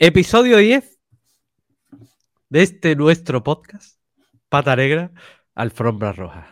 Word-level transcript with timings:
Episodio 0.00 0.58
10 0.58 0.96
de 2.50 2.62
este 2.62 2.94
nuestro 2.94 3.42
podcast, 3.42 3.98
Pata 4.48 4.76
Negra, 4.76 5.10
Alfombra 5.56 6.12
Roja. 6.12 6.46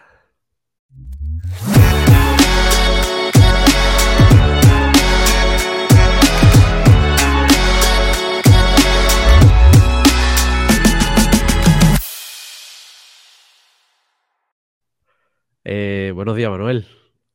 Eh, 15.62 16.10
buenos 16.12 16.34
días, 16.34 16.50
Manuel. 16.50 16.88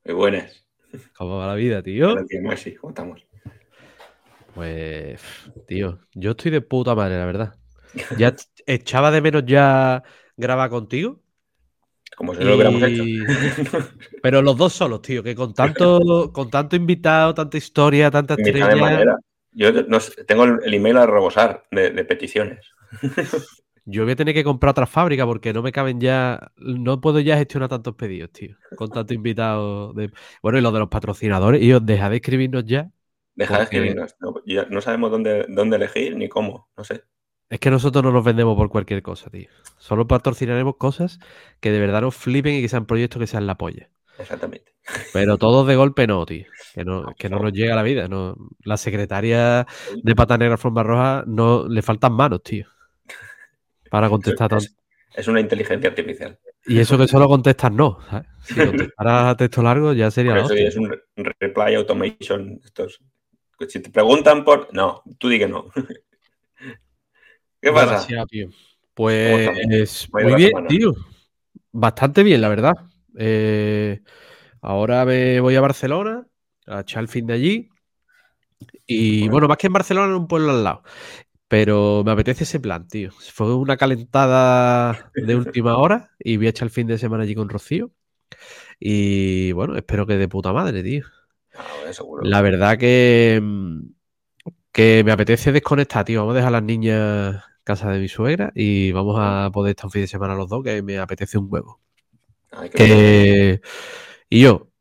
Muy 0.03 0.13
buenas. 0.15 0.65
¿Cómo 1.15 1.37
va 1.37 1.47
la 1.47 1.55
vida, 1.55 1.81
tío? 1.81 2.07
Buenos 2.07 2.27
días, 2.27 2.43
Maxi. 2.43 2.75
¿Cómo 2.75 2.89
estamos? 2.91 3.30
Pues, 4.53 5.21
tío, 5.67 5.99
yo 6.13 6.31
estoy 6.31 6.51
de 6.51 6.61
puta 6.61 6.95
madre, 6.95 7.17
la 7.17 7.25
verdad. 7.25 7.55
Ya 8.17 8.35
echaba 8.65 9.11
de 9.11 9.21
menos 9.21 9.43
ya 9.45 10.03
grabar 10.37 10.69
contigo, 10.69 11.21
Como 12.15 12.33
si 12.33 12.39
no 12.41 12.49
lo 12.49 12.55
hubiéramos 12.55 12.83
hecho. 12.83 13.03
pero 14.21 14.41
los 14.41 14.57
dos 14.57 14.73
solos, 14.73 15.01
tío, 15.01 15.23
que 15.23 15.35
con 15.35 15.53
tanto, 15.53 16.31
con 16.33 16.49
tanto 16.49 16.75
invitado, 16.75 17.33
tanta 17.33 17.57
historia, 17.57 18.09
tanta 18.11 18.35
estrella. 18.35 18.75
manera. 18.75 19.17
Yo 19.53 19.71
no 19.71 19.99
tengo 20.25 20.45
el 20.45 20.73
email 20.73 20.97
a 20.97 21.05
rebosar 21.05 21.65
de, 21.71 21.91
de 21.91 22.05
peticiones. 22.05 22.65
Yo 23.85 24.03
voy 24.03 24.13
a 24.13 24.15
tener 24.15 24.33
que 24.33 24.43
comprar 24.43 24.71
otra 24.71 24.85
fábrica 24.85 25.25
porque 25.25 25.53
no 25.53 25.61
me 25.61 25.71
caben 25.71 25.99
ya. 25.99 26.51
No 26.57 27.01
puedo 27.01 27.19
ya 27.19 27.37
gestionar 27.37 27.67
tantos 27.67 27.95
pedidos, 27.95 28.31
tío. 28.31 28.55
Con 28.77 28.89
tanto 28.89 29.13
invitado. 29.13 29.93
De... 29.93 30.11
Bueno, 30.41 30.59
y 30.59 30.61
los 30.61 30.71
de 30.71 30.79
los 30.79 30.89
patrocinadores. 30.89 31.61
Y 31.61 31.73
os 31.73 31.85
deja 31.85 32.09
de 32.09 32.17
escribirnos 32.17 32.65
ya. 32.65 32.91
Deja 33.35 33.57
de 33.57 33.63
escribirnos. 33.63 34.15
No, 34.69 34.81
sabemos 34.81 35.11
dónde, 35.11 35.45
dónde 35.49 35.77
elegir 35.77 36.15
ni 36.15 36.27
cómo. 36.29 36.69
No 36.77 36.83
sé. 36.83 37.03
Es 37.49 37.59
que 37.59 37.69
nosotros 37.71 38.03
no 38.03 38.11
nos 38.11 38.23
vendemos 38.23 38.55
por 38.55 38.69
cualquier 38.69 39.01
cosa, 39.01 39.29
tío. 39.29 39.49
Solo 39.77 40.07
patrocinaremos 40.07 40.77
cosas 40.77 41.19
que 41.59 41.71
de 41.71 41.79
verdad 41.79 42.01
nos 42.01 42.15
flipen 42.15 42.55
y 42.55 42.61
que 42.61 42.69
sean 42.69 42.85
proyectos 42.85 43.19
que 43.19 43.27
sean 43.27 43.45
la 43.47 43.55
polla. 43.55 43.89
Exactamente. 44.17 44.73
Pero 45.13 45.37
todos 45.37 45.67
de 45.67 45.75
golpe 45.75 46.07
no, 46.07 46.25
tío. 46.25 46.45
Que 46.73 46.85
no, 46.85 47.13
que 47.17 47.29
no 47.29 47.39
nos 47.39 47.51
llega 47.53 47.75
la 47.75 47.83
vida. 47.83 48.07
No. 48.07 48.35
La 48.63 48.77
secretaria 48.77 49.65
de 50.01 50.15
Pata 50.15 50.37
Negra 50.37 50.57
Forma 50.57 50.83
Roja 50.83 51.23
no 51.27 51.67
le 51.67 51.81
faltan 51.81 52.13
manos, 52.13 52.41
tío. 52.43 52.67
Para 53.89 54.09
contestar. 54.09 54.53
Es, 54.55 54.75
es 55.15 55.27
una 55.27 55.39
inteligencia 55.41 55.89
artificial. 55.89 56.39
Y 56.65 56.79
eso 56.79 56.97
que 56.97 57.07
solo 57.07 57.27
contestas 57.27 57.71
no. 57.71 57.99
¿sabes? 58.09 58.27
Si 58.43 58.55
contestaras 58.65 59.37
texto 59.37 59.61
largo 59.61 59.93
ya 59.93 60.09
sería 60.11 60.35
la 60.35 60.41
eso 60.41 60.53
es 60.53 60.77
un 60.77 60.89
re- 60.89 61.35
reply 61.39 61.75
automation. 61.75 62.59
Estos. 62.63 63.01
Si 63.69 63.79
te 63.79 63.89
preguntan 63.89 64.43
por. 64.43 64.73
No, 64.73 65.03
tú 65.17 65.29
di 65.29 65.39
que 65.39 65.47
no. 65.47 65.65
¿Qué 67.61 67.71
pasa? 67.71 68.25
Tío. 68.27 68.49
Pues 68.93 69.47
¿Cómo 70.11 70.19
ha 70.19 70.21
ido 70.21 70.29
muy 70.29 70.35
bien, 70.35 70.49
semana? 70.49 70.67
tío. 70.67 70.93
Bastante 71.71 72.23
bien, 72.23 72.41
la 72.41 72.49
verdad. 72.49 72.73
Eh, 73.17 74.01
ahora 74.61 75.05
me 75.05 75.39
voy 75.39 75.55
a 75.55 75.61
Barcelona 75.61 76.25
a 76.67 76.81
echar 76.81 77.01
el 77.03 77.07
fin 77.07 77.27
de 77.27 77.33
allí. 77.33 77.69
Y 78.85 79.21
Bueno. 79.21 79.31
bueno, 79.31 79.47
más 79.47 79.57
que 79.57 79.67
en 79.67 79.73
Barcelona, 79.73 80.07
en 80.07 80.15
un 80.19 80.27
pueblo 80.27 80.51
al 80.51 80.63
lado. 80.63 80.83
Pero 81.47 82.03
me 82.05 82.11
apetece 82.11 82.43
ese 82.45 82.59
plan, 82.59 82.87
tío. 82.87 83.11
Fue 83.11 83.53
una 83.55 83.77
calentada 83.77 85.11
de 85.13 85.35
última 85.35 85.77
hora 85.77 86.11
y 86.19 86.37
voy 86.37 86.47
a 86.47 86.49
echar 86.51 86.67
el 86.67 86.71
fin 86.71 86.87
de 86.87 86.97
semana 86.97 87.23
allí 87.23 87.35
con 87.35 87.49
Rocío. 87.49 87.91
Y 88.79 89.51
bueno, 89.51 89.75
espero 89.77 90.05
que 90.07 90.17
de 90.17 90.27
puta 90.27 90.53
madre, 90.53 90.81
tío. 90.83 91.05
Ah, 91.55 91.67
bueno, 91.77 91.93
seguro. 91.93 92.23
La 92.23 92.41
verdad 92.41 92.77
que, 92.77 93.41
que 94.71 95.03
me 95.03 95.11
apetece 95.11 95.51
desconectar, 95.51 96.05
tío. 96.05 96.21
Vamos 96.21 96.33
a 96.33 96.35
dejar 96.37 96.49
a 96.49 96.59
las 96.59 96.63
niñas 96.63 97.35
en 97.35 97.63
casa 97.63 97.91
de 97.91 97.99
mi 97.99 98.07
suegra 98.07 98.51
y 98.55 98.91
vamos 98.91 99.17
a 99.19 99.49
poder 99.51 99.71
estar 99.71 99.85
un 99.85 99.91
fin 99.91 100.01
de 100.01 100.07
semana 100.07 100.35
los 100.35 100.49
dos, 100.49 100.63
que 100.63 100.81
me 100.81 100.97
apetece 100.97 101.37
un 101.37 101.47
huevo. 101.49 101.79
Ay. 102.51 102.69
Que... 102.69 103.61
Y 104.29 104.41
yo 104.41 104.71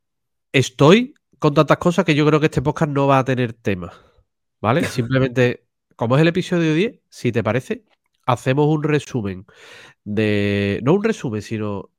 estoy 0.51 1.13
con 1.39 1.53
tantas 1.53 1.77
cosas 1.77 2.05
que 2.05 2.15
yo 2.15 2.25
creo 2.25 2.39
que 2.39 2.45
este 2.47 2.61
podcast 2.61 2.91
no 2.91 3.07
va 3.07 3.19
a 3.19 3.25
tener 3.25 3.53
tema. 3.53 3.93
¿Vale? 4.59 4.83
Simplemente, 4.85 5.65
como 5.95 6.15
es 6.15 6.21
el 6.21 6.27
episodio 6.27 6.73
10, 6.73 6.99
si 7.09 7.31
te 7.31 7.43
parece, 7.43 7.83
hacemos 8.25 8.67
un 8.67 8.83
resumen 8.83 9.45
de. 10.03 10.79
No 10.83 10.93
un 10.93 11.03
resumen, 11.03 11.41
sino 11.41 11.89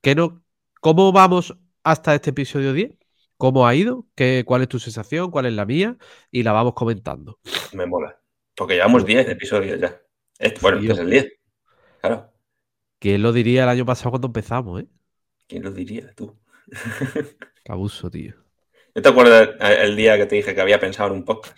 que 0.00 0.14
no. 0.14 0.42
¿Cómo 0.80 1.10
vamos 1.12 1.56
hasta 1.82 2.14
este 2.14 2.30
episodio 2.30 2.72
10? 2.72 2.92
¿Cómo 3.36 3.66
ha 3.66 3.74
ido? 3.74 4.06
¿Qué, 4.14 4.44
¿Cuál 4.46 4.62
es 4.62 4.68
tu 4.68 4.78
sensación? 4.78 5.30
¿Cuál 5.30 5.46
es 5.46 5.52
la 5.52 5.66
mía? 5.66 5.96
Y 6.30 6.42
la 6.42 6.52
vamos 6.52 6.74
comentando. 6.74 7.38
Me 7.72 7.86
mola. 7.86 8.18
Porque 8.54 8.74
llevamos 8.74 9.04
10 9.04 9.28
episodios 9.28 9.78
ya. 9.80 10.00
Este- 10.38 10.60
bueno, 10.60 10.78
este 10.78 10.92
es 10.92 10.98
el 10.98 11.10
10. 11.10 11.32
Claro. 12.00 12.32
¿Quién 12.98 13.22
lo 13.22 13.32
diría 13.32 13.64
el 13.64 13.68
año 13.68 13.84
pasado 13.84 14.10
cuando 14.10 14.28
empezamos, 14.28 14.82
eh? 14.82 14.86
¿Quién 15.46 15.62
lo 15.62 15.70
diría 15.70 16.12
tú? 16.14 16.38
Qué 17.64 17.72
abuso, 17.72 18.10
tío. 18.10 18.34
¿No 18.94 19.02
te 19.02 19.08
acuerdas 19.08 19.50
el 19.60 19.94
día 19.96 20.16
que 20.16 20.26
te 20.26 20.36
dije 20.36 20.54
que 20.54 20.60
había 20.60 20.80
pensado 20.80 21.10
en 21.10 21.16
un 21.16 21.24
podcast? 21.24 21.56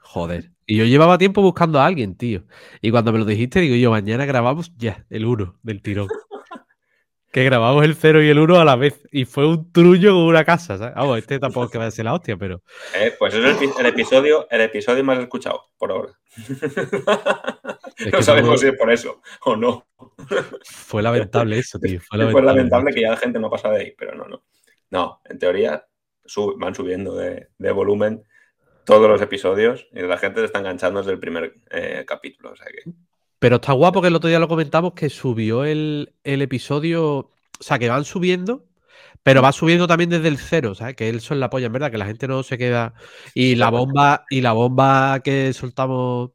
Joder. 0.00 0.52
Y 0.66 0.76
yo 0.76 0.84
llevaba 0.84 1.16
tiempo 1.16 1.40
buscando 1.40 1.80
a 1.80 1.86
alguien, 1.86 2.14
tío. 2.14 2.44
Y 2.82 2.90
cuando 2.90 3.12
me 3.12 3.18
lo 3.18 3.24
dijiste, 3.24 3.60
digo 3.60 3.74
yo, 3.76 3.90
mañana 3.90 4.26
grabamos 4.26 4.72
ya 4.76 5.06
el 5.08 5.24
1 5.24 5.58
del 5.62 5.80
tirón. 5.80 6.08
Que 7.30 7.44
grabamos 7.44 7.84
el 7.84 7.94
0 7.94 8.22
y 8.22 8.28
el 8.28 8.38
1 8.38 8.58
a 8.60 8.64
la 8.64 8.76
vez. 8.76 9.06
Y 9.12 9.24
fue 9.24 9.46
un 9.46 9.70
trullo 9.72 10.12
con 10.14 10.22
una 10.24 10.44
casa, 10.44 10.78
¿sabes? 10.78 10.94
Vamos, 10.94 11.18
este 11.18 11.38
tampoco 11.38 11.66
es 11.66 11.72
que 11.72 11.78
va 11.78 11.86
a 11.86 11.90
ser 11.90 12.04
la 12.06 12.14
hostia, 12.14 12.36
pero. 12.36 12.62
Eh, 12.94 13.14
pues 13.18 13.34
es 13.34 13.44
el, 13.44 13.54
epi- 13.56 13.78
el 13.78 13.86
episodio, 13.86 14.46
el 14.50 14.60
episodio 14.62 15.04
más 15.04 15.18
escuchado 15.18 15.70
por 15.76 15.90
ahora. 15.92 16.12
Es 17.98 18.12
no 18.12 18.22
sabemos 18.22 18.50
fue, 18.50 18.58
si 18.58 18.66
es 18.68 18.78
por 18.78 18.92
eso 18.92 19.20
o 19.44 19.56
no. 19.56 19.86
fue 20.64 21.02
lamentable 21.02 21.58
eso, 21.58 21.78
tío. 21.80 22.00
Fue 22.00 22.16
lamentable 22.42 22.92
que 22.94 23.00
ya 23.00 23.10
la 23.10 23.16
gente 23.16 23.40
no 23.40 23.50
pasa 23.50 23.70
de 23.70 23.80
ahí, 23.80 23.94
pero 23.98 24.14
no, 24.14 24.26
no. 24.28 24.44
No, 24.90 25.20
en 25.24 25.38
teoría 25.38 25.84
sub- 26.24 26.56
van 26.58 26.74
subiendo 26.76 27.16
de, 27.16 27.48
de 27.58 27.72
volumen 27.72 28.22
todos 28.84 29.08
los 29.08 29.20
episodios 29.20 29.88
y 29.92 30.00
la 30.02 30.16
gente 30.16 30.40
se 30.40 30.46
está 30.46 30.60
enganchando 30.60 31.00
desde 31.00 31.12
el 31.12 31.18
primer 31.18 31.54
eh, 31.70 32.04
capítulo. 32.06 32.52
O 32.52 32.56
sea 32.56 32.66
que 32.66 32.88
Pero 33.38 33.56
está 33.56 33.72
guapo 33.72 34.02
que 34.02 34.08
el 34.08 34.16
otro 34.16 34.28
día 34.28 34.38
lo 34.38 34.48
comentamos 34.48 34.94
que 34.94 35.10
subió 35.10 35.64
el, 35.64 36.14
el 36.24 36.42
episodio. 36.42 37.30
O 37.60 37.62
sea, 37.62 37.78
que 37.78 37.88
van 37.88 38.04
subiendo, 38.04 38.66
pero 39.22 39.42
va 39.42 39.52
subiendo 39.52 39.86
también 39.86 40.10
desde 40.10 40.28
el 40.28 40.38
cero, 40.38 40.74
¿sabes? 40.74 40.96
Que 40.96 41.08
eso 41.08 41.34
es 41.34 41.40
la 41.40 41.50
polla, 41.50 41.66
en 41.66 41.72
verdad, 41.72 41.90
que 41.90 41.98
la 41.98 42.06
gente 42.06 42.28
no 42.28 42.42
se 42.42 42.58
queda. 42.58 42.94
Y 43.34 43.56
la 43.56 43.70
bomba, 43.70 44.24
y 44.30 44.40
la 44.40 44.52
bomba 44.52 45.20
que 45.20 45.52
soltamos 45.52 46.30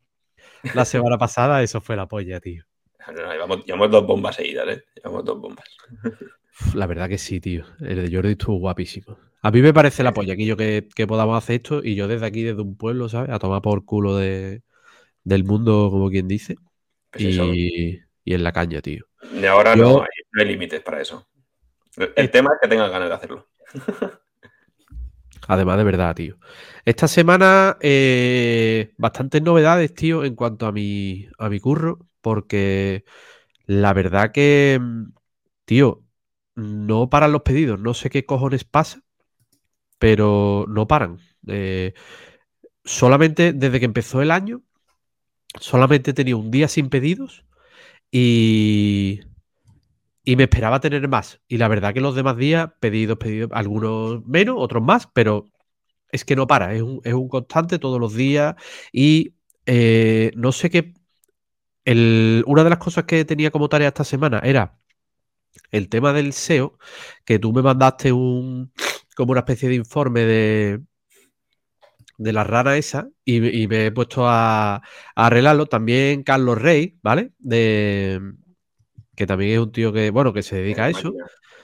la 0.73 0.85
semana 0.85 1.17
pasada, 1.17 1.63
eso 1.63 1.81
fue 1.81 1.95
la 1.95 2.07
polla, 2.07 2.39
tío. 2.39 2.63
no, 3.07 3.21
no, 3.21 3.31
llevamos, 3.31 3.65
llevamos 3.65 3.91
dos 3.91 4.05
bombas 4.05 4.35
seguidas, 4.35 4.67
¿eh? 4.67 4.83
Llevamos 4.95 5.25
dos 5.25 5.39
bombas. 5.39 5.65
La 6.75 6.85
verdad 6.87 7.09
que 7.09 7.17
sí, 7.17 7.39
tío. 7.39 7.65
El 7.79 8.09
de 8.09 8.15
Jordi 8.15 8.31
estuvo 8.31 8.57
guapísimo. 8.57 9.17
A 9.41 9.51
mí 9.51 9.61
me 9.61 9.73
parece 9.73 10.03
la 10.03 10.13
polla, 10.13 10.35
Quillo, 10.35 10.55
que, 10.55 10.87
que 10.95 11.07
podamos 11.07 11.37
hacer 11.37 11.57
esto 11.57 11.83
y 11.83 11.95
yo 11.95 12.07
desde 12.07 12.25
aquí, 12.25 12.43
desde 12.43 12.61
un 12.61 12.77
pueblo, 12.77 13.09
¿sabes? 13.09 13.31
A 13.31 13.39
tomar 13.39 13.61
por 13.61 13.83
culo 13.85 14.15
de, 14.15 14.61
del 15.23 15.43
mundo, 15.43 15.89
como 15.91 16.09
quien 16.09 16.27
dice. 16.27 16.55
Y, 17.15 17.99
y 18.25 18.33
en 18.33 18.43
la 18.43 18.51
caña, 18.53 18.81
tío. 18.81 19.05
de 19.21 19.47
ahora 19.47 19.75
yo- 19.75 19.83
no, 19.83 20.01
hay, 20.01 20.07
no 20.31 20.41
hay 20.41 20.47
límites 20.47 20.81
para 20.81 21.01
eso. 21.01 21.27
El, 21.97 22.13
el 22.17 22.31
Eh, 22.31 22.31
tema 22.31 22.51
es 22.55 22.59
que 22.61 22.67
tengas 22.69 22.91
ganas 22.91 23.09
de 23.09 23.15
hacerlo. 23.15 23.49
Además, 25.47 25.77
de 25.77 25.83
verdad, 25.83 26.15
tío. 26.15 26.37
Esta 26.85 27.07
semana, 27.07 27.77
eh, 27.81 28.93
bastantes 28.97 29.41
novedades, 29.41 29.93
tío, 29.93 30.23
en 30.23 30.35
cuanto 30.35 30.65
a 30.67 30.71
mi, 30.71 31.27
a 31.37 31.49
mi 31.49 31.59
curro, 31.59 31.99
porque 32.21 33.03
la 33.67 33.93
verdad 33.93 34.31
que, 34.33 34.79
mm, 34.81 35.05
tío, 35.65 36.03
no 36.55 37.09
paran 37.09 37.31
los 37.33 37.43
pedidos. 37.43 37.79
No 37.79 37.93
sé 37.95 38.09
qué 38.09 38.25
cojones 38.25 38.63
pasa, 38.65 39.01
pero 39.99 40.65
no 40.69 40.87
paran. 40.87 41.19
Eh, 41.47 41.93
solamente 42.85 43.53
desde 43.53 43.79
que 43.79 43.85
empezó 43.85 44.21
el 44.21 44.31
año, 44.31 44.63
solamente 45.59 46.13
tenido 46.13 46.37
un 46.37 46.51
día 46.51 46.67
sin 46.67 46.89
pedidos 46.89 47.45
y, 48.11 49.21
y 50.23 50.35
me 50.35 50.43
esperaba 50.43 50.79
tener 50.79 51.07
más. 51.07 51.41
Y 51.47 51.57
la 51.57 51.67
verdad 51.67 51.93
que 51.93 52.01
los 52.01 52.15
demás 52.15 52.37
días, 52.37 52.69
pedidos, 52.79 53.17
pedidos, 53.17 53.51
algunos 53.53 54.25
menos, 54.25 54.55
otros 54.59 54.83
más, 54.83 55.07
pero 55.13 55.45
es 56.11 56.25
que 56.25 56.35
no 56.35 56.47
para, 56.47 56.73
es 56.75 56.81
un, 56.81 57.01
es 57.03 57.13
un 57.13 57.27
constante 57.27 57.79
todos 57.79 57.99
los 57.99 58.13
días 58.13 58.55
y 58.91 59.35
eh, 59.65 60.31
no 60.35 60.51
sé 60.51 60.69
qué... 60.69 60.93
El, 61.85 62.43
una 62.47 62.63
de 62.63 62.69
las 62.69 62.79
cosas 62.79 63.03
que 63.03 63.25
tenía 63.25 63.51
como 63.51 63.67
tarea 63.67 63.89
esta 63.89 64.05
semana 64.05 64.39
era 64.43 64.79
el 65.71 65.89
tema 65.89 66.13
del 66.13 66.31
SEO, 66.31 66.77
que 67.25 67.39
tú 67.39 67.51
me 67.51 67.61
mandaste 67.61 68.11
un 68.13 68.71
como 69.15 69.31
una 69.31 69.41
especie 69.41 69.69
de 69.69 69.75
informe 69.75 70.21
de, 70.21 70.81
de 72.17 72.33
la 72.33 72.43
rana 72.43 72.77
esa 72.77 73.09
y, 73.25 73.63
y 73.63 73.67
me 73.67 73.87
he 73.87 73.91
puesto 73.91 74.27
a, 74.27 74.75
a 74.75 74.81
arreglarlo. 75.15 75.65
También 75.65 76.23
Carlos 76.23 76.61
Rey, 76.61 76.97
¿vale? 77.01 77.31
De, 77.39 78.19
que 79.15 79.27
también 79.27 79.51
es 79.53 79.59
un 79.59 79.71
tío 79.71 79.93
que, 79.93 80.09
bueno, 80.09 80.33
que 80.33 80.43
se 80.43 80.57
dedica 80.57 80.85
a 80.85 80.89
eso, 80.89 81.13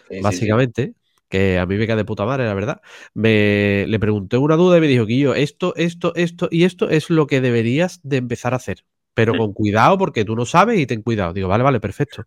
sí, 0.09 0.15
sí. 0.15 0.21
básicamente, 0.23 0.93
que 1.29 1.57
a 1.59 1.65
mí 1.65 1.77
me 1.77 1.85
queda 1.85 1.97
de 1.97 2.05
puta 2.05 2.25
madre, 2.25 2.45
la 2.45 2.53
verdad, 2.53 2.81
me, 3.13 3.85
le 3.87 3.99
pregunté 3.99 4.37
una 4.37 4.55
duda 4.55 4.77
y 4.77 4.81
me 4.81 4.87
dijo, 4.87 5.05
Guillo, 5.05 5.33
esto, 5.35 5.73
esto, 5.75 6.13
esto 6.15 6.47
y 6.51 6.63
esto 6.63 6.89
es 6.89 7.09
lo 7.09 7.27
que 7.27 7.41
deberías 7.41 7.99
de 8.03 8.17
empezar 8.17 8.53
a 8.53 8.57
hacer. 8.57 8.85
Pero 9.13 9.35
con 9.35 9.53
cuidado 9.53 9.97
porque 9.97 10.23
tú 10.23 10.35
no 10.35 10.45
sabes 10.45 10.79
y 10.79 10.85
ten 10.85 11.01
cuidado. 11.01 11.33
Digo, 11.33 11.47
vale, 11.49 11.63
vale, 11.63 11.79
perfecto. 11.79 12.23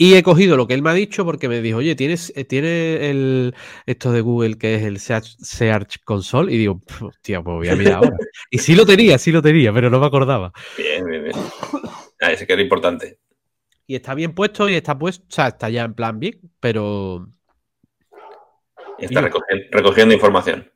Y 0.00 0.14
he 0.14 0.22
cogido 0.22 0.56
lo 0.56 0.68
que 0.68 0.74
él 0.74 0.82
me 0.82 0.90
ha 0.90 0.94
dicho 0.94 1.24
porque 1.24 1.48
me 1.48 1.60
dijo, 1.60 1.78
oye, 1.78 1.96
¿tienes, 1.96 2.32
eh, 2.36 2.44
tiene 2.44 3.10
el, 3.10 3.52
esto 3.84 4.12
de 4.12 4.20
Google 4.20 4.56
que 4.56 4.76
es 4.76 4.84
el 4.84 5.00
Search, 5.00 6.04
Console? 6.04 6.52
Y 6.52 6.56
digo, 6.56 6.80
tío, 7.20 7.42
pues 7.42 7.56
voy 7.56 7.68
a 7.68 7.74
mirar 7.74 7.94
ahora. 7.94 8.16
y 8.50 8.58
sí 8.58 8.76
lo 8.76 8.86
tenía, 8.86 9.18
sí 9.18 9.32
lo 9.32 9.42
tenía, 9.42 9.72
pero 9.72 9.90
no 9.90 9.98
me 9.98 10.06
acordaba. 10.06 10.52
Bien, 10.76 11.04
bien, 11.04 11.24
bien. 11.24 11.36
Ah, 12.20 12.30
ese 12.30 12.46
que 12.46 12.52
era 12.52 12.62
importante. 12.62 13.18
Y 13.88 13.96
está 13.96 14.14
bien 14.14 14.34
puesto 14.34 14.68
y 14.68 14.76
está 14.76 14.96
puesto, 14.96 15.24
o 15.28 15.32
sea, 15.32 15.48
está 15.48 15.68
ya 15.68 15.82
en 15.82 15.94
plan 15.94 16.20
bien, 16.20 16.38
pero... 16.60 17.28
Está 19.00 19.20
recogiendo, 19.72 20.14
información. 20.14 20.70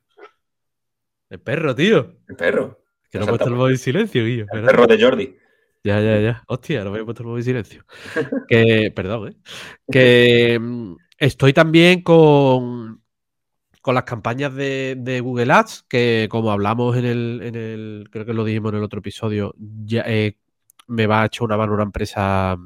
El 1.30 1.40
perro, 1.40 1.76
tío. 1.76 2.16
El 2.28 2.34
perro. 2.34 2.82
Que 3.08 3.18
no 3.18 3.24
he 3.24 3.28
puesto 3.28 3.48
el 3.48 3.54
móvil 3.54 3.74
en 3.74 3.78
silencio, 3.78 4.24
Guillo. 4.24 4.46
El 4.52 4.64
perro 4.64 4.86
de 4.86 5.00
Jordi. 5.00 5.36
Ya, 5.84 6.00
ya, 6.00 6.20
ya. 6.20 6.44
Hostia, 6.46 6.84
lo 6.84 6.90
voy 6.90 7.00
a 7.00 7.04
puesto 7.04 7.24
el 7.24 7.38
en 7.38 7.44
silencio. 7.44 7.84
que, 8.48 8.92
perdón, 8.94 9.28
¿eh? 9.28 9.36
Que 9.90 10.58
mm, 10.60 10.94
estoy 11.18 11.52
también 11.52 12.02
con, 12.02 13.02
con 13.80 13.94
las 13.94 14.04
campañas 14.04 14.54
de, 14.54 15.20
Google 15.22 15.52
Ads, 15.52 15.86
que 15.88 16.28
como 16.30 16.52
hablamos 16.52 16.96
en 16.96 17.04
el, 17.04 18.08
creo 18.12 18.24
que 18.24 18.32
lo 18.32 18.44
dijimos 18.44 18.72
en 18.72 18.78
el 18.78 18.84
otro 18.84 19.00
episodio, 19.00 19.54
ya 19.58 20.04
eh, 20.06 20.38
me 20.86 21.08
va 21.08 21.22
a 21.22 21.26
echar 21.26 21.44
una 21.44 21.56
mano 21.56 21.74
una 21.74 21.82
empresa 21.82 22.56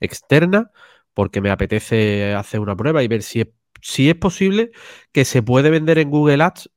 externa 0.00 0.70
porque 1.14 1.40
me 1.40 1.50
apetece 1.50 2.34
hacer 2.34 2.60
una 2.60 2.76
prueba 2.76 3.02
y 3.02 3.08
ver 3.08 3.22
si 3.22 3.40
es, 3.40 3.48
si 3.80 4.10
es 4.10 4.16
posible 4.16 4.70
que 5.12 5.24
se 5.24 5.42
puede 5.42 5.70
vender 5.70 5.98
en 5.98 6.10
Google 6.10 6.42
Ads 6.42 6.70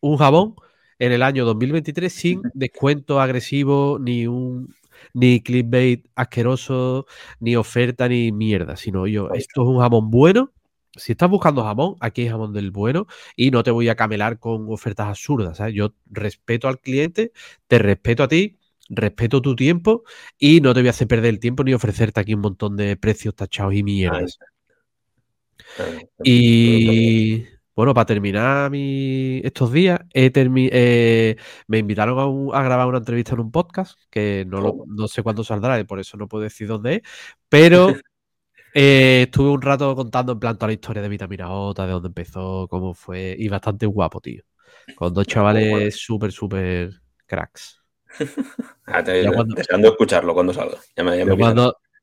un 0.00 0.18
jabón 0.18 0.54
en 0.98 1.12
el 1.12 1.22
año 1.22 1.44
2023 1.44 2.12
sin 2.12 2.42
descuento 2.54 3.20
agresivo 3.20 3.98
ni 4.00 4.26
un 4.26 4.74
ni 5.12 5.40
clickbait 5.40 6.06
asqueroso, 6.14 7.06
ni 7.40 7.56
oferta, 7.56 8.08
ni 8.08 8.32
mierda, 8.32 8.76
sino 8.76 9.06
yo, 9.06 9.30
esto 9.32 9.62
es 9.62 9.68
un 9.68 9.80
jamón 9.80 10.10
bueno. 10.10 10.52
Si 10.96 11.12
estás 11.12 11.28
buscando 11.28 11.64
jamón, 11.64 11.96
aquí 12.00 12.22
hay 12.22 12.28
jamón 12.28 12.52
del 12.52 12.70
bueno 12.70 13.06
y 13.34 13.50
no 13.50 13.64
te 13.64 13.72
voy 13.72 13.88
a 13.88 13.96
camelar 13.96 14.38
con 14.38 14.66
ofertas 14.70 15.08
absurdas. 15.08 15.58
Yo 15.72 15.94
respeto 16.06 16.68
al 16.68 16.78
cliente, 16.78 17.32
te 17.66 17.78
respeto 17.78 18.22
a 18.22 18.28
ti, 18.28 18.58
respeto 18.88 19.42
tu 19.42 19.56
tiempo 19.56 20.04
y 20.38 20.60
no 20.60 20.72
te 20.72 20.80
voy 20.80 20.88
a 20.88 20.90
hacer 20.90 21.08
perder 21.08 21.30
el 21.34 21.40
tiempo 21.40 21.64
ni 21.64 21.74
ofrecerte 21.74 22.20
aquí 22.20 22.34
un 22.34 22.42
montón 22.42 22.76
de 22.76 22.96
precios 22.96 23.34
tachados 23.34 23.74
y 23.74 23.82
mierdas. 23.82 24.38
Y 26.22 27.44
bueno, 27.74 27.94
para 27.94 28.06
terminar 28.06 28.70
mi, 28.70 29.40
estos 29.42 29.72
días, 29.72 30.00
eh, 30.12 31.36
me 31.66 31.78
invitaron 31.78 32.50
a, 32.52 32.62
grabar 32.62 32.86
una 32.86 32.98
entrevista 32.98 33.34
en 33.34 33.40
un 33.40 33.50
podcast, 33.50 33.98
que 34.10 34.44
no, 34.46 34.84
no 34.86 35.08
sé 35.08 35.22
cuándo 35.22 35.42
saldrá, 35.42 35.78
y 35.80 35.84
por 35.84 35.98
eso 35.98 36.16
no 36.16 36.28
puedo 36.28 36.44
decir 36.44 36.68
dónde 36.68 36.96
es, 36.96 37.02
pero 37.48 37.94
eh, 38.74 39.22
estuve 39.26 39.50
un 39.50 39.62
rato 39.62 39.94
contando 39.94 40.32
en 40.32 40.40
plan 40.40 40.56
toda 40.56 40.68
la 40.68 40.74
historia 40.74 41.02
de 41.02 41.08
Vitamina 41.08 41.46
J, 41.46 41.86
de 41.86 41.92
dónde 41.92 42.08
empezó, 42.08 42.66
cómo 42.68 42.94
fue, 42.94 43.36
y 43.38 43.48
bastante 43.48 43.86
guapo, 43.86 44.20
tío. 44.20 44.42
Con 44.96 45.14
dos 45.14 45.26
chavales 45.26 45.96
súper, 45.96 46.32
súper 46.32 46.90
cracks. 47.26 47.80
Ah, 48.86 49.00
deseando 49.02 49.88
escucharlo 49.88 50.34
cuando 50.34 50.52
salga. 50.52 50.78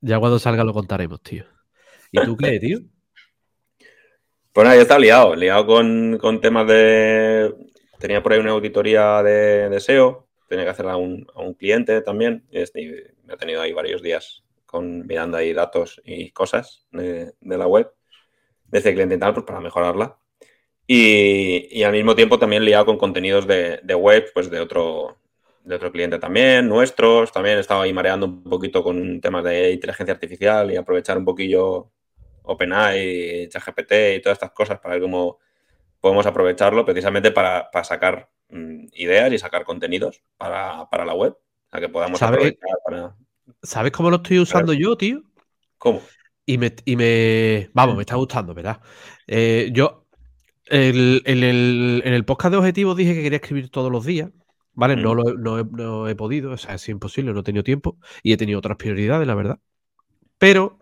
ya 0.02 0.20
cuando 0.20 0.40
salga 0.40 0.64
lo 0.64 0.74
contaremos, 0.74 1.22
tío. 1.22 1.46
¿Y 2.12 2.20
tú 2.26 2.36
qué, 2.36 2.60
tío? 2.60 2.80
Pues 4.54 4.66
nada, 4.66 4.76
yo 4.76 4.82
estaba 4.82 5.00
liado, 5.00 5.36
liado 5.36 5.66
con, 5.66 6.42
temas 6.42 6.68
de. 6.68 7.56
Tenía 8.00 8.22
por 8.22 8.34
ahí 8.34 8.40
una 8.40 8.52
auditoría 8.52 9.24
de, 9.24 9.80
SEO, 9.80 10.28
tenía 10.50 10.66
que 10.66 10.72
hacerla 10.72 10.94
a 10.94 10.98
un, 10.98 11.26
cliente 11.58 12.02
también, 12.02 12.44
y, 12.52 12.58
me 13.24 13.34
he 13.34 13.38
tenido 13.38 13.62
ahí 13.62 13.72
varios 13.72 14.02
días 14.02 14.44
con, 14.66 15.08
mirando 15.08 15.38
ahí 15.38 15.54
datos 15.54 16.02
y 16.04 16.32
cosas 16.32 16.86
de, 16.92 17.34
la 17.42 17.68
web 17.68 17.94
de 18.66 18.80
ese 18.80 18.94
cliente 18.94 19.16
y 19.16 19.20
tal, 19.20 19.34
pues 19.34 19.46
para 19.46 19.62
mejorarla. 19.62 20.18
Y, 20.86 21.84
al 21.84 21.94
mismo 21.94 22.16
tiempo 22.16 22.38
también 22.38 22.66
liado 22.66 22.86
con 22.86 22.98
contenidos 22.98 23.48
de, 23.48 23.96
web, 23.96 24.32
pues 24.34 24.50
de 24.50 24.60
otro, 24.60 25.18
de 25.64 25.76
otro 25.76 25.92
cliente 25.94 26.20
también, 26.20 26.68
nuestros. 26.68 27.32
También 27.32 27.58
estaba 27.58 27.84
ahí 27.84 27.94
mareando 27.94 28.26
un 28.26 28.44
poquito 28.44 28.84
con 28.84 29.22
temas 29.22 29.46
de 29.46 29.72
inteligencia 29.72 30.14
artificial 30.14 30.72
y 30.72 30.76
aprovechar 30.76 31.18
un 31.18 31.26
poquillo 31.26 31.92
OpenAI, 32.54 33.48
ChatGPT 33.50 33.92
y 34.18 34.22
todas 34.22 34.38
estas 34.38 34.52
cosas 34.52 34.80
para 34.80 34.96
ver 34.96 35.04
cómo 35.04 35.40
podemos 36.00 36.26
aprovecharlo 36.26 36.84
precisamente 36.86 37.32
para, 37.32 37.70
sacar 37.84 38.30
mm, 38.50 38.88
ideas 38.94 39.32
y 39.32 39.38
sacar 39.38 39.64
contenidos 39.64 40.22
para, 40.38 40.88
la 41.06 41.14
web, 41.14 41.38
a 41.72 41.80
que 41.80 41.90
podamos 41.90 42.22
aprovechar 42.22 42.58
para... 42.86 43.16
¿Sabes 43.64 43.92
cómo 43.92 44.10
lo 44.10 44.18
estoy 44.18 44.40
usando 44.40 44.74
yo, 44.74 44.98
tío? 44.98 45.22
¿Cómo? 45.78 46.02
Y 46.46 46.58
me, 46.58 46.74
y 46.86 46.96
me, 46.96 47.70
vamos, 47.74 47.96
me 47.96 48.02
está 48.02 48.16
gustando, 48.16 48.54
¿verdad? 48.54 48.82
Eh, 49.28 49.70
yo 49.72 50.02
en, 50.72 51.22
el, 51.26 52.26
podcast 52.26 52.52
de 52.52 52.58
objetivos 52.58 52.96
dije 52.96 53.14
que 53.14 53.24
quería 53.24 53.38
escribir 53.38 53.70
todos 53.70 53.92
los 53.92 54.06
días, 54.06 54.30
¿vale? 54.74 54.96
No, 54.96 55.14
mm. 55.14 55.18
lo, 55.18 55.64
no, 55.64 56.08
he, 56.08 56.16
podido, 56.16 56.52
o 56.52 56.58
sea, 56.58 56.76
es 56.76 56.90
imposible, 56.90 57.34
no 57.34 57.42
he 57.42 57.44
tenido 57.44 57.64
tiempo 57.64 57.98
y 58.24 58.34
he 58.34 58.38
tenido 58.38 58.60
otras 58.60 58.78
prioridades, 58.78 59.28
la 59.28 59.36
verdad. 59.36 59.60
Pero 60.38 60.80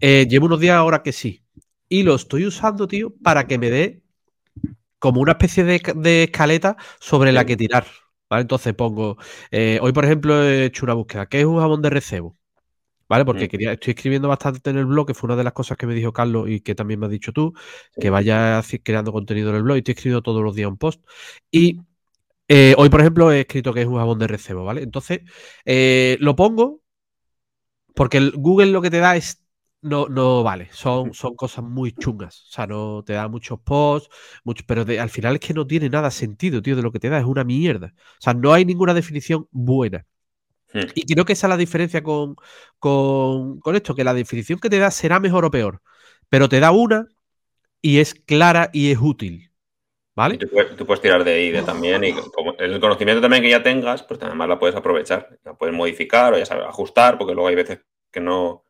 eh, 0.00 0.26
llevo 0.28 0.46
unos 0.46 0.60
días 0.60 0.76
ahora 0.76 1.02
que 1.02 1.12
sí. 1.12 1.42
Y 1.88 2.02
lo 2.02 2.14
estoy 2.14 2.46
usando, 2.46 2.88
tío, 2.88 3.14
para 3.22 3.46
que 3.46 3.58
me 3.58 3.70
dé 3.70 4.02
como 4.98 5.20
una 5.20 5.32
especie 5.32 5.64
de, 5.64 6.22
escaleta 6.24 6.76
sobre 7.00 7.32
la 7.32 7.44
que 7.44 7.56
tirar. 7.56 7.86
¿Vale? 8.28 8.42
Entonces 8.42 8.74
pongo. 8.74 9.18
Eh, 9.50 9.78
hoy, 9.80 9.92
por 9.92 10.04
ejemplo, 10.04 10.42
he 10.42 10.64
hecho 10.64 10.84
una 10.84 10.94
búsqueda. 10.94 11.26
¿Qué 11.26 11.40
es 11.40 11.46
un 11.46 11.58
jabón 11.58 11.80
de 11.82 11.90
recebo? 11.90 12.36
¿Vale? 13.08 13.24
Porque 13.24 13.44
mm. 13.44 13.48
quería, 13.48 13.72
estoy 13.72 13.92
escribiendo 13.92 14.28
bastante 14.28 14.68
en 14.70 14.78
el 14.78 14.86
blog, 14.86 15.06
que 15.06 15.14
fue 15.14 15.28
una 15.28 15.36
de 15.36 15.44
las 15.44 15.52
cosas 15.52 15.76
que 15.76 15.86
me 15.86 15.94
dijo 15.94 16.12
Carlos 16.12 16.48
y 16.48 16.60
que 16.60 16.74
también 16.74 16.98
me 16.98 17.06
has 17.06 17.12
dicho 17.12 17.32
tú, 17.32 17.54
que 18.00 18.10
vaya 18.10 18.60
creando 18.82 19.12
contenido 19.12 19.50
en 19.50 19.56
el 19.56 19.62
blog 19.62 19.76
y 19.76 19.78
estoy 19.78 19.92
escribiendo 19.92 20.22
todos 20.22 20.42
los 20.42 20.56
días 20.56 20.68
un 20.68 20.76
post. 20.76 21.04
Y 21.52 21.80
eh, 22.48 22.74
hoy, 22.78 22.88
por 22.88 23.00
ejemplo, 23.00 23.30
he 23.30 23.42
escrito 23.42 23.72
que 23.72 23.82
es 23.82 23.86
un 23.86 23.96
jabón 23.96 24.18
de 24.18 24.26
recebo, 24.26 24.64
¿vale? 24.64 24.82
Entonces, 24.82 25.20
lo 26.20 26.34
pongo 26.34 26.80
porque 27.96 28.18
el 28.18 28.32
Google 28.32 28.66
lo 28.66 28.82
que 28.82 28.90
te 28.90 28.98
da 28.98 29.16
es 29.16 29.45
no, 29.82 30.08
no 30.08 30.42
vale. 30.42 30.68
Son, 30.72 31.14
son 31.14 31.34
cosas 31.36 31.64
muy 31.64 31.92
chungas. 31.92 32.42
O 32.48 32.52
sea, 32.52 32.66
no 32.66 33.02
te 33.04 33.12
da 33.12 33.28
muchos 33.28 33.60
posts, 33.60 34.08
mucho, 34.44 34.64
pero 34.66 34.82
al 34.82 35.10
final 35.10 35.34
es 35.34 35.40
que 35.40 35.54
no 35.54 35.66
tiene 35.66 35.88
nada 35.88 36.10
sentido, 36.10 36.62
tío, 36.62 36.76
de 36.76 36.82
lo 36.82 36.92
que 36.92 36.98
te 37.00 37.08
da. 37.08 37.18
Es 37.18 37.24
una 37.24 37.44
mierda. 37.44 37.94
O 37.96 38.20
sea, 38.20 38.34
no 38.34 38.52
hay 38.52 38.64
ninguna 38.64 38.94
definición 38.94 39.46
buena. 39.50 40.06
Y 40.94 41.06
creo 41.06 41.24
que 41.24 41.32
esa 41.32 41.46
es 41.46 41.50
la 41.50 41.56
diferencia 41.56 42.02
con, 42.02 42.36
con, 42.78 43.76
esto, 43.76 43.94
que 43.94 44.04
la 44.04 44.14
definición 44.14 44.58
que 44.58 44.68
te 44.68 44.78
da 44.78 44.90
será 44.90 45.20
mejor 45.20 45.44
o 45.44 45.50
peor, 45.50 45.80
pero 46.28 46.48
te 46.48 46.60
da 46.60 46.70
una 46.70 47.06
y 47.80 47.98
es 47.98 48.14
clara 48.14 48.70
y 48.72 48.90
es 48.90 48.98
útil. 49.00 49.50
¿Vale? 50.14 50.38
tú, 50.38 50.86
puedes, 50.86 51.02
tirar 51.02 51.24
de 51.24 51.34
ahí 51.34 51.50
de 51.50 51.62
también 51.62 52.02
y 52.02 52.12
como 52.34 52.54
el 52.58 52.80
conocimiento 52.80 53.20
también 53.20 53.42
que 53.42 53.50
ya 53.50 53.62
tengas, 53.62 54.02
pues 54.02 54.20
además 54.22 54.48
la 54.48 54.58
puedes 54.58 54.74
aprovechar, 54.74 55.38
la 55.44 55.54
puedes 55.54 55.76
modificar 55.76 56.32
o 56.32 56.38
ya 56.38 56.46
sabes, 56.46 56.64
ajustar, 56.66 57.18
porque 57.18 57.34
luego 57.34 57.48
hay 57.48 57.54
veces 57.54 57.80
que 58.10 58.20
no, 58.20 58.65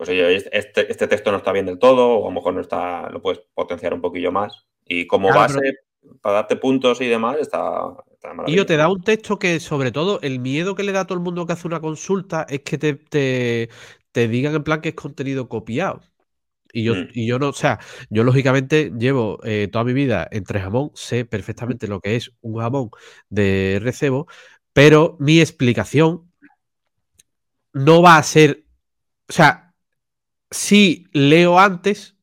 pues 0.00 0.08
oye, 0.08 0.34
este, 0.34 0.90
este, 0.90 1.08
texto 1.08 1.30
no 1.30 1.36
está 1.36 1.52
bien 1.52 1.66
del 1.66 1.78
todo, 1.78 2.08
o 2.08 2.24
a 2.24 2.30
lo 2.30 2.34
mejor 2.34 2.54
no 2.54 2.62
está, 2.62 3.10
lo 3.10 3.20
puedes 3.20 3.42
potenciar 3.52 3.92
un 3.92 4.00
poquillo 4.00 4.32
más. 4.32 4.64
Y 4.86 5.06
como 5.06 5.28
base, 5.28 5.60
para 6.22 6.36
darte 6.36 6.56
puntos 6.56 7.02
y 7.02 7.06
demás, 7.06 7.36
está, 7.38 7.82
está 8.10 8.32
Y 8.46 8.56
yo 8.56 8.64
te 8.64 8.78
da 8.78 8.88
un 8.88 9.02
texto 9.02 9.38
que, 9.38 9.60
sobre 9.60 9.92
todo, 9.92 10.18
el 10.22 10.40
miedo 10.40 10.74
que 10.74 10.84
le 10.84 10.92
da 10.92 11.00
a 11.00 11.06
todo 11.06 11.18
el 11.18 11.22
mundo 11.22 11.44
que 11.44 11.52
hace 11.52 11.66
una 11.66 11.82
consulta 11.82 12.46
es 12.48 12.60
que 12.60 12.78
te, 12.78 13.68
te, 14.10 14.28
digan 14.28 14.54
en 14.54 14.64
plan 14.64 14.80
que 14.80 14.88
es 14.88 14.94
contenido 14.94 15.50
copiado. 15.50 16.00
Y 16.72 16.84
yo, 16.84 16.94
mm. 16.94 17.08
y 17.12 17.26
yo 17.26 17.38
no, 17.38 17.50
o 17.50 17.52
sea, 17.52 17.78
yo 18.08 18.24
lógicamente 18.24 18.92
llevo 18.98 19.38
eh, 19.44 19.68
toda 19.70 19.84
mi 19.84 19.92
vida 19.92 20.26
entre 20.30 20.60
jamón, 20.60 20.92
sé 20.94 21.26
perfectamente 21.26 21.88
lo 21.88 22.00
que 22.00 22.16
es 22.16 22.32
un 22.40 22.58
jamón 22.58 22.88
de 23.28 23.78
recebo, 23.82 24.28
pero 24.72 25.18
mi 25.20 25.40
explicación 25.40 26.32
no 27.74 28.00
va 28.00 28.16
a 28.16 28.22
ser, 28.22 28.64
o 29.28 29.32
sea, 29.34 29.66
si 30.50 31.06
leo 31.12 31.58
antes 31.58 32.16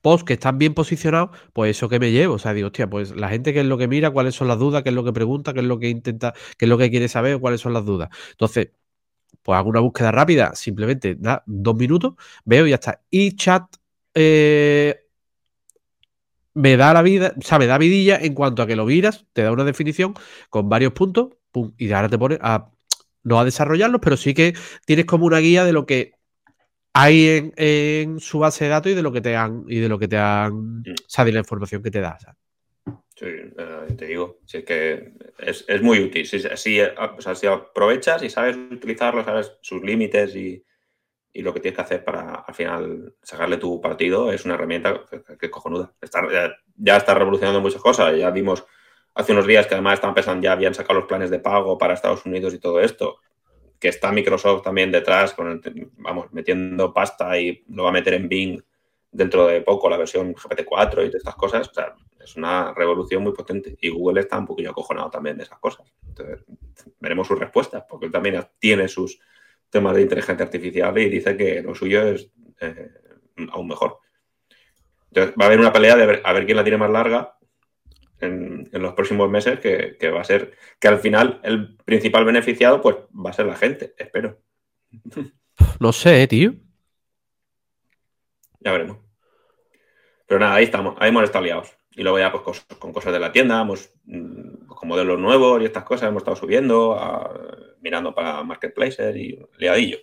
posts 0.00 0.24
que 0.24 0.34
están 0.34 0.58
bien 0.58 0.74
posicionados, 0.74 1.30
pues 1.52 1.76
eso 1.76 1.88
que 1.88 1.98
me 2.00 2.12
llevo. 2.12 2.34
O 2.34 2.38
sea, 2.38 2.54
digo, 2.54 2.68
hostia, 2.68 2.88
pues 2.88 3.14
la 3.16 3.28
gente 3.28 3.52
que 3.52 3.60
es 3.60 3.66
lo 3.66 3.78
que 3.78 3.88
mira, 3.88 4.10
cuáles 4.10 4.34
son 4.34 4.48
las 4.48 4.58
dudas, 4.58 4.82
qué 4.82 4.90
es 4.90 4.94
lo 4.94 5.04
que 5.04 5.12
pregunta, 5.12 5.52
qué 5.52 5.60
es 5.60 5.66
lo 5.66 5.78
que 5.78 5.88
intenta, 5.88 6.34
qué 6.56 6.64
es 6.66 6.68
lo 6.68 6.78
que 6.78 6.90
quiere 6.90 7.08
saber, 7.08 7.38
cuáles 7.40 7.60
son 7.60 7.72
las 7.72 7.84
dudas. 7.84 8.08
Entonces, 8.30 8.70
pues 9.42 9.56
hago 9.58 9.70
una 9.70 9.80
búsqueda 9.80 10.12
rápida, 10.12 10.54
simplemente 10.54 11.14
da 11.16 11.42
dos 11.46 11.76
minutos, 11.76 12.14
veo 12.44 12.66
y 12.66 12.70
ya 12.70 12.76
está. 12.76 13.02
Y 13.10 13.36
chat 13.36 13.64
eh, 14.14 15.06
me 16.54 16.76
da 16.76 16.92
la 16.92 17.02
vida, 17.02 17.34
o 17.38 17.42
sea, 17.42 17.58
me 17.58 17.66
da 17.66 17.78
vidilla 17.78 18.18
en 18.20 18.34
cuanto 18.34 18.62
a 18.62 18.66
que 18.66 18.76
lo 18.76 18.84
miras, 18.86 19.26
te 19.32 19.42
da 19.42 19.52
una 19.52 19.64
definición 19.64 20.14
con 20.50 20.68
varios 20.68 20.92
puntos, 20.92 21.28
pum, 21.52 21.72
y 21.78 21.92
ahora 21.92 22.08
te 22.08 22.18
pone 22.18 22.38
a 22.40 22.70
no 23.22 23.38
a 23.38 23.44
desarrollarlos, 23.44 24.00
pero 24.02 24.16
sí 24.16 24.34
que 24.34 24.54
tienes 24.86 25.04
como 25.06 25.26
una 25.26 25.38
guía 25.38 25.64
de 25.64 25.72
lo 25.72 25.86
que 25.86 26.17
hay 27.00 27.52
en, 27.56 28.18
su 28.18 28.40
base 28.40 28.64
de 28.64 28.70
datos 28.70 28.90
y 28.90 28.94
de 28.94 29.02
lo 29.02 29.12
que 29.12 29.20
te 29.20 29.36
han, 29.36 29.64
y 29.68 29.78
de 29.78 29.88
lo 29.88 29.98
que 29.98 30.08
te 30.08 30.16
han, 30.16 30.80
Mm. 30.80 30.90
o 30.90 31.04
sea, 31.06 31.24
de 31.24 31.32
la 31.32 31.38
información 31.38 31.82
que 31.82 31.90
te 31.90 32.00
da. 32.00 32.18
¿sabes? 32.18 32.38
Sí, 33.14 33.26
eh, 33.26 33.94
te 33.96 34.06
digo, 34.06 34.40
sí, 34.44 34.58
es 34.58 34.64
que 34.64 35.12
es, 35.38 35.64
es 35.68 35.82
muy 35.82 36.00
útil. 36.00 36.26
Si, 36.26 36.40
si, 36.40 36.80
o 36.80 37.20
sea, 37.20 37.34
si 37.34 37.46
aprovechas 37.46 38.22
y 38.22 38.30
sabes 38.30 38.56
utilizarlo, 38.56 39.24
sabes 39.24 39.52
sus 39.60 39.82
límites 39.82 40.34
y, 40.34 40.64
y 41.32 41.42
lo 41.42 41.54
que 41.54 41.60
tienes 41.60 41.76
que 41.76 41.82
hacer 41.82 42.04
para 42.04 42.34
al 42.34 42.54
final 42.54 43.14
sacarle 43.22 43.58
tu 43.58 43.80
partido, 43.80 44.32
es 44.32 44.44
una 44.44 44.54
herramienta 44.54 45.04
que, 45.08 45.36
que 45.36 45.46
es 45.46 45.52
cojonuda. 45.52 45.92
Está, 46.00 46.22
ya, 46.32 46.52
ya 46.76 46.96
está 46.96 47.14
revolucionando 47.14 47.60
muchas 47.60 47.82
cosas. 47.82 48.16
Ya 48.16 48.30
vimos 48.30 48.64
hace 49.14 49.32
unos 49.32 49.46
días 49.46 49.66
que 49.66 49.74
además 49.74 49.94
estaban 49.94 50.14
pensando, 50.14 50.42
ya 50.44 50.52
habían 50.52 50.74
sacado 50.74 51.00
los 51.00 51.08
planes 51.08 51.30
de 51.30 51.38
pago 51.38 51.76
para 51.78 51.94
Estados 51.94 52.24
Unidos 52.26 52.54
y 52.54 52.58
todo 52.58 52.80
esto. 52.80 53.20
Que 53.78 53.88
está 53.88 54.10
Microsoft 54.12 54.62
también 54.62 54.90
detrás, 54.90 55.34
con 55.34 55.48
el- 55.64 55.90
vamos, 55.98 56.32
metiendo 56.32 56.92
pasta 56.92 57.38
y 57.38 57.64
lo 57.68 57.84
va 57.84 57.90
a 57.90 57.92
meter 57.92 58.14
en 58.14 58.28
Bing 58.28 58.60
dentro 59.10 59.46
de 59.46 59.60
poco, 59.62 59.88
la 59.88 59.96
versión 59.96 60.34
GPT-4 60.34 61.04
y 61.04 61.08
todas 61.08 61.14
estas 61.14 61.36
cosas. 61.36 61.68
O 61.68 61.74
sea, 61.74 61.94
es 62.22 62.36
una 62.36 62.74
revolución 62.74 63.22
muy 63.22 63.32
potente. 63.32 63.76
Y 63.80 63.88
Google 63.88 64.20
está 64.20 64.38
un 64.38 64.46
poquillo 64.46 64.70
acojonado 64.70 65.10
también 65.10 65.36
de 65.36 65.44
esas 65.44 65.58
cosas. 65.58 65.86
Entonces, 66.06 66.44
veremos 67.00 67.26
sus 67.26 67.38
respuestas, 67.38 67.84
porque 67.88 68.06
él 68.06 68.12
también 68.12 68.44
tiene 68.58 68.88
sus 68.88 69.18
temas 69.70 69.94
de 69.94 70.02
inteligencia 70.02 70.44
artificial 70.44 70.96
y 70.98 71.08
dice 71.08 71.36
que 71.36 71.62
lo 71.62 71.74
suyo 71.74 72.02
es 72.02 72.30
eh, 72.60 72.90
aún 73.52 73.68
mejor. 73.68 73.98
Entonces, 75.10 75.34
va 75.40 75.44
a 75.44 75.46
haber 75.46 75.60
una 75.60 75.72
pelea 75.72 75.96
de 75.96 76.06
ver- 76.06 76.22
a 76.24 76.32
ver 76.32 76.44
quién 76.44 76.56
la 76.56 76.64
tiene 76.64 76.78
más 76.78 76.90
larga 76.90 77.37
en, 78.20 78.68
en 78.72 78.82
los 78.82 78.94
próximos 78.94 79.30
meses, 79.30 79.60
que, 79.60 79.96
que 79.98 80.10
va 80.10 80.20
a 80.20 80.24
ser 80.24 80.56
que 80.80 80.88
al 80.88 80.98
final 80.98 81.40
el 81.42 81.76
principal 81.84 82.24
beneficiado 82.24 82.80
pues 82.80 82.96
va 83.14 83.30
a 83.30 83.34
ser 83.34 83.46
la 83.46 83.56
gente, 83.56 83.94
espero. 83.98 84.38
No 85.80 85.92
sé, 85.92 86.26
tío. 86.28 86.54
Ya 88.60 88.72
veremos. 88.72 88.98
Pero 90.26 90.40
nada, 90.40 90.54
ahí 90.54 90.64
estamos, 90.64 90.94
ahí 90.98 91.08
hemos 91.10 91.24
estado 91.24 91.44
liados. 91.44 91.72
Y 91.92 92.02
luego 92.02 92.18
ya 92.18 92.30
pues 92.30 92.42
cosas- 92.44 92.66
con 92.78 92.92
cosas 92.92 93.12
de 93.12 93.18
la 93.20 93.32
tienda, 93.32 93.60
hemos, 93.60 93.90
mm, 94.04 94.66
con 94.66 94.88
modelos 94.88 95.18
nuevos 95.18 95.60
y 95.60 95.64
estas 95.64 95.84
cosas, 95.84 96.08
hemos 96.08 96.20
estado 96.22 96.36
subiendo, 96.36 96.94
a- 96.94 97.76
mirando 97.80 98.14
para 98.14 98.42
marketplaces 98.44 99.16
y 99.16 99.38
liadillo. 99.58 99.98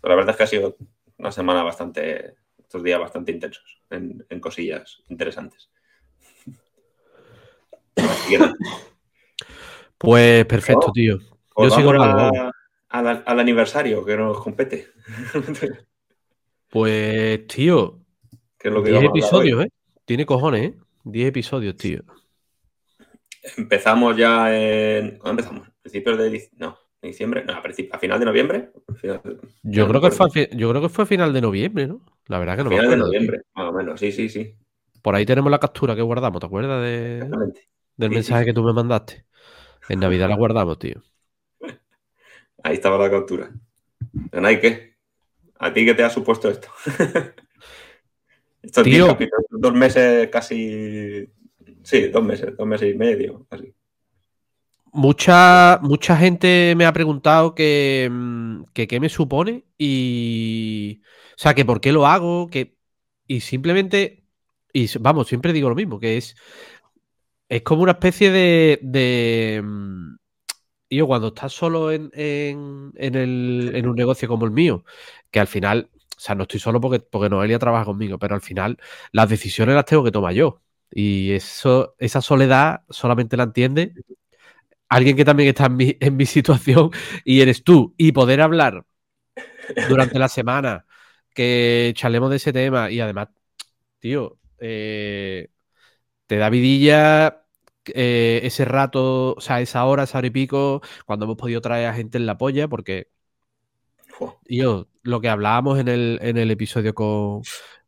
Pero 0.00 0.10
la 0.14 0.16
verdad 0.16 0.30
es 0.32 0.36
que 0.36 0.42
ha 0.42 0.46
sido 0.46 0.76
una 1.16 1.32
semana 1.32 1.62
bastante, 1.62 2.34
estos 2.58 2.82
días 2.82 3.00
bastante 3.00 3.32
intensos 3.32 3.80
en, 3.90 4.24
en 4.28 4.40
cosillas 4.40 5.02
interesantes. 5.08 5.70
Nada, 7.98 8.54
Pues 9.98 10.44
perfecto, 10.46 10.86
Oh. 10.88 10.92
tío. 10.92 11.18
pues 11.54 11.70
Yo 11.72 11.76
sigo 11.76 11.90
al, 11.90 13.22
al 13.26 13.40
aniversario 13.40 14.04
que 14.04 14.16
nos 14.16 14.40
compete. 14.40 14.88
Pues, 16.68 17.46
tío, 17.46 17.98
es 18.60 18.72
lo 18.72 18.82
que 18.82 18.90
10 18.90 19.02
vamos 19.02 19.22
a 19.22 19.26
hablar 19.26 19.40
hoy. 19.40 19.48
episodios, 19.48 19.64
¿eh? 19.64 19.68
Tiene 20.04 20.26
cojones, 20.26 20.62
¿eh? 20.70 20.74
10 21.04 21.28
episodios, 21.28 21.76
tío. 21.76 22.02
Empezamos 23.56 24.16
ya 24.16 24.54
en. 24.54 25.18
¿Cuándo 25.18 25.40
empezamos? 25.42 25.68
¿Principios 25.80 26.18
de 26.18 26.48
no, 26.56 26.76
diciembre? 27.00 27.44
No, 27.44 27.54
a, 27.54 27.62
a 27.92 27.98
final 27.98 28.18
de 28.20 28.26
noviembre. 28.26 28.70
Yo 29.62 29.84
no 29.86 29.88
creo, 29.88 30.00
que 30.02 30.10
fue, 30.10 30.48
yo 30.52 30.68
creo 30.70 30.82
que 30.82 30.88
fue 30.88 31.04
a 31.04 31.06
final 31.06 31.32
de 31.32 31.40
noviembre, 31.40 31.86
¿no? 31.86 32.00
La 32.26 32.38
verdad 32.38 32.56
que 32.58 32.64
no 32.64 32.70
me 32.70 32.76
final 32.76 32.90
de 32.90 32.94
acuerdo. 32.96 33.10
tío. 33.10 33.20
noviembre, 33.20 33.40
más 33.54 33.68
o 33.68 33.72
menos. 33.72 34.00
Sí, 34.00 34.12
sí, 34.12 34.28
sí. 34.28 34.54
Por 35.00 35.14
ahí 35.14 35.24
tenemos 35.24 35.50
la 35.50 35.58
captura 35.60 35.94
que 35.96 36.02
guardamos, 36.02 36.40
¿te 36.40 36.46
acuerdas 36.46 36.82
de, 36.82 37.14
Exactamente. 37.14 37.68
Del 37.98 38.10
Sí, 38.10 38.18
mensaje 38.18 38.44
sí, 38.44 38.46
que 38.46 38.54
tú 38.54 38.62
me 38.64 38.72
mandaste? 38.72 39.26
En 39.88 40.00
Navidad 40.00 40.28
la 40.30 40.36
guardamos, 40.36 40.78
tío. 40.78 41.02
Ahí 42.62 42.74
estaba 42.74 42.98
la 42.98 43.10
captura. 43.10 43.50
Hay 44.32 44.60
qué. 44.60 44.94
¿A 45.58 45.72
ti 45.72 45.84
qué 45.86 45.94
te 45.94 46.04
ha 46.04 46.10
supuesto 46.10 46.50
esto? 46.50 46.68
Estos 48.62 48.88
Tío. 48.88 48.88
10 48.90 49.04
capítulos, 49.04 49.46
dos 49.50 49.74
meses 49.74 50.28
casi. 50.30 51.26
Sí, 51.82 52.08
dos 52.08 52.24
meses, 52.24 52.56
dos 52.56 52.66
meses 52.66 52.94
y 52.94 52.98
medio. 52.98 53.46
Así. 53.50 53.74
Mucha, 54.92 55.78
mucha 55.82 56.16
gente 56.16 56.74
me 56.76 56.86
ha 56.86 56.92
preguntado 56.92 57.54
que, 57.54 58.08
mm, 58.10 58.64
que 58.72 58.88
qué 58.88 59.00
me 59.00 59.08
supone 59.10 59.66
y. 59.76 61.02
O 61.32 61.38
sea, 61.38 61.54
que 61.54 61.64
por 61.64 61.80
qué 61.80 61.92
lo 61.92 62.06
hago, 62.06 62.48
que. 62.48 62.76
Y 63.26 63.40
simplemente. 63.40 64.24
Y 64.72 64.88
vamos, 64.98 65.28
siempre 65.28 65.52
digo 65.52 65.68
lo 65.68 65.74
mismo, 65.74 66.00
que 66.00 66.16
es. 66.16 66.36
Es 67.48 67.62
como 67.62 67.82
una 67.82 67.92
especie 67.92 68.30
de. 68.30 68.78
de 68.82 69.62
mm, 69.64 70.16
yo, 70.90 71.06
cuando 71.06 71.28
estás 71.28 71.52
solo 71.52 71.92
en, 71.92 72.10
un 72.96 73.94
negocio 73.96 74.28
como 74.28 74.44
el 74.46 74.52
mío, 74.52 74.84
que 75.30 75.40
al 75.40 75.46
final. 75.46 75.90
O 76.16 76.20
sea, 76.20 76.34
no 76.34 76.42
estoy 76.42 76.58
solo 76.60 76.80
porque, 76.80 76.98
porque 77.00 77.28
Noelia 77.30 77.60
trabaja 77.60 77.84
conmigo, 77.84 78.18
pero 78.18 78.34
al 78.34 78.40
final 78.40 78.78
las 79.12 79.28
decisiones 79.28 79.76
las 79.76 79.84
tengo 79.84 80.02
que 80.04 80.10
tomar 80.10 80.34
yo. 80.34 80.60
Y 80.90 81.32
eso, 81.32 81.94
esa 81.98 82.20
soledad 82.20 82.82
solamente 82.90 83.36
la 83.36 83.44
entiende 83.44 83.94
alguien 84.88 85.16
que 85.16 85.24
también 85.24 85.50
está 85.50 85.66
en 85.66 85.76
mi, 85.76 85.96
en 86.00 86.16
mi 86.16 86.26
situación 86.26 86.90
y 87.24 87.40
eres 87.40 87.62
tú. 87.64 87.94
Y 87.96 88.12
poder 88.12 88.40
hablar 88.40 88.84
durante 89.88 90.18
la 90.18 90.28
semana, 90.28 90.86
que 91.34 91.92
charlemos 91.94 92.30
de 92.30 92.36
ese 92.36 92.52
tema 92.52 92.90
y 92.90 93.00
además, 93.00 93.28
tío, 94.00 94.38
eh, 94.58 95.50
te 96.28 96.38
da 96.38 96.50
vidilla 96.50 97.44
eh, 97.86 98.42
ese 98.44 98.66
rato, 98.66 99.34
o 99.36 99.42
sea, 99.42 99.62
esa 99.62 99.86
hora, 99.86 100.04
esa 100.04 100.18
hora 100.18 100.28
y 100.28 100.30
pico, 100.30 100.82
cuando 101.06 101.26
hemos 101.26 101.38
podido 101.38 101.62
traer 101.62 101.88
a 101.88 101.94
gente 101.94 102.18
en 102.18 102.26
la 102.26 102.38
polla, 102.38 102.68
porque 102.68 103.10
yo, 104.48 104.88
lo 105.02 105.20
que 105.20 105.28
hablábamos 105.28 105.78
en 105.78 105.88
el, 105.88 106.18
en 106.22 106.36
el 106.38 106.50
episodio 106.50 106.94
con, 106.94 107.42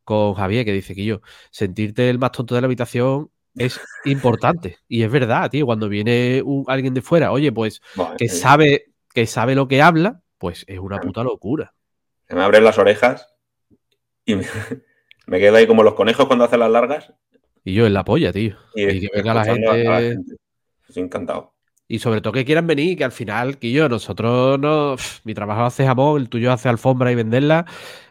con 0.05 0.35
Javier, 0.35 0.65
que 0.65 0.73
dice 0.73 0.95
que 0.95 1.05
yo, 1.05 1.21
sentirte 1.51 2.11
el 2.11 2.19
más 2.19 2.33
tonto 2.33 2.55
de 2.55 2.61
la 2.61 2.67
habitación 2.67 3.31
es 3.57 3.81
importante. 4.05 4.79
Y 4.89 5.03
es 5.03 5.11
verdad, 5.11 5.51
tío, 5.51 5.67
cuando 5.67 5.89
viene 5.89 6.43
un- 6.45 6.65
alguien 6.69 6.95
de 6.95 7.03
fuera, 7.03 7.33
oye, 7.33 7.53
pues 7.53 7.81
Bueno, 7.95 8.15
que 8.17 8.25
eh, 8.27 8.29
sabe, 8.29 8.93
que 9.15 9.27
sabe 9.27 9.55
lo 9.55 9.69
que 9.69 9.83
habla, 9.83 10.23
pues 10.39 10.65
es 10.69 10.79
una 10.79 11.01
puta 11.01 11.23
locura. 11.25 11.75
Se 12.29 12.35
me 12.35 12.43
abren 12.43 12.65
las 12.65 12.79
orejas 12.79 13.29
y 14.25 14.37
me, 14.37 14.47
me 15.27 15.41
quedo 15.41 15.57
ahí 15.57 15.67
como 15.67 15.83
los 15.83 15.95
conejos 15.95 16.27
cuando 16.27 16.45
hacen 16.45 16.61
las 16.61 16.71
largas. 16.71 17.13
Y 17.65 17.75
yo 17.75 17.87
en 17.87 17.95
la 17.95 18.05
polla, 18.05 18.33
tío. 18.33 18.57
Y, 18.75 18.89
Y 18.89 19.01
que 19.01 19.09
venga 19.15 19.35
la 19.35 19.45
gente-. 19.45 20.19
Estoy 20.89 21.03
encantado. 21.03 21.55
Y 21.87 21.99
sobre 21.99 22.21
todo 22.21 22.33
que 22.33 22.45
quieran 22.45 22.69
venir, 22.69 22.97
que 22.97 23.03
al 23.03 23.11
final, 23.11 23.59
que 23.59 23.73
yo, 23.73 23.89
nosotros 23.89 24.59
no. 24.61 24.95
Mi 25.25 25.35
trabajo 25.35 25.63
hace 25.65 25.85
jamón, 25.85 26.21
el 26.23 26.29
tuyo 26.29 26.53
hace 26.53 26.69
alfombra 26.69 27.11
y 27.11 27.17
venderla. 27.17 27.67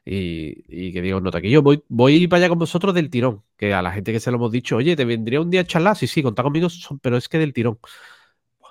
Y, 0.06 0.66
y 0.68 0.92
que 0.92 1.02
digo, 1.02 1.22
nota 1.22 1.40
que 1.40 1.50
yo 1.50 1.62
voy, 1.62 1.82
voy 1.88 2.28
para 2.28 2.40
allá 2.42 2.50
con 2.50 2.60
vosotros 2.60 2.94
del 2.94 3.10
tirón. 3.10 3.42
Que 3.56 3.74
a 3.74 3.82
la 3.82 3.92
gente 3.94 4.12
que 4.12 4.20
se 4.20 4.32
lo 4.32 4.38
hemos 4.38 4.52
dicho, 4.52 4.76
oye, 4.76 4.98
te 4.98 5.06
vendría 5.06 5.40
un 5.40 5.50
día 5.50 5.62
a 5.62 5.64
charlar. 5.64 5.96
Sí, 5.96 6.08
sí, 6.08 6.22
contá 6.22 6.44
conmigo, 6.44 6.70
son- 6.70 7.00
pero 7.00 7.16
es 7.16 7.30
que 7.30 7.38
del 7.38 7.54
tirón. 7.54 7.80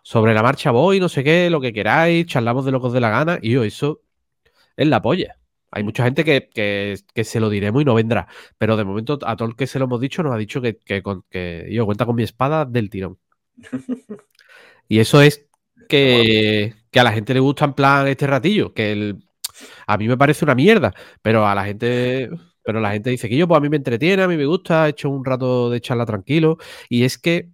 Sobre 0.03 0.35
la 0.35 0.43
marcha 0.43 0.71
voy, 0.71 1.01
no 1.01 1.09
sé 1.09 1.25
qué, 1.25 1.51
lo 1.51 1.61
que 1.61 1.73
queráis, 1.73 2.27
charlamos 2.27 2.65
de 2.65 2.73
lo 2.73 2.81
que 2.81 2.87
os 2.89 2.93
dé 2.93 3.01
la 3.01 3.11
gana. 3.11 3.39
Y 3.43 3.53
yo, 3.53 3.65
eso 3.65 4.03
es 4.77 4.87
la 4.89 5.03
polla. 5.03 5.39
Hay 5.71 5.85
mucha 5.85 6.05
gente 6.05 6.25
que, 6.25 6.49
que- 6.55 6.97
que 7.15 7.25
se 7.25 7.41
lo 7.41 7.51
diremos 7.51 7.83
y 7.83 7.85
no 7.85 7.95
vendrá. 7.95 8.27
Pero 8.59 8.77
de 8.77 8.85
momento, 8.85 9.19
a 9.23 9.37
todo 9.37 9.49
el 9.49 9.57
que 9.57 9.67
se 9.67 9.79
lo 9.79 9.85
hemos 9.87 10.01
dicho, 10.01 10.23
nos 10.23 10.35
ha 10.35 10.39
dicho 10.39 10.61
que, 10.63 10.79
que, 10.79 11.03
con- 11.03 11.25
yo 11.71 11.85
cuenta 11.87 12.07
con 12.07 12.17
mi 12.17 12.23
espada 12.25 12.65
del 12.65 12.91
tirón. 12.91 13.19
Y 14.89 14.99
eso 15.01 15.21
es 15.21 15.47
que, 15.89 16.75
que 16.91 17.01
a 17.01 17.05
la 17.05 17.13
gente 17.13 17.35
le 17.35 17.41
gusta 17.41 17.65
en 17.65 17.75
plan 17.75 18.07
este 18.09 18.27
ratillo, 18.27 18.73
que 18.75 18.93
el- 18.93 19.25
a 19.87 19.99
mí 19.99 20.09
me 20.09 20.17
parece 20.19 20.45
una 20.45 20.55
mierda, 20.55 20.95
pero 21.23 21.47
a 21.47 21.55
la 21.55 21.65
gente, 21.65 22.31
pero 22.65 22.81
la 22.81 22.93
gente 22.93 23.11
dice 23.11 23.29
que 23.29 23.37
yo, 23.37 23.49
pues 23.49 23.59
a 23.59 23.61
mí 23.61 23.69
me 23.69 23.77
entretiene, 23.77 24.23
a 24.23 24.29
mí 24.29 24.37
me 24.37 24.47
gusta, 24.47 24.87
he 24.87 24.91
hecho 24.91 25.11
un 25.11 25.25
rato 25.25 25.71
de 25.71 25.81
charla 25.81 26.07
tranquilo. 26.07 26.59
Y 26.89 27.05
es 27.05 27.19
que 27.19 27.51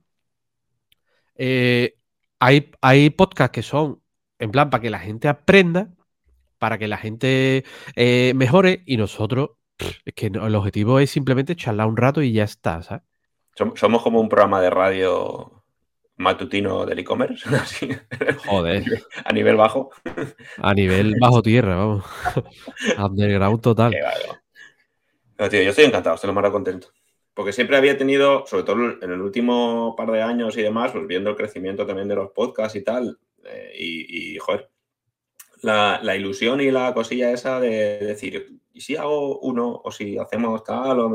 eh, 1.36 1.94
hay, 2.38 2.70
hay 2.80 3.10
podcasts 3.10 3.52
que 3.54 3.62
son 3.62 4.00
en 4.38 4.50
plan 4.50 4.70
para 4.70 4.82
que 4.82 4.90
la 4.90 4.98
gente 4.98 5.28
aprenda, 5.28 5.90
para 6.64 6.78
que 6.78 6.88
la 6.88 6.96
gente 6.96 7.62
eh, 7.94 8.32
mejore, 8.34 8.82
y 8.86 8.96
nosotros, 8.96 9.50
es 10.06 10.14
que 10.14 10.28
el 10.28 10.54
objetivo 10.54 10.98
es 10.98 11.10
simplemente 11.10 11.54
charlar 11.56 11.86
un 11.88 11.98
rato 11.98 12.22
y 12.22 12.32
ya 12.32 12.44
está, 12.44 12.82
¿sabes? 12.82 13.02
Som- 13.54 13.76
Somos 13.76 14.02
como 14.02 14.18
un 14.18 14.30
programa 14.30 14.62
de 14.62 14.70
radio 14.70 15.62
matutino 16.16 16.86
del 16.86 17.00
e-commerce, 17.00 17.44
Joder, 18.46 18.82
a 19.26 19.32
nivel 19.34 19.56
bajo. 19.56 19.90
a 20.56 20.72
nivel 20.72 21.16
bajo 21.20 21.42
tierra, 21.42 21.76
vamos. 21.76 22.02
Underground 22.98 23.60
total. 23.60 23.92
Qué 23.92 24.00
bárbaro. 24.00 24.38
No, 25.38 25.48
tío, 25.50 25.60
yo 25.62 25.68
estoy 25.68 25.84
encantado, 25.84 26.14
estoy 26.14 26.28
lo 26.28 26.40
más 26.40 26.50
contento. 26.50 26.88
Porque 27.34 27.52
siempre 27.52 27.76
había 27.76 27.98
tenido, 27.98 28.46
sobre 28.46 28.62
todo 28.62 28.76
en 29.02 29.10
el 29.10 29.20
último 29.20 29.94
par 29.98 30.10
de 30.10 30.22
años 30.22 30.56
y 30.56 30.62
demás, 30.62 30.92
pues 30.92 31.06
viendo 31.06 31.28
el 31.28 31.36
crecimiento 31.36 31.84
también 31.84 32.08
de 32.08 32.14
los 32.14 32.30
podcasts 32.30 32.74
y 32.76 32.82
tal, 32.84 33.18
eh, 33.44 33.72
y, 33.78 34.34
y, 34.34 34.38
joder, 34.38 34.70
la, 35.64 36.16
ilusión 36.16 36.60
y 36.60 36.70
la 36.70 36.92
cosilla 36.94 37.32
esa 37.32 37.58
de 37.58 37.98
decir, 37.98 38.60
¿y 38.72 38.80
si 38.80 38.96
hago 38.96 39.38
uno? 39.40 39.80
O 39.82 39.90
si 39.90 40.18
hacemos 40.18 40.62
tal, 40.62 41.00
o 41.00 41.12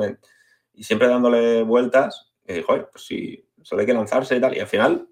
y 0.73 0.83
siempre 0.83 1.07
dándole 1.07 1.63
vueltas, 1.63 2.33
y 2.45 2.53
dije, 2.53 2.65
joder, 2.65 2.89
pues 2.91 3.05
si 3.05 3.47
solo 3.61 3.81
hay 3.81 3.85
que 3.85 3.93
lanzarse 3.93 4.35
y 4.35 4.41
tal, 4.41 4.55
y 4.55 4.59
al 4.59 4.67
final, 4.67 5.07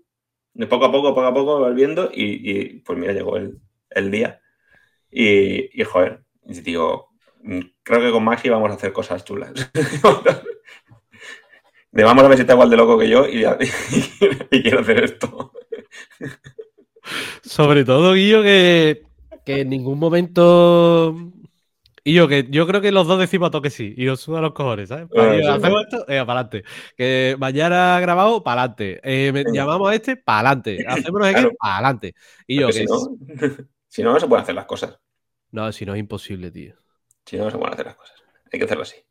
de 0.53 0.67
poco 0.67 0.85
a 0.85 0.91
poco, 0.91 1.09
poco 1.09 1.27
a 1.27 1.33
poco, 1.33 1.59
vas 1.59 1.75
viendo, 1.75 2.09
y, 2.11 2.79
pues 2.79 2.97
mira, 2.97 3.13
llegó 3.13 3.37
el, 3.37 3.59
el 3.91 4.11
día, 4.11 4.41
y, 5.11 5.79
y 5.79 5.83
joder, 5.83 6.23
digo, 6.43 7.09
mm, 7.43 7.59
creo 7.83 8.01
que 8.01 8.11
con 8.11 8.23
Maxi 8.23 8.49
vamos 8.49 8.71
a 8.71 8.75
hacer 8.75 8.91
cosas 8.93 9.23
chulas. 9.23 9.53
De 11.89 12.03
vamos 12.03 12.23
a 12.23 12.27
ver 12.27 12.37
si 12.37 12.41
está 12.41 12.53
igual 12.53 12.69
de 12.69 12.77
loco 12.77 12.99
que 12.99 13.09
yo 13.09 13.27
y, 13.27 13.43
y 14.51 14.61
quiero 14.61 14.81
hacer 14.81 15.03
esto. 15.03 15.51
Sobre 17.41 17.85
todo, 17.85 18.13
Guillo, 18.13 18.43
que, 18.43 19.06
que 19.47 19.61
en 19.61 19.69
ningún 19.69 19.97
momento 19.97 21.15
y 22.03 22.13
yo, 22.13 22.27
que 22.27 22.47
yo 22.49 22.67
creo 22.67 22.81
que 22.81 22.91
los 22.91 23.07
dos 23.07 23.17
decimos 23.17 23.47
a 23.47 23.51
toque 23.51 23.69
sí, 23.69 23.93
y 23.95 24.09
os 24.09 24.19
suda 24.19 24.41
los 24.41 24.51
cojones, 24.51 24.89
¿sabes? 24.89 25.07
Ah, 25.15 25.55
hacemos 25.55 25.83
esto, 25.83 26.01
eh, 26.09 26.23
para 26.25 26.39
adelante. 26.39 26.63
Que 26.97 27.37
mañana 27.39 27.97
grabado, 28.01 28.43
para 28.43 28.61
adelante. 28.61 28.99
Eh, 29.03 29.43
llamamos 29.53 29.89
a 29.89 29.95
este, 29.95 30.17
para 30.17 30.49
adelante. 30.49 30.85
Hacemos 30.87 31.21
claro. 31.21 31.51
para 31.59 31.75
adelante. 31.75 32.15
Y 32.45 32.59
yo, 32.59 32.67
que. 32.67 32.73
Si 32.73 32.85
no, 32.85 32.97
si 33.87 34.03
no, 34.03 34.13
no 34.13 34.19
se 34.19 34.27
pueden 34.27 34.43
hacer 34.43 34.55
las 34.55 34.65
cosas. 34.65 34.97
No, 35.51 35.71
si 35.71 35.85
no 35.85 35.93
es 35.95 35.99
imposible, 35.99 36.51
tío. 36.51 36.75
Si 37.25 37.37
no, 37.37 37.45
no 37.45 37.51
se 37.51 37.57
pueden 37.57 37.73
hacer 37.73 37.85
las 37.85 37.95
cosas. 37.95 38.23
Hay 38.51 38.59
que 38.59 38.65
hacerlas 38.65 38.91
así. 38.91 39.01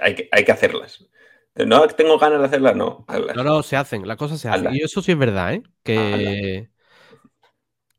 Hay 0.00 0.14
que, 0.14 0.28
hay 0.30 0.44
que 0.44 0.52
hacerlas. 0.52 1.08
No 1.54 1.86
tengo 1.88 2.18
ganas 2.18 2.40
de 2.40 2.46
hacerlas, 2.46 2.76
no. 2.76 3.04
No, 3.36 3.44
no, 3.44 3.62
se 3.62 3.76
hacen, 3.76 4.06
las 4.06 4.16
cosas 4.16 4.40
se 4.40 4.48
hacen. 4.48 4.74
Y 4.74 4.80
eso 4.80 5.02
sí 5.02 5.12
es 5.12 5.18
verdad, 5.18 5.54
¿eh? 5.54 5.62
Que, 5.84 6.70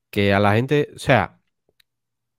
que 0.10 0.34
a 0.34 0.40
la 0.40 0.54
gente, 0.54 0.90
o 0.96 1.00
sea, 1.00 1.40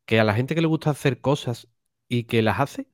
que 0.06 0.20
a 0.20 0.25
la 0.25 0.34
gente 0.34 0.54
que 0.54 0.61
le 0.61 0.66
gusta 0.66 0.90
hacer 0.90 1.20
cosas 1.20 1.68
y 2.08 2.25
que 2.25 2.42
las 2.42 2.61
hace. 2.61 2.88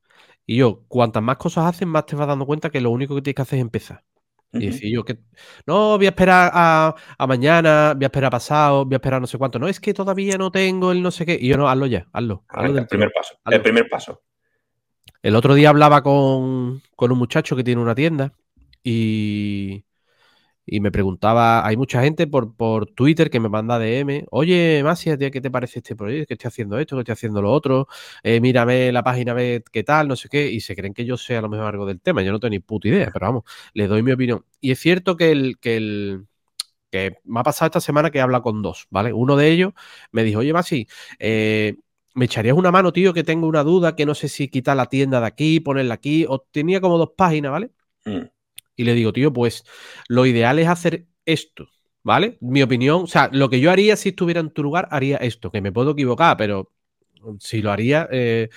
Y 0.47 0.57
yo, 0.57 0.85
cuantas 0.88 1.23
más 1.23 1.37
cosas 1.37 1.67
hacen, 1.67 1.88
más 1.88 2.07
te 2.07 2.17
vas 2.17 2.26
dando 2.26 2.47
cuenta 2.47 2.71
que 2.71 2.81
lo 2.81 2.90
único 2.90 3.14
que 3.14 3.23
tienes 3.23 3.37
que 3.37 3.43
hacer 3.43 3.59
es 3.59 3.62
empezar. 3.62 4.05
Y 4.52 4.67
decir 4.67 4.93
yo 4.93 5.05
que 5.05 5.17
no, 5.64 5.97
voy 5.97 6.07
a 6.07 6.09
esperar 6.09 6.50
a, 6.52 6.97
mañana, 7.29 7.95
voy 7.95 8.05
a 8.05 8.09
esperar 8.09 8.29
a 8.29 8.31
pasado, 8.31 8.85
voy 8.85 8.95
a 8.95 8.97
esperar 8.97 9.21
no 9.21 9.29
sé 9.29 9.38
cuánto. 9.38 9.61
No, 9.61 9.69
es 9.69 9.79
que 9.79 9.95
todavía 9.95 10.37
no 10.38 10.50
tengo 10.50 10.90
el 10.90 11.02
no 11.02 11.12
sé 11.12 11.25
qué. 11.25 11.38
Y 11.40 11.47
yo 11.47 11.57
no, 11.57 11.69
hazlo 11.69 11.87
ya, 11.87 12.09
hazlo. 12.12 12.45
el 12.57 12.87
primer 12.87 13.12
paso. 13.12 13.38
El 13.45 13.62
primer 13.62 13.88
paso. 13.88 14.23
El 15.23 15.37
otro 15.37 15.55
día 15.55 15.69
hablaba 15.69 16.02
con, 16.02 16.83
con 16.97 17.12
un 17.12 17.19
muchacho 17.19 17.55
que 17.55 17.62
tiene 17.62 17.81
una 17.81 17.95
tienda 17.95 18.33
y, 18.83 19.85
y 20.67 20.81
me 20.81 20.90
preguntaba, 20.93 21.67
hay 21.67 21.76
mucha 21.76 22.02
gente 22.02 22.26
por, 22.26 22.55
por 22.55 22.87
Twitter 22.87 23.31
que 23.31 23.40
me 23.40 23.49
manda 23.49 23.79
DM, 23.79 24.26
oye, 24.31 24.83
Masia, 24.85 25.19
¿qué 25.19 25.40
te 25.40 25.50
parece 25.50 25.81
este 25.81 25.97
proyecto? 25.97 26.26
¿Que 26.29 26.35
estoy 26.35 26.49
haciendo 26.49 26.79
esto? 26.79 26.97
¿Que 26.97 27.00
estoy 27.00 27.12
haciendo 27.14 27.43
lo 27.43 27.52
otro? 27.52 27.88
Eh, 28.23 28.40
mírame 28.40 28.93
la 28.93 29.02
página, 29.02 29.35
ve 29.35 29.64
qué 29.73 29.83
tal, 29.83 30.09
no 30.09 30.17
sé 30.17 30.29
qué, 30.29 30.50
y 30.50 30.61
se 30.61 30.76
creen 30.76 30.95
que 30.95 31.05
yo 31.05 31.17
sé 31.17 31.37
a 31.37 31.40
lo 31.43 31.49
mejor 31.49 31.67
algo 31.67 31.87
del 31.87 32.00
tema. 32.00 32.23
Yo 32.23 32.33
no 32.33 32.40
tengo 32.40 32.50
ni 32.50 32.61
puta 32.61 32.88
idea, 32.88 33.11
pero 33.12 33.26
vamos, 33.26 33.45
le 33.75 33.87
doy 33.87 34.02
mi 34.02 34.12
opinión. 34.12 34.45
Y 34.61 34.71
es 34.73 34.79
cierto 34.79 35.17
que 35.17 35.31
el, 35.33 35.59
que 35.59 35.76
el, 35.76 36.26
que 36.90 37.19
me 37.25 37.40
ha 37.40 37.43
pasado 37.43 37.67
esta 37.69 37.81
semana 37.81 38.11
que 38.11 38.21
habla 38.21 38.40
con 38.43 38.62
dos, 38.62 38.87
¿vale? 38.90 39.12
Uno 39.12 39.37
de 39.37 39.50
ellos 39.50 39.73
me 40.12 40.25
dijo, 40.25 40.40
oye, 40.40 40.52
Masi, 40.52 40.88
eh, 41.19 41.76
¿me 42.14 42.26
echarías 42.26 42.57
una 42.57 42.71
mano, 42.71 42.93
tío, 42.93 43.14
que 43.14 43.25
tengo 43.25 43.47
una 43.47 43.62
duda, 43.64 43.97
que 43.97 44.07
no 44.07 44.14
sé 44.14 44.29
si 44.29 44.49
quitar 44.49 44.76
la 44.76 44.87
tienda 44.87 45.21
de 45.21 45.26
aquí, 45.26 45.61
ponerla 45.61 45.95
aquí? 45.95 46.26
O 46.29 46.40
tenía 46.50 46.81
como 46.81 46.99
dos 46.99 47.11
páginas, 47.17 47.52
¿vale? 47.52 47.71
Mm. 48.05 48.39
Y 48.80 48.84
le 48.84 48.94
digo, 48.94 49.12
tío, 49.12 49.30
pues 49.30 49.64
lo 50.08 50.25
ideal 50.25 50.58
es 50.58 50.66
hacer 50.66 51.06
esto, 51.26 51.68
¿vale? 52.02 52.38
Mi 52.40 52.62
opinión, 52.62 53.02
o 53.02 53.06
sea, 53.06 53.28
lo 53.30 53.50
que 53.50 53.60
yo 53.60 53.70
haría 53.70 53.94
si 53.94 54.08
estuviera 54.08 54.40
en 54.40 54.49
tu 54.49 54.62
lugar, 54.62 54.88
haría 54.90 55.18
esto, 55.18 55.50
que 55.50 55.60
me 55.60 55.70
puedo 55.70 55.90
equivocar, 55.90 56.38
pero 56.38 56.72
si 57.40 57.60
lo 57.60 57.72
haría, 57.72 58.08
eh, 58.10 58.49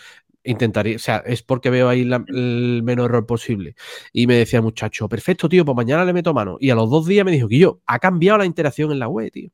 intentaría, 0.46 0.96
o 0.96 1.00
sea, 1.00 1.18
es 1.26 1.44
porque 1.44 1.70
veo 1.70 1.90
ahí 1.90 2.10
el 2.10 2.84
menor 2.84 3.10
error 3.10 3.26
posible. 3.26 3.76
Y 4.14 4.28
me 4.28 4.36
decía 4.36 4.62
muchacho, 4.62 5.10
perfecto, 5.10 5.50
tío, 5.50 5.66
pues 5.66 5.76
mañana 5.76 6.06
le 6.06 6.14
meto 6.14 6.34
mano. 6.34 6.56
Y 6.58 6.70
a 6.70 6.76
los 6.76 6.90
dos 6.90 7.06
días 7.06 7.26
me 7.26 7.32
dijo 7.32 7.50
yo, 7.50 7.82
ha 7.86 8.00
cambiado 8.00 8.38
la 8.38 8.46
interacción 8.46 8.94
en 8.94 9.00
la 9.00 9.10
web, 9.10 9.30
tío. 9.30 9.50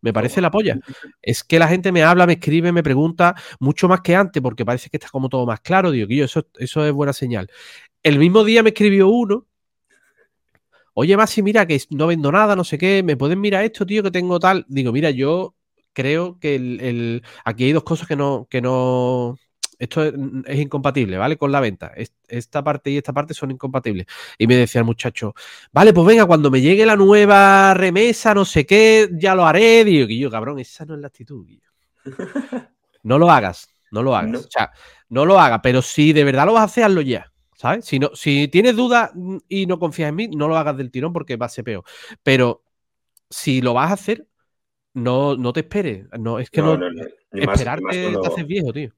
Me 0.00 0.12
parece 0.12 0.40
la 0.40 0.52
polla. 0.52 0.78
Es 1.22 1.42
que 1.42 1.58
la 1.58 1.66
gente 1.66 1.90
me 1.90 2.04
habla, 2.04 2.24
me 2.24 2.34
escribe, 2.34 2.70
me 2.70 2.84
pregunta 2.84 3.34
mucho 3.58 3.88
más 3.88 4.00
que 4.02 4.14
antes, 4.14 4.40
porque 4.40 4.64
parece 4.64 4.90
que 4.90 4.98
está 4.98 5.08
como 5.08 5.28
todo 5.28 5.44
más 5.44 5.58
claro. 5.58 5.90
Digo, 5.90 6.06
yo, 6.06 6.24
eso, 6.24 6.46
eso 6.56 6.86
es 6.86 6.92
buena 6.92 7.12
señal. 7.12 7.50
El 8.04 8.20
mismo 8.20 8.44
día 8.44 8.62
me 8.62 8.68
escribió 8.68 9.08
uno 9.08 9.48
oye, 10.94 11.16
Masi, 11.16 11.42
mira 11.42 11.66
que 11.66 11.80
no 11.90 12.06
vendo 12.06 12.32
nada, 12.32 12.56
no 12.56 12.64
sé 12.64 12.78
qué, 12.78 13.02
¿me 13.02 13.16
pueden 13.16 13.40
mirar 13.40 13.64
esto, 13.64 13.84
tío, 13.86 14.02
que 14.02 14.10
tengo 14.10 14.38
tal? 14.40 14.64
Digo, 14.68 14.92
mira, 14.92 15.10
yo 15.10 15.54
creo 15.92 16.38
que 16.40 16.56
el, 16.56 17.22
aquí 17.44 17.64
hay 17.64 17.72
dos 17.72 17.84
cosas 17.84 18.08
que 18.08 18.16
no, 18.16 18.46
que 18.50 18.60
no, 18.60 19.36
esto 19.78 20.02
es, 20.02 20.58
incompatible, 20.58 21.16
¿vale? 21.16 21.36
Con 21.36 21.52
la 21.52 21.60
venta. 21.60 21.92
Esta 22.26 22.62
parte 22.62 22.90
y 22.90 22.98
esta 22.98 23.12
parte 23.12 23.34
son 23.34 23.50
incompatibles. 23.50 24.06
Y 24.38 24.46
me 24.46 24.56
decía 24.56 24.80
el 24.80 24.84
muchacho, 24.84 25.34
vale, 25.72 25.92
pues 25.92 26.06
venga, 26.06 26.26
cuando 26.26 26.50
me 26.50 26.60
llegue 26.60 26.86
la 26.86 26.96
nueva 26.96 27.74
remesa, 27.74 28.34
no 28.34 28.44
sé 28.44 28.66
qué, 28.66 29.08
ya 29.12 29.34
lo 29.34 29.46
haré. 29.46 29.84
Digo, 29.84 30.06
que 30.06 30.18
yo, 30.18 30.30
cabrón, 30.30 30.58
esa 30.58 30.84
no 30.84 30.94
es 30.94 31.00
la 31.00 31.08
actitud. 31.08 31.46
No 33.06 33.18
lo 33.18 33.30
hagas, 33.30 33.68
no 33.90 34.02
lo 34.02 34.16
hagas. 34.16 34.46
O 34.46 34.50
sea, 34.50 34.72
no 35.10 35.26
lo 35.26 35.38
hagas, 35.38 35.60
pero 35.62 35.82
si 35.82 36.14
de 36.14 36.24
verdad 36.24 36.46
lo 36.46 36.54
vas 36.54 36.62
a 36.62 36.64
hacer, 36.64 36.84
hazlo 36.84 37.02
ya. 37.02 37.30
¿Sabes? 37.54 37.84
Si, 37.84 37.98
no, 37.98 38.10
si 38.14 38.48
tienes 38.48 38.76
dudas 38.76 39.12
y 39.48 39.66
no 39.66 39.78
confías 39.78 40.08
en 40.08 40.14
mí, 40.16 40.28
no 40.28 40.48
lo 40.48 40.56
hagas 40.56 40.76
del 40.76 40.90
tirón 40.90 41.12
porque 41.12 41.36
va 41.36 41.46
a 41.46 41.50
ser 41.50 41.64
peor. 41.64 41.84
Pero 42.22 42.62
si 43.30 43.60
lo 43.60 43.74
vas 43.74 43.90
a 43.90 43.94
hacer, 43.94 44.26
no, 44.94 45.36
no 45.36 45.52
te 45.52 45.60
esperes. 45.60 46.06
No, 46.18 46.38
es 46.38 46.50
que 46.50 46.62
no, 46.62 46.78
esperarte 47.32 48.12
te 48.12 48.26
haces 48.26 48.46
viejo, 48.46 48.72
tío. 48.72 48.92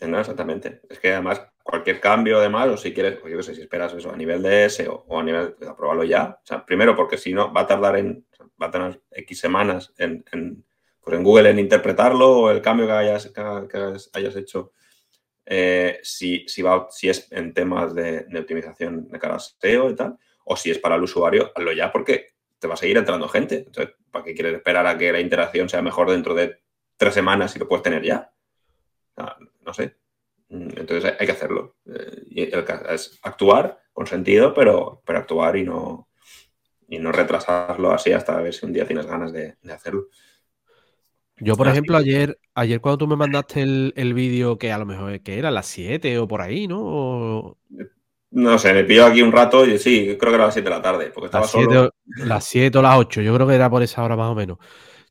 No, 0.00 0.20
exactamente. 0.20 0.82
Es 0.88 1.00
que 1.00 1.12
además 1.12 1.42
cualquier 1.62 2.00
cambio, 2.00 2.38
además, 2.38 2.68
o 2.68 2.76
si 2.76 2.94
quieres, 2.94 3.18
yo 3.22 3.36
qué 3.36 3.42
sé, 3.42 3.54
si 3.54 3.62
esperas 3.62 3.92
eso 3.92 4.10
a 4.12 4.16
nivel 4.16 4.42
de 4.42 4.66
SEO 4.66 5.04
o 5.08 5.18
a 5.18 5.22
nivel 5.22 5.56
de 5.58 5.68
aprobarlo 5.68 6.04
ya. 6.04 6.38
O 6.42 6.46
sea, 6.46 6.64
primero 6.64 6.94
porque 6.94 7.18
si 7.18 7.34
no, 7.34 7.52
va 7.52 7.62
a 7.62 7.66
tardar 7.66 7.96
en, 7.96 8.24
va 8.60 8.66
a 8.66 8.70
tener 8.70 9.02
X 9.10 9.40
semanas 9.40 9.92
en, 9.98 10.24
en, 10.32 10.64
pues 11.00 11.16
en 11.16 11.24
Google 11.24 11.50
en 11.50 11.58
interpretarlo 11.58 12.38
o 12.38 12.50
el 12.50 12.62
cambio 12.62 12.86
que 12.86 12.92
hayas, 12.92 13.26
que 13.32 13.40
hayas 14.12 14.36
hecho 14.36 14.72
eh, 15.50 16.00
si, 16.02 16.46
si, 16.46 16.60
va, 16.60 16.88
si 16.90 17.08
es 17.08 17.32
en 17.32 17.54
temas 17.54 17.94
de, 17.94 18.26
optimización 18.38 19.08
de 19.08 19.18
cara 19.18 19.36
a 19.36 19.40
SEO 19.40 19.88
y 19.88 19.94
tal, 19.94 20.18
o 20.44 20.56
si 20.56 20.70
es 20.70 20.78
para 20.78 20.96
el 20.96 21.02
usuario, 21.02 21.50
hazlo 21.54 21.72
ya 21.72 21.90
porque 21.90 22.34
te 22.58 22.68
va 22.68 22.74
a 22.74 22.76
seguir 22.76 22.98
entrando 22.98 23.28
gente. 23.28 23.64
Entonces, 23.66 23.94
¿para 24.10 24.26
qué 24.26 24.34
quieres 24.34 24.54
esperar 24.54 24.86
a 24.86 24.98
que 24.98 25.10
la 25.10 25.20
interacción 25.20 25.70
sea 25.70 25.80
mejor 25.80 26.10
dentro 26.10 26.34
de 26.34 26.58
tres 26.98 27.14
semanas 27.14 27.56
y 27.56 27.58
lo 27.58 27.66
puedes 27.66 27.82
tener 27.82 28.02
ya? 28.02 28.30
no 29.62 29.74
sé. 29.74 29.96
Mm, 30.50 30.68
entonces 30.76 31.14
hay 31.18 31.26
que 31.26 31.32
hacerlo. 31.32 31.76
Eh, 31.86 32.52
es 32.90 33.18
actuar 33.22 33.80
con 33.92 34.06
sentido, 34.06 34.52
pero, 34.52 35.02
pero 35.04 35.18
actuar 35.18 35.56
y 35.56 35.64
no, 35.64 36.10
y 36.88 36.98
no 36.98 37.10
retrasarlo 37.10 37.90
así 37.90 38.12
hasta 38.12 38.40
ver 38.40 38.52
si 38.52 38.66
un 38.66 38.72
día 38.74 38.86
tienes 38.86 39.06
ganas 39.06 39.32
de 39.32 39.56
hacerlo. 39.72 40.08
Yo, 41.40 41.56
por 41.56 41.68
ejemplo, 41.68 41.96
ayer, 41.96 42.38
ayer 42.54 42.80
cuando 42.80 42.98
tú 42.98 43.06
me 43.06 43.16
mandaste 43.16 43.62
el, 43.62 44.14
vídeo 44.14 44.58
que 44.58 44.72
a 44.72 44.78
lo 44.78 44.86
mejor 44.86 45.20
que 45.20 45.38
era 45.38 45.50
las 45.50 45.66
7 45.66 46.18
o 46.18 46.26
por 46.26 46.40
ahí, 46.40 46.66
¿no? 46.66 47.56
No 48.30 48.58
sé, 48.58 48.74
me 48.74 48.84
pilló 48.84 49.06
aquí 49.06 49.22
un 49.22 49.32
rato 49.32 49.64
y 49.64 49.78
sí, 49.78 50.16
creo 50.18 50.32
que 50.32 50.34
era 50.34 50.46
las 50.46 50.54
7 50.54 50.68
de 50.68 50.74
la 50.74 50.82
tarde, 50.82 51.10
porque 51.14 51.26
estaba 51.26 51.44
las 51.44 51.50
solo. 51.50 51.94
las 52.04 52.44
7 52.44 52.76
o 52.78 52.82
las 52.82 52.98
8, 52.98 53.22
yo 53.22 53.34
creo 53.34 53.46
que 53.46 53.54
era 53.54 53.70
por 53.70 53.82
esa 53.82 54.02
hora 54.02 54.16
más 54.16 54.30
o 54.30 54.34
menos. 54.34 54.58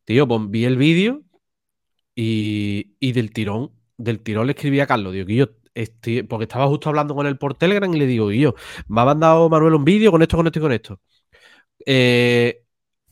Tío, 0.05 0.27
pues 0.27 0.41
vi 0.49 0.65
el 0.65 0.77
vídeo 0.77 1.23
y, 2.15 2.95
y, 2.99 3.11
del 3.13 3.31
tirón, 3.31 3.71
del 3.97 4.21
tirón 4.21 4.47
le 4.47 4.53
escribí 4.53 4.79
a 4.79 4.87
Carlos, 4.87 5.13
digo, 5.13 5.27
yo 5.27 5.47
estoy, 5.73 6.23
porque 6.23 6.43
estaba 6.43 6.67
justo 6.67 6.89
hablando 6.89 7.15
con 7.15 7.27
él 7.27 7.37
por 7.37 7.55
Telegram 7.55 7.93
y 7.93 7.99
le 7.99 8.05
digo, 8.05 8.31
yo, 8.31 8.55
me 8.87 9.01
ha 9.01 9.05
mandado 9.05 9.49
Manuel 9.49 9.75
un 9.75 9.85
vídeo 9.85 10.11
con 10.11 10.21
esto, 10.21 10.37
con 10.37 10.47
esto 10.47 10.59
y 10.59 10.61
con 10.61 10.71
esto. 10.71 10.99
Eh, 11.85 12.63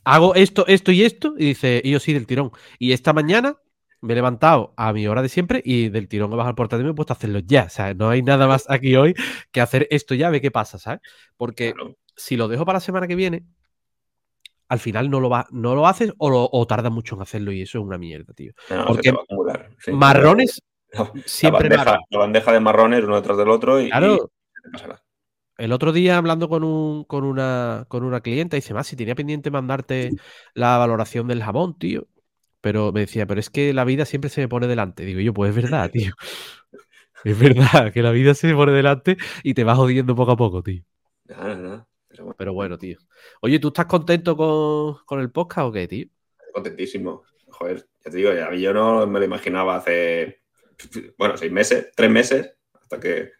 hago 0.06 0.36
esto, 0.36 0.66
esto 0.68 0.92
y 0.92 1.04
esto, 1.04 1.34
y 1.38 1.48
dice, 1.48 1.82
y 1.84 1.92
yo 1.92 2.00
sí, 2.00 2.14
del 2.14 2.26
tirón. 2.28 2.52
Y 2.80 2.94
esta 2.94 3.12
mañana 3.12 3.58
me 4.02 4.14
he 4.14 4.16
levantado 4.16 4.74
a 4.78 4.94
mi 4.94 5.08
hora 5.08 5.22
de 5.22 5.30
siempre 5.30 5.62
y 5.66 5.90
del 5.90 6.08
tirón 6.08 6.32
he 6.32 6.36
bajado 6.36 6.52
el 6.52 6.56
portátil 6.56 6.84
y 6.84 6.86
me 6.86 6.92
he 6.92 6.96
puesto 6.96 7.14
a 7.14 7.18
hacerlo 7.18 7.40
ya. 7.40 7.64
O 7.64 7.70
sea, 7.70 7.94
no 7.94 8.10
hay 8.10 8.22
nada 8.22 8.48
más 8.48 8.70
aquí 8.70 8.96
hoy 8.96 9.16
que 9.52 9.62
hacer 9.62 9.88
esto 9.90 10.14
ya, 10.14 10.30
ve 10.30 10.42
qué 10.42 10.52
pasa, 10.52 10.78
¿sabes? 10.78 11.02
Porque 11.36 11.74
si 12.16 12.38
lo 12.38 12.48
dejo 12.48 12.66
para 12.66 12.78
la 12.78 12.82
semana 12.82 13.08
que 13.08 13.16
viene, 13.16 13.46
al 14.68 14.80
final 14.80 15.10
no 15.10 15.20
lo, 15.20 15.30
va, 15.30 15.48
no 15.52 15.76
lo 15.76 15.88
haces 15.88 16.14
o, 16.18 16.30
lo, 16.30 16.66
tarda 16.68 16.90
mucho 16.90 17.16
en 17.16 17.22
hacerlo 17.22 17.52
y 17.52 17.62
eso 17.62 17.80
es 17.80 17.84
una 17.84 17.98
mierda, 17.98 18.34
tío. 18.34 18.54
Porque 18.88 19.14
marrones 19.92 20.62
siempre 21.26 21.70
la 21.70 22.00
bandeja, 22.12 22.52
de 22.52 22.60
marrones 22.60 23.04
uno 23.04 23.16
detrás 23.16 23.38
del 23.38 23.50
otro 23.50 23.82
y, 23.82 23.90
claro, 23.90 24.32
el 25.58 25.72
otro 25.72 25.92
día 25.92 26.18
hablando 26.18 26.50
con, 26.50 26.64
un, 26.64 27.04
con, 27.06 27.24
una, 27.24 27.86
con 27.88 28.04
una 28.04 28.22
clienta, 28.22 28.56
dice, 28.56 28.74
más 28.74 28.88
si 28.88 28.96
tenía 28.96 29.16
pendiente 29.16 29.52
mandarte 29.52 30.12
la 30.54 30.78
valoración 30.78 31.28
del 31.28 31.44
jabón, 31.44 31.78
tío. 31.78 32.08
Pero 32.62 32.92
me 32.92 33.02
decía, 33.02 33.28
pero 33.28 33.40
es 33.40 33.50
que 33.50 33.74
la 33.74 33.86
vida 33.86 34.06
siempre 34.06 34.30
se 34.30 34.42
me 34.42 34.48
pone 34.48 34.68
delante. 34.68 35.06
Digo 35.06 35.20
yo, 35.20 35.34
pues 35.34 35.56
es 35.56 35.56
verdad, 35.56 35.90
tío. 35.92 36.14
es 37.24 37.40
verdad 37.40 37.94
que 37.94 38.02
la 38.02 38.12
vida 38.12 38.34
se 38.34 38.48
me 38.48 38.56
pone 38.56 38.72
delante 38.72 39.18
y 39.44 39.54
te 39.54 39.64
vas 39.64 39.78
jodiendo 39.78 40.16
poco 40.16 40.32
a 40.32 40.38
poco, 40.38 40.64
tío. 40.64 40.84
Pero, 42.38 42.54
bueno. 42.54 42.78
tío. 42.78 42.98
Oye, 43.42 43.60
¿tú 43.60 43.70
estás 43.70 43.86
contento 43.86 44.36
con, 44.36 45.20
el 45.20 45.32
podcast 45.32 45.68
o 45.68 45.72
qué, 45.72 45.88
tío? 45.88 46.08
Contentísimo. 46.54 47.24
Joder, 47.48 47.88
ya 48.04 48.12
te 48.12 48.18
digo, 48.18 48.32
yo 48.54 48.74
no 48.74 49.08
me 49.08 49.20
lo 49.20 49.26
imaginaba 49.26 49.78
hace, 49.78 50.42
bueno, 51.18 51.38
seis 51.38 51.52
meses, 51.52 51.92
tres 51.96 52.10
meses, 52.12 52.54
hasta 52.74 53.00
que 53.00 53.32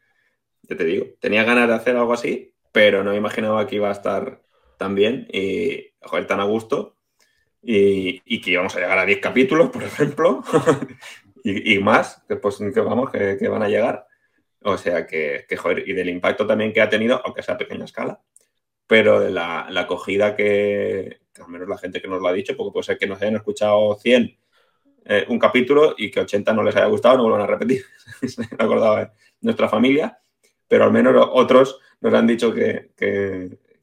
ya 0.70 0.76
te 0.76 0.84
digo, 0.84 1.06
tenía 1.20 1.44
ganas 1.44 1.68
de 1.68 1.76
hacer 1.76 1.96
algo 1.96 2.14
así, 2.14 2.54
pero 2.72 3.04
no 3.04 3.12
me 3.12 3.18
imaginaba 3.18 3.66
que 3.68 3.78
iba 3.78 3.90
a 3.90 3.94
estar 3.94 4.42
tan 4.78 4.96
bien 4.96 5.28
y, 5.32 5.94
joder, 6.02 6.28
tan 6.28 6.40
a 6.40 6.44
gusto 6.44 6.98
y, 7.62 8.42
que 8.42 8.52
íbamos 8.52 8.76
a 8.76 8.80
llegar 8.80 8.98
a 8.98 9.06
10 9.06 9.20
capítulos, 9.20 9.70
por 9.70 9.84
ejemplo, 9.84 10.44
y, 11.44 11.80
más, 11.80 12.24
que, 12.28 12.36
pues, 12.36 12.58
que 12.58 12.82
vamos, 12.82 13.12
que, 13.12 13.48
van 13.48 13.64
a 13.64 13.70
llegar. 13.70 14.06
O 14.62 14.78
sea 14.78 15.06
que, 15.06 15.46
joder, 15.58 15.88
y 15.88 15.94
del 15.94 16.10
impacto 16.10 16.46
también 16.48 16.74
que 16.74 16.82
ha 16.82 16.90
tenido, 16.90 17.22
aunque 17.24 17.44
sea 17.44 17.56
a 17.56 17.58
pequeña 17.58 17.86
escala, 17.86 18.22
pero 18.88 19.20
de 19.20 19.32
la, 19.32 19.68
acogida 19.76 20.36
que, 20.36 21.20
al 21.40 21.50
menos 21.50 21.68
la 21.68 21.78
gente 21.78 22.02
que 22.02 22.08
nos 22.08 22.22
lo 22.22 22.28
ha 22.28 22.34
dicho, 22.34 22.56
porque 22.56 22.74
puede 22.74 22.84
ser 22.86 22.98
que 22.98 23.08
nos 23.08 23.22
hayan 23.22 23.36
escuchado 23.36 23.96
100 23.96 24.38
eh, 25.08 25.26
un 25.30 25.38
capítulo 25.38 25.94
y 25.98 26.10
que 26.10 26.20
80 26.20 26.52
no 26.54 26.64
les 26.64 26.76
haya 26.76 26.88
gustado, 26.88 27.18
no 27.18 27.24
vuelvan 27.24 27.42
a 27.42 27.48
repetir. 27.48 27.84
Me 28.38 28.48
acordaba 28.58 29.00
de 29.02 29.12
nuestra 29.42 29.70
familia, 29.70 30.18
pero 30.68 30.86
al 30.86 30.92
menos 30.92 31.30
otros 31.32 31.80
nos 32.02 32.14
han 32.14 32.28
dicho 32.28 32.54
que, 32.54 32.92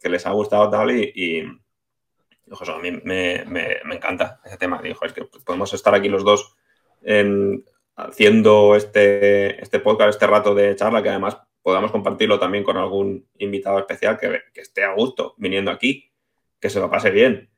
les 0.03 0.27
ha 0.27 0.33
gustado 0.33 0.69
tal 0.69 0.91
y, 0.91 1.41
a 1.41 2.79
mí 2.79 2.91
me, 3.05 3.45
encanta 3.93 4.41
ese 4.45 4.57
tema. 4.57 4.81
Dijo, 4.83 5.05
es 5.05 5.13
que 5.13 5.25
podemos 5.45 5.73
estar 5.73 5.95
aquí 5.95 6.09
los 6.09 6.25
dos 6.25 6.57
haciendo 7.97 8.77
este, 8.77 9.63
este 9.63 9.81
podcast, 9.81 10.11
este 10.11 10.27
rato 10.27 10.55
de 10.55 10.75
charla, 10.77 11.03
que 11.03 11.11
además 11.11 11.39
podamos 11.63 11.93
compartirlo 11.93 12.39
también 12.39 12.65
con 12.65 12.77
algún 12.77 13.29
invitado 13.39 13.79
especial 13.79 14.19
que, 14.19 14.43
que 14.53 14.61
esté 14.61 14.83
a 14.85 14.95
gusto 14.95 15.35
viniendo 15.39 15.71
aquí, 15.71 16.11
que 16.61 16.71
se 16.71 16.81
lo 16.81 16.91
pase 16.91 17.11
bien 17.11 17.53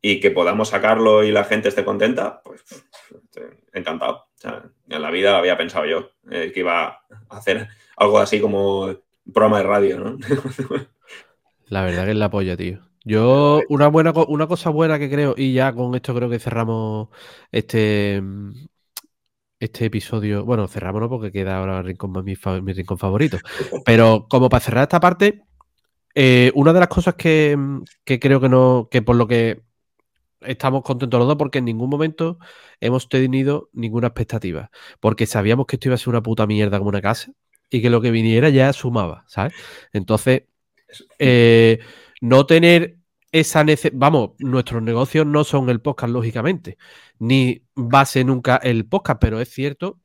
y 0.00 0.20
que 0.20 0.30
podamos 0.30 0.68
sacarlo 0.68 1.24
y 1.24 1.32
la 1.32 1.44
gente 1.44 1.68
esté 1.68 1.84
contenta, 1.84 2.40
pues 2.42 2.64
encantado. 3.72 4.28
en 4.88 5.02
la 5.02 5.10
vida 5.10 5.38
había 5.38 5.56
pensado 5.56 5.86
yo 5.86 6.12
eh, 6.30 6.52
que 6.52 6.60
iba 6.60 6.86
a 6.86 7.02
hacer 7.30 7.68
algo 7.98 8.18
así 8.18 8.40
como 8.40 8.84
un 8.84 9.32
programa 9.32 9.58
de 9.58 9.64
radio, 9.64 9.98
¿no? 10.00 10.18
La 11.68 11.82
verdad 11.82 12.04
que 12.04 12.12
es 12.12 12.16
la 12.16 12.30
polla, 12.30 12.56
tío. 12.56 12.80
Yo, 13.04 13.60
una 13.68 13.88
buena 13.88 14.12
una 14.28 14.46
cosa 14.46 14.70
buena 14.70 14.98
que 14.98 15.10
creo, 15.10 15.34
y 15.36 15.52
ya 15.52 15.72
con 15.74 15.94
esto 15.94 16.14
creo 16.14 16.30
que 16.30 16.38
cerramos 16.38 17.08
este, 17.52 18.22
este 19.60 19.86
episodio. 19.86 20.44
Bueno, 20.44 20.66
cerramos 20.68 21.08
porque 21.08 21.32
queda 21.32 21.58
ahora 21.58 21.82
rincón, 21.82 22.12
mi, 22.24 22.34
mi 22.62 22.72
rincón 22.72 22.98
favorito. 22.98 23.38
Pero 23.84 24.26
como 24.28 24.48
para 24.48 24.60
cerrar 24.60 24.82
esta 24.84 25.00
parte, 25.00 25.42
eh, 26.14 26.52
una 26.54 26.72
de 26.72 26.80
las 26.80 26.88
cosas 26.88 27.14
que, 27.14 27.56
que, 28.04 28.18
creo 28.18 28.40
que 28.40 28.48
no, 28.48 28.88
que 28.90 29.02
por 29.02 29.16
lo 29.16 29.26
que 29.26 29.62
estamos 30.40 30.82
contentos 30.82 31.18
los 31.18 31.28
dos 31.28 31.36
porque 31.36 31.58
en 31.58 31.64
ningún 31.66 31.90
momento 31.90 32.38
hemos 32.80 33.08
tenido 33.08 33.68
ninguna 33.72 34.08
expectativa. 34.08 34.70
Porque 35.00 35.26
sabíamos 35.26 35.66
que 35.66 35.76
esto 35.76 35.88
iba 35.88 35.94
a 35.94 35.98
ser 35.98 36.10
una 36.10 36.22
puta 36.22 36.46
mierda 36.46 36.78
como 36.78 36.90
una 36.90 37.02
casa 37.02 37.32
y 37.70 37.82
que 37.82 37.90
lo 37.90 38.00
que 38.00 38.10
viniera 38.10 38.48
ya 38.48 38.72
sumaba, 38.72 39.24
¿sabes? 39.26 39.54
Entonces, 39.92 40.44
eh, 41.18 41.80
no 42.20 42.46
tener 42.46 42.96
esa 43.32 43.64
necesidad. 43.64 43.98
Vamos, 43.98 44.30
nuestros 44.38 44.82
negocios 44.82 45.26
no 45.26 45.44
son 45.44 45.68
el 45.70 45.80
podcast, 45.80 46.12
lógicamente, 46.12 46.78
ni 47.18 47.62
base 47.74 48.24
nunca 48.24 48.56
el 48.56 48.86
podcast, 48.86 49.20
pero 49.20 49.40
es 49.40 49.50
cierto 49.50 49.98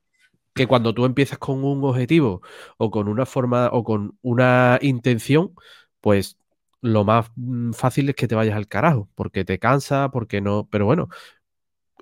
que 0.54 0.67
cuando 0.67 0.93
tú 0.93 1.06
empiezas 1.06 1.39
con 1.39 1.63
un 1.63 1.84
objetivo 1.84 2.41
o 2.78 2.91
con 2.91 3.08
una 3.08 3.26
forma 3.26 3.69
o 3.71 3.84
con 3.84 4.17
una 4.21 4.78
intención, 4.82 5.54
pues 6.02 6.38
lo 6.82 7.04
más 7.06 7.32
mm, 7.36 7.71
fácil 7.71 8.10
es 8.10 8.15
que 8.15 8.28
te 8.28 8.36
vayas 8.36 8.56
al 8.56 8.67
carajo, 8.67 9.10
porque 9.15 9.45
te 9.45 9.60
cansa, 9.60 10.10
porque 10.12 10.41
no. 10.41 10.67
Pero 10.69 10.86
bueno, 10.86 11.10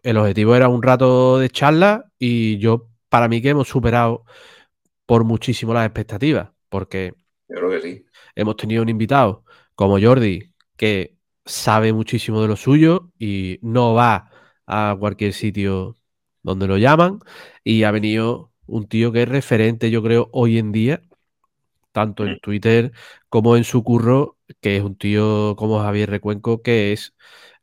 el 0.03 0.17
objetivo 0.17 0.55
era 0.55 0.67
un 0.69 0.81
rato 0.83 1.39
de 1.39 1.49
charla 1.49 2.05
y 2.19 2.57
yo, 2.59 2.87
para 3.09 3.27
mí, 3.27 3.41
que 3.41 3.49
hemos 3.49 3.67
superado 3.67 4.25
por 5.11 5.25
muchísimo 5.25 5.73
las 5.73 5.85
expectativas, 5.85 6.51
porque 6.69 7.13
creo 7.45 7.69
que 7.69 7.81
sí. 7.81 8.05
hemos 8.33 8.55
tenido 8.55 8.81
un 8.81 8.87
invitado 8.87 9.43
como 9.75 9.99
Jordi 9.99 10.53
que 10.77 11.17
sabe 11.43 11.91
muchísimo 11.91 12.41
de 12.41 12.47
lo 12.47 12.55
suyo 12.55 13.11
y 13.19 13.59
no 13.61 13.93
va 13.93 14.31
a 14.65 14.95
cualquier 14.97 15.33
sitio 15.33 15.97
donde 16.43 16.65
lo 16.65 16.77
llaman 16.77 17.19
y 17.61 17.83
ha 17.83 17.91
venido 17.91 18.53
un 18.67 18.87
tío 18.87 19.11
que 19.11 19.23
es 19.23 19.27
referente, 19.27 19.91
yo 19.91 20.01
creo, 20.01 20.29
hoy 20.31 20.57
en 20.57 20.71
día, 20.71 21.01
tanto 21.91 22.25
en 22.25 22.35
mm. 22.35 22.39
Twitter 22.41 22.91
como 23.27 23.57
en 23.57 23.65
su 23.65 23.83
curro 23.83 24.37
que 24.61 24.77
es 24.77 24.81
un 24.81 24.95
tío 24.95 25.57
como 25.57 25.81
Javier 25.81 26.09
Recuenco, 26.09 26.61
que 26.61 26.93
es 26.93 27.13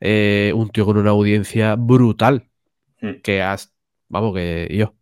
eh, 0.00 0.52
un 0.54 0.68
tío 0.68 0.84
con 0.84 0.98
una 0.98 1.12
audiencia 1.12 1.76
brutal. 1.76 2.50
Hmm. 3.00 3.22
Que 3.22 3.40
has, 3.40 3.72
vamos, 4.08 4.34
que 4.34 4.68
yo, 4.70 4.97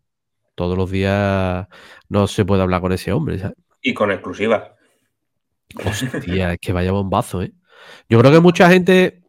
todos 0.56 0.76
los 0.76 0.90
días 0.90 1.68
no 2.08 2.26
se 2.26 2.44
puede 2.44 2.62
hablar 2.62 2.80
con 2.80 2.92
ese 2.92 3.12
hombre, 3.12 3.38
¿sabes? 3.38 3.56
Y 3.82 3.94
con 3.94 4.10
exclusiva. 4.10 4.74
Hostia, 5.84 6.54
es 6.54 6.58
que 6.60 6.72
vaya 6.72 6.90
bombazo, 6.90 7.42
¿eh? 7.42 7.52
Yo 8.08 8.18
creo 8.18 8.32
que 8.32 8.40
mucha 8.40 8.68
gente, 8.68 9.22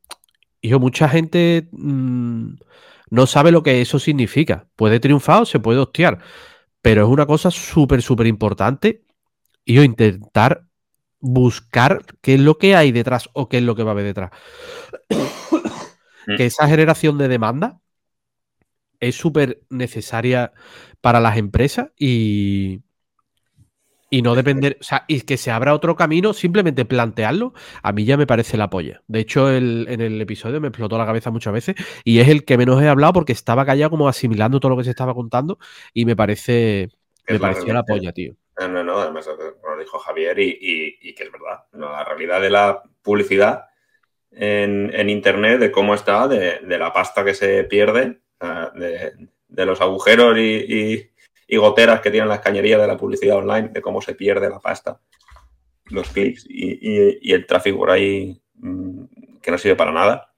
yo, 0.61 0.79
mucha 0.79 1.07
gente 1.09 1.67
mm, 1.71 2.55
no 3.09 3.27
sabe 3.27 3.51
lo 3.51 3.61
que 3.61 3.81
eso 3.81 3.99
significa. 3.99 4.67
Puede 4.75 4.99
triunfar 4.99 5.43
o 5.43 5.45
se 5.45 5.59
puede 5.59 5.79
hostiar, 5.79 6.19
pero 6.81 7.03
es 7.03 7.09
una 7.09 7.25
cosa 7.25 7.51
súper, 7.51 8.01
súper 8.01 8.25
importante. 8.25 9.03
Y 9.65 9.75
yo 9.75 9.83
intentar 9.83 10.65
buscar 11.19 12.05
qué 12.21 12.35
es 12.35 12.39
lo 12.39 12.57
que 12.57 12.75
hay 12.75 12.91
detrás 12.91 13.29
o 13.33 13.49
qué 13.49 13.57
es 13.57 13.63
lo 13.63 13.75
que 13.75 13.83
va 13.83 13.91
a 13.91 13.93
haber 13.93 14.05
detrás. 14.05 14.31
que 16.37 16.45
esa 16.45 16.67
generación 16.67 17.17
de 17.17 17.27
demanda 17.27 17.81
es 18.99 19.15
súper 19.15 19.61
necesaria 19.69 20.53
para 21.07 21.21
las 21.21 21.37
empresas 21.37 21.87
y, 21.97 22.81
y 24.09 24.21
no 24.21 24.35
depender, 24.35 24.75
o 24.81 24.83
sea, 24.83 25.05
y 25.07 25.21
que 25.21 25.37
se 25.37 25.51
abra 25.51 25.73
otro 25.73 25.95
camino, 25.95 26.33
simplemente 26.33 26.83
plantearlo, 26.83 27.53
a 27.81 27.93
mí 27.93 28.03
ya 28.03 28.17
me 28.17 28.27
parece 28.27 28.57
la 28.57 28.69
polla. 28.69 29.03
De 29.07 29.21
hecho, 29.21 29.49
en 29.49 30.01
el 30.01 30.19
episodio 30.19 30.59
me 30.59 30.67
explotó 30.67 30.97
la 30.97 31.05
cabeza 31.05 31.31
muchas 31.31 31.53
veces 31.53 31.75
y 32.03 32.19
es 32.19 32.27
el 32.27 32.43
que 32.43 32.57
menos 32.57 32.83
he 32.83 32.89
hablado 32.89 33.13
porque 33.13 33.31
estaba 33.31 33.65
callado 33.65 33.89
como 33.89 34.09
asimilando 34.09 34.59
todo 34.59 34.71
lo 34.71 34.77
que 34.77 34.83
se 34.83 34.89
estaba 34.89 35.13
contando 35.13 35.59
y 35.93 36.03
me 36.03 36.17
parece, 36.17 36.89
me 37.25 37.39
pareció 37.39 37.73
la 37.73 37.83
polla, 37.83 38.11
tío. 38.11 38.33
No, 38.59 38.83
no, 38.83 38.99
además 38.99 39.29
lo 39.29 39.79
dijo 39.79 39.99
Javier 39.99 40.37
y, 40.39 41.15
que 41.15 41.23
es 41.23 41.31
verdad. 41.31 41.63
La 41.71 42.03
realidad 42.03 42.41
de 42.41 42.49
la 42.49 42.83
publicidad 43.01 43.63
en, 44.29 45.09
Internet, 45.09 45.61
de 45.61 45.71
cómo 45.71 45.93
está, 45.93 46.27
de, 46.27 46.59
la 46.67 46.91
pasta 46.91 47.23
que 47.23 47.33
se 47.33 47.63
pierde, 47.63 48.19
de, 48.75 49.29
los 49.49 49.81
agujeros 49.81 50.37
y, 50.37 51.09
goteras 51.49 52.01
que 52.01 52.11
tienen 52.11 52.29
las 52.29 52.41
cañerías 52.41 52.81
de 52.81 52.87
la 52.87 52.97
publicidad 52.97 53.37
online, 53.37 53.69
de 53.69 53.81
cómo 53.81 54.01
se 54.01 54.15
pierde 54.15 54.49
la 54.49 54.59
pasta, 54.59 54.99
los 55.85 56.09
clics 56.09 56.45
y, 56.49 57.31
el 57.31 57.45
tráfico 57.45 57.77
por 57.77 57.91
ahí 57.91 58.41
mm, 58.55 59.39
que 59.41 59.51
no 59.51 59.57
sirve 59.57 59.75
para 59.75 59.91
nada 59.91 60.33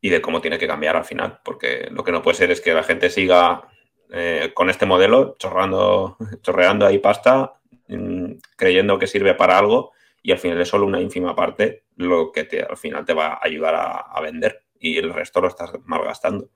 y 0.00 0.08
de 0.08 0.20
cómo 0.20 0.40
tiene 0.40 0.58
que 0.58 0.66
cambiar 0.66 0.96
al 0.96 1.04
final, 1.04 1.40
porque 1.44 1.88
lo 1.90 2.04
que 2.04 2.12
no 2.12 2.22
puede 2.22 2.36
ser 2.36 2.50
es 2.50 2.60
que 2.60 2.74
la 2.74 2.82
gente 2.82 3.10
siga 3.10 3.68
eh, 4.12 4.50
con 4.54 4.70
este 4.70 4.86
modelo, 4.86 5.36
chorrando, 5.38 6.16
chorreando 6.42 6.86
ahí 6.86 6.98
pasta, 6.98 7.60
mm, 7.88 8.32
creyendo 8.56 8.98
que 8.98 9.06
sirve 9.06 9.34
para 9.34 9.58
algo 9.58 9.92
y 10.22 10.32
al 10.32 10.38
final 10.38 10.60
es 10.60 10.68
solo 10.68 10.86
una 10.86 11.00
ínfima 11.00 11.34
parte 11.34 11.84
lo 11.96 12.32
que 12.32 12.44
te, 12.44 12.62
al 12.62 12.76
final 12.76 13.04
te 13.04 13.14
va 13.14 13.34
a 13.34 13.40
ayudar 13.42 13.74
a, 13.74 14.20
vender 14.20 14.64
y 14.78 14.98
el 14.98 15.12
resto 15.12 15.40
lo 15.40 15.48
estás 15.48 15.72
malgastando. 15.84 16.48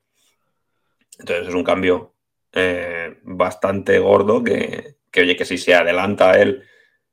Entonces 1.19 1.47
es 1.47 1.53
un 1.53 1.63
cambio 1.63 2.13
eh, 2.51 3.17
bastante 3.23 3.99
gordo 3.99 4.43
que, 4.43 4.95
oye, 5.17 5.35
que 5.35 5.45
si 5.45 5.57
se 5.57 5.75
adelanta 5.75 6.39
él 6.39 6.63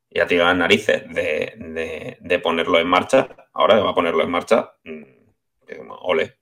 ya 0.09 0.27
tiene 0.27 0.43
las 0.43 0.55
narices 0.55 1.03
de, 1.09 2.39
ponerlo 2.43 2.79
en 2.79 2.87
marcha, 2.87 3.27
ahora 3.53 3.79
va 3.79 3.91
a 3.91 3.95
ponerlo 3.95 4.23
en 4.23 4.29
marcha, 4.29 4.73
mm, 4.83 5.03
ole. 6.01 6.37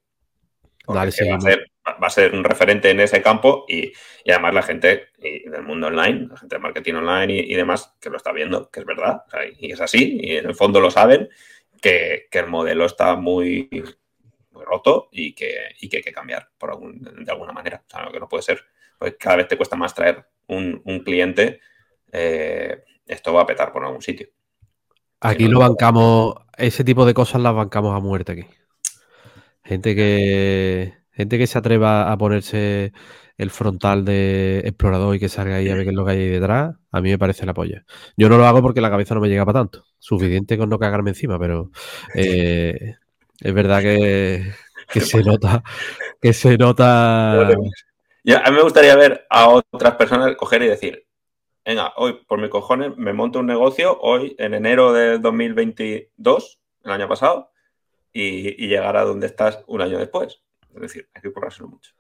va, 0.90 1.04
a 1.04 1.12
ser, 1.12 1.72
va 1.86 2.08
a 2.08 2.10
ser 2.10 2.34
un 2.34 2.44
referente 2.44 2.90
en 2.90 3.00
ese 3.00 3.22
campo 3.22 3.66
y, 3.68 3.94
además 4.28 4.54
la 4.54 4.62
gente 4.64 5.08
del 5.18 5.64
mundo 5.64 5.88
online, 5.88 6.28
la 6.30 6.38
gente 6.38 6.56
de 6.56 6.62
marketing 6.62 6.96
online 6.96 7.34
y, 7.34 7.54
demás, 7.54 7.96
que 8.02 8.10
lo 8.10 8.18
está 8.18 8.32
viendo, 8.32 8.70
que 8.70 8.82
es 8.82 8.86
verdad, 8.86 9.24
y 9.58 9.72
es 9.72 9.82
así, 9.82 10.20
y 10.22 10.38
en 10.38 10.48
el 10.48 10.56
fondo 10.56 10.80
lo 10.80 10.92
saben, 10.92 11.30
que, 11.82 12.28
el 12.32 12.48
modelo 12.48 12.86
está 12.86 13.16
muy, 13.16 13.70
roto 14.72 15.10
y 15.12 15.34
que, 15.34 15.54
y 15.80 15.90
que 15.90 15.98
hay 15.98 16.04
que 16.04 16.12
cambiar 16.12 16.50
por 16.58 16.80
de 16.82 17.32
alguna 17.32 17.52
manera. 17.52 17.84
O 17.86 17.90
sea, 17.90 18.10
que 18.12 18.20
no 18.20 18.30
puede 18.30 18.44
ser, 18.44 18.62
pues 18.98 19.16
cada 19.20 19.38
vez 19.38 19.48
te 19.48 19.58
cuesta 19.58 19.76
más 19.76 19.94
traer 19.94 20.26
un, 20.48 20.82
cliente, 21.04 21.60
eh, 22.12 22.84
esto 23.06 23.34
va 23.34 23.42
a 23.42 23.46
petar 23.46 23.72
por 23.72 23.84
algún 23.84 24.02
sitio. 24.02 24.28
Aquí 25.20 25.48
lo 25.48 25.60
bancamos, 25.60 26.36
ese 26.58 26.84
tipo 26.84 27.06
de 27.06 27.14
cosas 27.14 27.42
las 27.42 27.54
bancamos 27.54 27.96
a 27.96 28.00
muerte 28.00 28.32
aquí. 28.32 28.46
Gente 29.64 29.96
que 29.96 31.02
Gente 31.12 31.38
que 31.38 31.48
se 31.48 31.58
atreva 31.58 32.12
a 32.12 32.18
ponerse 32.18 32.94
el 33.38 33.50
frontal 33.50 34.06
de 34.06 34.60
explorador 34.66 35.16
y 35.16 35.20
que 35.20 35.30
salga 35.30 35.58
ahí 35.58 35.70
a 35.70 35.76
ver 35.76 35.84
qué 35.84 35.90
es 35.90 35.96
lo 35.96 36.06
que 36.06 36.12
hay 36.12 36.20
ahí 36.20 36.30
detrás, 36.30 36.76
a 36.90 37.02
mí 37.02 37.10
me 37.10 37.18
parece 37.18 37.46
la 37.46 37.54
polla. 37.54 37.84
Yo 38.16 38.30
no 38.30 38.38
lo 38.38 38.46
hago 38.46 38.62
porque 38.62 38.82
la 38.82 38.90
cabeza 38.90 39.14
no 39.14 39.22
me 39.22 39.28
llega 39.28 39.46
para 39.46 39.60
tanto. 39.60 39.86
Suficiente 40.00 40.58
con 40.58 40.70
no 40.70 40.80
cagarme 40.80 41.12
encima, 41.12 41.38
pero 41.38 41.70
eh, 42.16 42.96
es 43.42 43.54
verdad 43.54 43.82
que, 43.82 44.54
se 45.02 45.24
nota. 45.24 45.64
Que 46.22 46.34
se 46.34 46.58
nota. 46.58 47.42
a 47.42 47.46
mí 47.46 48.56
me 48.56 48.62
gustaría 48.62 48.96
ver 48.96 49.26
a 49.30 49.50
otras 49.50 49.96
personas 49.96 50.36
coger 50.36 50.64
y 50.64 50.68
decir: 50.68 51.06
Venga, 51.66 51.94
hoy 51.98 52.24
por 52.28 52.40
mis 52.40 52.50
cojones 52.50 52.96
me 52.98 53.14
monto 53.14 53.40
un 53.40 53.48
negocio, 53.48 54.00
hoy 54.00 54.36
en 54.40 54.54
enero 54.54 54.94
de 54.94 55.20
2022, 55.20 56.60
el 56.84 56.92
año 56.92 57.08
pasado, 57.08 57.52
y, 58.14 58.64
y 58.64 58.68
llegar 58.68 58.96
a 58.96 59.04
donde 59.04 59.28
estás 59.28 59.64
un 59.68 59.82
año 59.82 59.98
después. 59.98 60.42
Es 60.76 60.82
decir, 60.82 61.10
hay 61.14 61.22
que 61.22 61.34
currárselo 61.34 61.68
mucho. 61.68 61.92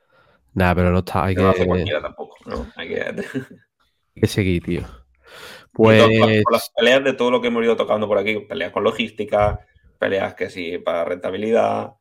Nada, 0.53 0.75
pero 0.75 0.91
no 0.91 0.99
está. 0.99 1.25
Hay 1.25 1.35
que, 1.35 1.41
no 1.41 2.01
tampoco, 2.01 2.37
¿no? 2.45 2.71
Hay 2.75 2.89
que... 2.89 3.01
hay 4.15 4.21
que 4.21 4.27
seguir, 4.27 4.63
tío. 4.63 4.81
Pues... 5.71 6.03
Con 6.43 6.53
las 6.53 6.69
peleas 6.75 7.03
de 7.03 7.13
todo 7.13 7.31
lo 7.31 7.41
que 7.41 7.47
hemos 7.47 7.63
ido 7.63 7.75
tocando 7.75 8.07
por 8.07 8.17
aquí, 8.17 8.39
peleas 8.39 8.71
con 8.71 8.83
logística, 8.83 9.65
peleas 10.01 10.33
que 10.33 10.49
sí 10.49 10.79
para 10.79 11.05
rentabilidad, 11.05 11.93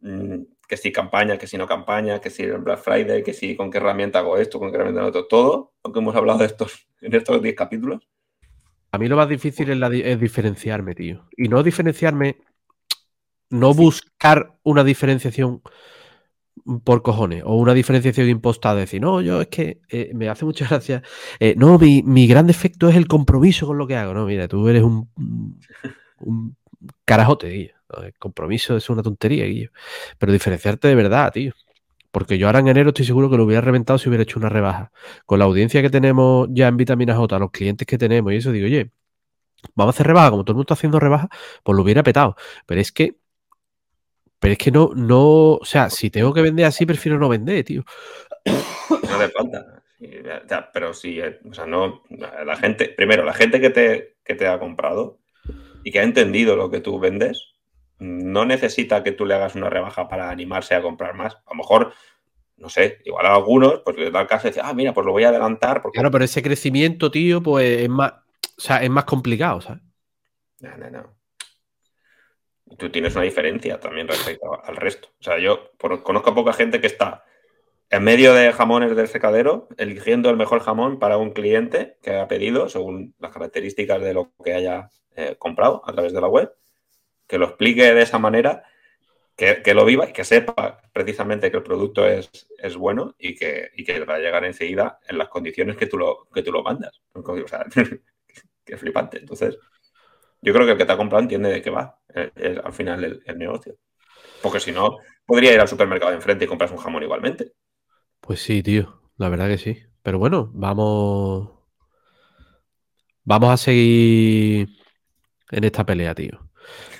mm, 0.00 0.42
que 0.68 0.76
si 0.76 0.92
campaña, 0.92 1.36
que 1.36 1.48
si 1.48 1.58
no 1.58 1.66
campaña, 1.66 2.20
que 2.20 2.30
si 2.30 2.46
Black 2.46 2.78
Friday, 2.78 3.24
que 3.24 3.32
si 3.32 3.56
con 3.56 3.68
qué 3.68 3.78
herramienta 3.78 4.20
hago 4.20 4.36
esto, 4.36 4.60
con 4.60 4.70
qué 4.70 4.76
herramienta 4.76 5.00
hago 5.00 5.08
otro, 5.08 5.26
todo 5.26 5.72
lo 5.82 5.92
que 5.92 5.98
hemos 5.98 6.14
hablado 6.14 6.38
de 6.38 6.46
estos, 6.46 6.86
en 7.00 7.14
estos 7.14 7.42
10 7.42 7.56
capítulos. 7.56 8.08
A 8.92 8.98
mí 8.98 9.08
lo 9.08 9.16
más 9.16 9.28
difícil 9.28 9.70
es, 9.70 10.20
diferenciarme, 10.20 10.94
tío. 10.94 11.28
Y 11.36 11.48
no 11.48 11.62
diferenciarme, 11.62 12.38
no 13.50 13.74
buscar 13.74 14.54
una 14.62 14.84
diferenciación 14.84 15.62
por 16.84 17.02
cojones 17.02 17.42
o 17.44 17.56
una 17.56 17.74
diferenciación 17.74 18.28
impostada. 18.28 18.76
Decir, 18.76 19.00
no, 19.00 19.20
yo 19.20 19.42
es 19.42 19.48
que 19.48 19.80
eh, 19.90 20.12
me 20.14 20.28
hace 20.28 20.44
mucha 20.44 20.66
gracia. 20.68 21.02
Eh, 21.40 21.54
no, 21.56 21.78
mi, 21.78 22.02
mi, 22.02 22.26
gran 22.26 22.46
defecto 22.46 22.88
es 22.88 22.96
el 22.96 23.08
compromiso 23.08 23.66
con 23.66 23.78
lo 23.78 23.86
que 23.86 23.96
hago. 23.96 24.14
No, 24.14 24.24
mira, 24.26 24.48
tú 24.48 24.68
eres 24.68 24.82
un, 24.82 25.10
un 26.20 26.56
carajote, 27.04 27.50
tío. 27.50 27.78
El 28.02 28.14
compromiso 28.14 28.76
es 28.76 28.90
una 28.90 29.02
tontería, 29.02 29.46
Guillo. 29.46 29.70
Pero 30.18 30.32
diferenciarte 30.32 30.88
de 30.88 30.94
verdad, 30.94 31.32
tío. 31.32 31.52
Porque 32.10 32.38
yo 32.38 32.46
ahora 32.46 32.60
en 32.60 32.68
enero 32.68 32.90
estoy 32.90 33.04
seguro 33.04 33.30
que 33.30 33.36
lo 33.36 33.44
hubiera 33.44 33.60
reventado 33.60 33.98
si 33.98 34.08
hubiera 34.08 34.22
hecho 34.22 34.38
una 34.38 34.48
rebaja. 34.48 34.92
Con 35.26 35.38
la 35.38 35.44
audiencia 35.44 35.82
que 35.82 35.90
tenemos 35.90 36.48
ya 36.50 36.68
en 36.68 36.76
Vitamina 36.76 37.14
J, 37.14 37.38
los 37.38 37.50
clientes 37.50 37.86
que 37.86 37.98
tenemos 37.98 38.32
y 38.32 38.36
eso, 38.36 38.52
digo, 38.52 38.66
oye, 38.66 38.90
vamos 39.74 39.94
a 39.94 39.96
hacer 39.96 40.06
rebaja, 40.06 40.30
como 40.30 40.44
todo 40.44 40.52
el 40.52 40.56
mundo 40.56 40.64
está 40.64 40.74
haciendo 40.74 41.00
rebaja, 41.00 41.28
pues 41.62 41.76
lo 41.76 41.82
hubiera 41.82 42.02
petado. 42.02 42.36
Pero 42.66 42.80
es 42.80 42.92
que. 42.92 43.16
Pero 44.40 44.52
es 44.52 44.58
que 44.58 44.70
no, 44.70 44.92
no. 44.94 45.54
O 45.54 45.64
sea, 45.64 45.90
si 45.90 46.10
tengo 46.10 46.32
que 46.32 46.42
vender 46.42 46.66
así, 46.66 46.86
prefiero 46.86 47.18
no 47.18 47.28
vender, 47.28 47.64
tío. 47.64 47.84
No 48.90 49.16
hace 49.16 49.28
falta. 49.30 49.82
pero 50.72 50.94
sí, 50.94 51.20
eh, 51.20 51.40
o 51.48 51.52
sea, 51.52 51.66
no. 51.66 52.02
La 52.08 52.56
gente, 52.56 52.88
primero, 52.88 53.24
la 53.24 53.34
gente 53.34 53.60
que 53.60 53.70
te, 53.70 54.16
que 54.24 54.34
te 54.34 54.46
ha 54.46 54.58
comprado 54.58 55.17
y 55.88 55.90
que 55.90 56.00
ha 56.00 56.02
entendido 56.02 56.54
lo 56.54 56.70
que 56.70 56.82
tú 56.82 56.98
vendes, 56.98 57.54
no 57.98 58.44
necesita 58.44 59.02
que 59.02 59.12
tú 59.12 59.24
le 59.24 59.32
hagas 59.32 59.54
una 59.54 59.70
rebaja 59.70 60.06
para 60.06 60.28
animarse 60.28 60.74
a 60.74 60.82
comprar 60.82 61.14
más. 61.14 61.36
A 61.46 61.52
lo 61.52 61.54
mejor, 61.54 61.94
no 62.58 62.68
sé, 62.68 62.98
igual 63.06 63.24
a 63.24 63.34
algunos, 63.34 63.80
pues 63.86 63.96
les 63.96 64.12
da 64.12 64.20
el 64.20 64.26
caso 64.26 64.42
de 64.42 64.50
decir, 64.50 64.62
ah, 64.62 64.74
mira, 64.74 64.92
pues 64.92 65.06
lo 65.06 65.12
voy 65.12 65.24
a 65.24 65.30
adelantar. 65.30 65.80
Porque... 65.80 65.96
Claro, 65.96 66.10
pero 66.10 66.26
ese 66.26 66.42
crecimiento, 66.42 67.10
tío, 67.10 67.42
pues 67.42 67.80
es 67.80 67.88
más, 67.88 68.12
o 68.12 68.60
sea, 68.60 68.82
es 68.82 68.90
más 68.90 69.04
complicado, 69.04 69.62
¿sabes? 69.62 69.82
No, 70.60 70.76
no, 70.76 70.90
no. 70.90 71.16
Tú 72.76 72.90
tienes 72.90 73.14
una 73.14 73.24
diferencia 73.24 73.80
también 73.80 74.08
respecto 74.08 74.62
al 74.62 74.76
resto. 74.76 75.08
O 75.18 75.22
sea, 75.22 75.38
yo 75.38 75.70
conozco 75.78 76.30
a 76.30 76.34
poca 76.34 76.52
gente 76.52 76.82
que 76.82 76.86
está 76.86 77.24
en 77.88 78.04
medio 78.04 78.34
de 78.34 78.52
jamones 78.52 78.94
del 78.94 79.08
secadero, 79.08 79.68
eligiendo 79.78 80.28
el 80.28 80.36
mejor 80.36 80.60
jamón 80.60 80.98
para 80.98 81.16
un 81.16 81.30
cliente 81.30 81.96
que 82.02 82.10
haya 82.10 82.28
pedido, 82.28 82.68
según 82.68 83.14
las 83.18 83.32
características 83.32 84.02
de 84.02 84.12
lo 84.12 84.32
que 84.44 84.52
haya 84.52 84.90
eh, 85.18 85.34
comprado 85.36 85.82
a 85.84 85.92
través 85.92 86.12
de 86.12 86.20
la 86.20 86.28
web 86.28 86.52
que 87.26 87.38
lo 87.38 87.46
explique 87.46 87.92
de 87.92 88.02
esa 88.02 88.20
manera, 88.20 88.64
que, 89.36 89.74
lo 89.74 89.84
viva 89.84 90.08
y 90.08 90.12
que 90.12 90.24
sepa 90.24 90.80
precisamente 90.92 91.50
que 91.50 91.56
el 91.56 91.64
producto 91.64 92.06
es, 92.06 92.48
es 92.56 92.76
bueno 92.76 93.16
y 93.18 93.34
que, 93.34 93.70
y 93.74 93.84
que 93.84 94.04
va 94.04 94.14
a 94.14 94.18
llegar 94.20 94.44
enseguida 94.44 95.00
en 95.08 95.18
las 95.18 95.28
condiciones 95.28 95.76
que 95.76 95.86
tú 95.86 95.98
lo, 95.98 96.28
que 96.32 96.42
tú 96.42 96.52
lo 96.52 96.62
mandas. 96.62 97.00
O 97.14 97.22
qué 98.64 98.76
flipante. 98.76 99.18
Entonces, 99.18 99.58
yo 100.40 100.52
creo 100.52 100.66
que 100.66 100.72
el 100.72 100.78
que 100.78 100.84
te 100.84 100.92
ha 100.92 100.96
comprado 100.96 101.22
entiende 101.22 101.50
de 101.50 101.62
qué 101.62 101.70
va 101.70 101.98
eh, 102.14 102.60
al 102.62 102.72
final 102.72 103.22
el, 103.24 103.38
negocio. 103.38 103.76
Porque 104.40 104.60
si 104.60 104.70
no, 104.70 104.98
podría 105.26 105.52
ir 105.52 105.60
al 105.60 105.68
supermercado 105.68 106.10
de 106.10 106.16
enfrente 106.16 106.44
y 106.44 106.48
compras 106.48 106.70
un 106.70 106.78
jamón 106.78 107.02
igualmente. 107.02 107.54
Pues 108.20 108.40
sí, 108.40 108.62
tío, 108.62 109.02
la 109.16 109.28
verdad 109.28 109.48
que 109.48 109.58
sí. 109.58 109.82
Pero 110.02 110.20
bueno, 110.20 110.48
vamos. 110.54 111.50
Vamos 113.24 113.50
a 113.50 113.56
seguir 113.56 114.78
en 115.50 115.64
esta 115.64 115.84
pelea, 115.84 116.14
tío. 116.14 116.48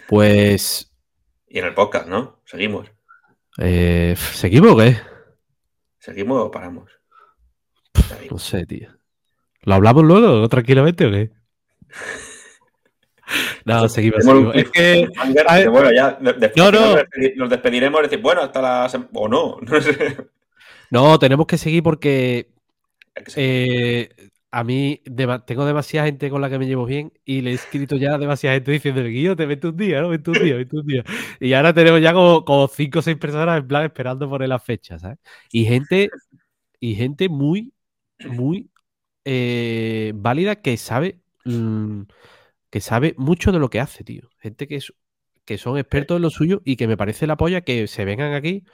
Pues. 0.08 0.92
Y 1.48 1.58
en 1.58 1.66
el 1.66 1.74
podcast, 1.74 2.08
¿no? 2.08 2.40
Seguimos. 2.44 2.90
Eh, 3.58 4.14
¿Seguimos 4.16 4.72
o 4.72 4.76
qué? 4.76 4.96
¿Seguimos 5.98 6.42
o 6.42 6.50
paramos? 6.50 6.90
No 8.30 8.38
sé, 8.38 8.66
tío. 8.66 8.88
¿Lo 9.62 9.74
hablamos 9.74 10.04
luego, 10.04 10.48
tranquilamente 10.48 11.06
o 11.06 11.10
qué? 11.10 11.30
No, 13.64 13.88
seguimos. 13.88 14.24
Es 14.54 14.70
que. 14.70 15.08
bueno, 15.70 15.92
ya 15.92 16.18
no, 16.20 16.70
no. 16.70 16.96
Nos 17.36 17.50
despediremos 17.50 18.00
y 18.00 18.02
decir, 18.04 18.20
bueno, 18.20 18.40
hasta 18.40 18.62
la. 18.62 18.90
O 19.12 19.28
no, 19.28 19.58
no 19.60 19.80
sé. 19.80 20.16
No, 20.90 21.18
tenemos 21.18 21.46
que 21.46 21.58
seguir 21.58 21.82
porque. 21.82 22.48
Eh, 23.36 24.08
a 24.50 24.64
mí 24.64 25.02
tengo 25.46 25.66
demasiada 25.66 26.06
gente 26.06 26.30
con 26.30 26.40
la 26.40 26.48
que 26.48 26.58
me 26.58 26.66
llevo 26.66 26.86
bien 26.86 27.12
y 27.24 27.42
le 27.42 27.50
he 27.50 27.54
escrito 27.54 27.96
ya 27.96 28.14
a 28.14 28.18
demasiada 28.18 28.54
gente 28.56 28.72
diciendo, 28.72 29.02
Guillo, 29.04 29.36
te 29.36 29.46
vete 29.46 29.68
un 29.68 29.76
día, 29.76 30.00
¿no? 30.00 30.08
Vete 30.08 30.30
un 30.30 30.42
día, 30.42 30.56
vete 30.56 30.76
un 30.76 30.86
día. 30.86 31.04
Y 31.40 31.52
ahora 31.52 31.74
tenemos 31.74 32.00
ya 32.00 32.12
como, 32.14 32.68
cinco 32.68 33.00
o 33.00 33.02
seis 33.02 33.16
personas 33.18 33.58
en 33.58 33.68
plan 33.68 33.84
esperando 33.84 34.28
por 34.28 34.46
la 34.46 34.58
fecha, 34.58 34.98
¿sabes? 34.98 35.18
Y 35.52 35.64
gente, 35.66 36.10
y 36.80 36.94
gente 36.94 37.28
muy, 37.28 37.72
muy 38.26 38.70
eh, 39.24 40.12
válida 40.16 40.56
que 40.62 40.76
sabe, 40.78 41.20
mm, 41.44 42.02
que 42.70 42.80
sabe 42.80 43.14
mucho 43.18 43.52
de 43.52 43.58
lo 43.58 43.70
que 43.70 43.80
hace, 43.80 44.04
tío. 44.04 44.30
Gente 44.38 44.66
que, 44.68 44.76
es, 44.76 44.92
que 45.44 45.58
son 45.58 45.78
expertos 45.78 46.16
en 46.16 46.22
lo 46.22 46.30
suyo 46.30 46.62
y 46.64 46.76
que 46.76 46.88
me 46.88 46.96
parece 46.96 47.26
la 47.26 47.36
polla 47.36 47.62
que 47.62 47.86
se 47.88 48.04
vengan 48.04 48.34
aquí 48.34 48.64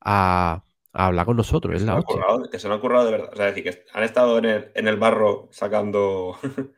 a 0.00 0.64
a 0.92 1.06
hablar 1.06 1.26
con 1.26 1.36
nosotros. 1.36 1.74
Es 1.76 1.82
la 1.82 2.02
que 2.50 2.58
se 2.58 2.68
lo 2.68 2.74
han 2.74 2.80
currado 2.80 3.06
de 3.06 3.12
verdad. 3.12 3.30
O 3.32 3.36
sea, 3.36 3.46
decir, 3.46 3.64
que 3.64 3.84
han 3.92 4.02
estado 4.02 4.38
en 4.38 4.44
el, 4.44 4.70
en 4.74 4.88
el 4.88 4.96
barro 4.96 5.48
sacando, 5.50 6.38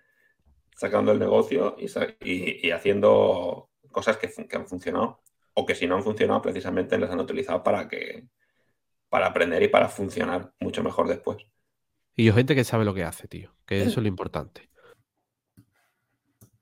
sacando 0.77 1.12
el 1.12 1.18
negocio 1.18 1.77
y, 1.79 2.66
y, 2.68 2.70
haciendo 2.70 3.70
cosas 3.90 4.16
que, 4.16 4.29
que, 4.29 4.57
han 4.57 4.66
funcionado 4.66 5.20
o 5.55 5.66
que 5.66 5.74
si 5.74 5.87
no 5.87 5.96
han 5.96 6.03
funcionado 6.03 6.42
precisamente 6.42 6.98
les 6.98 7.11
han 7.11 7.20
utilizado 7.20 7.62
para 7.62 7.88
que 7.88 8.27
para 9.09 9.27
aprender 9.27 9.62
y 9.62 9.68
para 9.68 9.88
funcionar 9.88 10.53
mucho 10.59 10.83
mejor 10.83 11.07
después. 11.07 11.38
Y 12.16 12.24
yo 12.24 12.35
gente 12.35 12.57
que 12.57 12.64
sabe 12.64 12.85
lo 12.85 12.94
que 12.94 13.05
hace, 13.05 13.29
tío, 13.29 13.55
que 13.64 13.83
eso 13.83 13.90
es 13.90 13.96
lo 13.98 14.09
importante. 14.09 14.68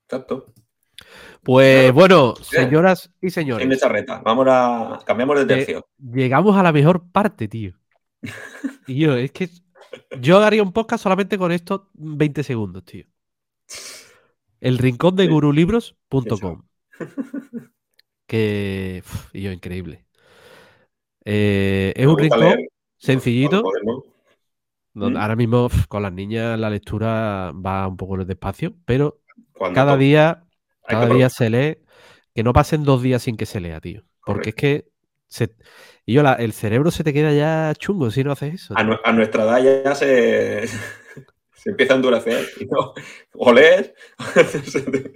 Exacto. 0.05 0.53
Pues 1.42 1.92
bueno, 1.92 2.35
señoras 2.37 3.12
y 3.20 3.31
señores. 3.31 3.81
Sin 3.81 3.90
reta. 3.90 4.22
Vamos 4.25 4.46
a. 4.48 5.01
Cambiamos 5.05 5.38
de 5.40 5.46
tercio. 5.46 5.88
llegamos 5.98 6.57
a 6.57 6.62
la 6.62 6.72
mejor 6.72 7.11
parte, 7.11 7.48
tío. 7.48 7.72
y 8.87 9.01
yo, 9.01 9.16
es 9.16 9.33
que. 9.33 9.48
Yo 10.20 10.38
haría 10.38 10.62
un 10.62 10.72
podcast 10.72 11.03
solamente 11.03 11.37
con 11.37 11.53
estos 11.53 11.83
20 11.94 12.42
segundos, 12.42 12.85
tío. 12.85 13.05
El 14.61 14.79
rincón 14.79 15.16
de 15.16 15.27
gurulibros.com. 15.27 16.62
Que. 18.27 19.03
y 19.35 19.42
yo, 19.42 19.53
increíble. 19.53 20.07
Eh, 21.25 21.92
es 21.94 22.07
un 22.07 22.18
rincón 22.18 22.57
sencillito. 22.96 23.62
¿Mm? 24.94 25.16
Ahora 25.16 25.37
mismo 25.37 25.68
con 25.88 26.03
las 26.03 26.12
niñas 26.12 26.59
la 26.59 26.70
lectura 26.70 27.53
va 27.53 27.88
un 27.88 27.96
poco 27.96 28.25
despacio, 28.25 28.75
pero 28.85 29.20
cada 29.75 29.96
día 29.96 30.44
cada 30.87 31.07
día 31.07 31.29
se 31.29 31.51
lee. 31.51 31.79
Que 32.35 32.42
no 32.42 32.53
pasen 32.53 32.85
dos 32.85 33.03
días 33.03 33.23
sin 33.23 33.37
que 33.37 33.47
se 33.47 33.61
lea, 33.61 33.81
tío. 33.81 34.05
Porque 34.25 34.51
es 34.51 34.55
que. 34.55 34.87
Y 36.05 36.14
yo, 36.14 36.23
el 36.23 36.53
cerebro 36.53 36.90
se 36.90 37.05
te 37.05 37.12
queda 37.12 37.33
ya 37.33 37.73
chungo 37.77 38.11
si 38.11 38.25
no 38.25 38.33
haces 38.33 38.55
eso. 38.55 38.75
A, 38.77 39.12
nuestra 39.12 39.45
edad 39.45 39.85
ya, 39.85 39.95
se, 39.95 40.66
se 41.55 41.71
empieza 41.71 41.95
a 41.95 41.97
endurecer. 41.97 42.45
Y 42.61 42.66
no, 42.66 42.92
o 43.35 43.53
lees. 43.53 43.92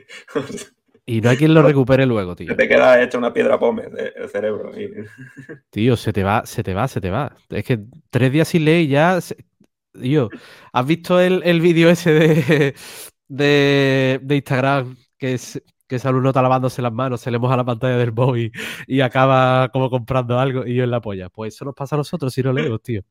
y 1.06 1.20
no 1.20 1.30
hay 1.30 1.36
quien 1.36 1.54
lo 1.54 1.62
recupere 1.62 2.06
luego, 2.06 2.36
tío. 2.36 2.48
Se 2.48 2.54
te 2.54 2.68
queda 2.68 3.02
hecha 3.02 3.18
una 3.18 3.32
piedra 3.32 3.58
pómez 3.58 3.88
el 4.14 4.28
cerebro. 4.28 4.72
Tío, 5.70 5.96
se 5.96 6.12
te 6.12 6.22
va, 6.22 6.46
se 6.46 6.62
te 6.62 6.72
va, 6.72 6.88
se 6.88 7.00
te 7.00 7.10
va. 7.10 7.34
Es 7.50 7.64
que 7.64 7.80
tres 8.10 8.32
días 8.32 8.48
sin 8.48 8.64
leer 8.64 8.82
y 8.82 8.88
ya. 8.88 9.18
Tío, 10.00 10.28
¿has 10.72 10.86
visto 10.86 11.20
el, 11.20 11.42
el 11.44 11.60
vídeo 11.60 11.88
ese 11.88 12.12
de, 12.12 12.74
de, 13.28 14.20
de 14.22 14.36
Instagram 14.36 14.96
que 15.18 15.34
es 15.34 15.62
que 15.86 15.96
ese 15.96 16.08
alumno 16.08 16.30
está 16.30 16.42
lavándose 16.42 16.82
las 16.82 16.92
manos, 16.92 17.20
se 17.20 17.30
le 17.30 17.38
moja 17.38 17.56
la 17.56 17.64
pantalla 17.64 17.96
del 17.96 18.12
móvil 18.12 18.52
y 18.86 19.00
acaba 19.00 19.68
como 19.68 19.88
comprando 19.88 20.38
algo 20.38 20.66
y 20.66 20.74
yo 20.74 20.84
en 20.84 20.90
la 20.90 21.00
polla. 21.00 21.28
Pues 21.28 21.54
eso 21.54 21.64
nos 21.64 21.74
pasa 21.74 21.96
a 21.96 21.98
nosotros 21.98 22.32
si 22.32 22.42
no 22.42 22.52
leemos, 22.52 22.82
tío. 22.82 23.02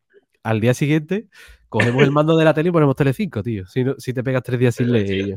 Al 0.44 0.60
día 0.60 0.74
siguiente 0.74 1.28
cogemos 1.70 2.04
el 2.04 2.12
mando 2.12 2.38
de 2.38 2.46
la 2.46 2.54
tele 2.54 2.70
y 2.70 2.72
ponemos 2.72 2.96
Tele5, 2.96 3.44
tío. 3.44 3.66
Si, 3.66 3.84
si 3.98 4.14
te 4.14 4.24
pegas 4.24 4.44
tres 4.44 4.60
días 4.60 4.76
sin 4.76 4.92
leer. 4.92 5.36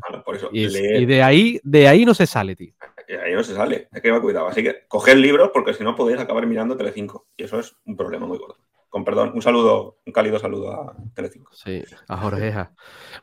y, 0.53 1.07
de 1.07 1.23
ahí 1.23 1.61
de 1.63 1.89
ahí 1.89 2.05
no 2.05 2.13
se 2.13 2.27
sale, 2.27 2.55
tío. 2.55 2.75
De 3.07 3.19
ahí 3.19 3.33
no 3.33 3.43
se 3.43 3.55
sale, 3.55 3.89
hay 3.91 4.03
que 4.03 4.09
llevar 4.09 4.21
cuidado. 4.21 4.49
Así 4.49 4.63
que 4.63 4.85
coger 4.87 5.17
libros 5.17 5.51
porque 5.55 5.73
si 5.73 5.83
no 5.83 5.97
podéis 5.97 6.21
acabar 6.21 6.47
mirando 6.47 6.77
Tele5. 6.77 7.25
Y 7.37 7.45
eso 7.45 7.59
es 7.59 7.75
un 7.87 7.97
problema 7.97 8.27
muy 8.27 8.39
gordo. 8.39 8.59
Con 8.91 9.05
perdón, 9.05 9.33
un 9.35 9.43
saludo, 9.43 9.99
un 10.05 10.13
cálido 10.13 10.39
saludo 10.39 10.73
a 10.73 10.97
Tele5. 11.15 11.47
Sí, 11.53 11.83
a 12.07 12.17
Jorgeja. 12.19 12.73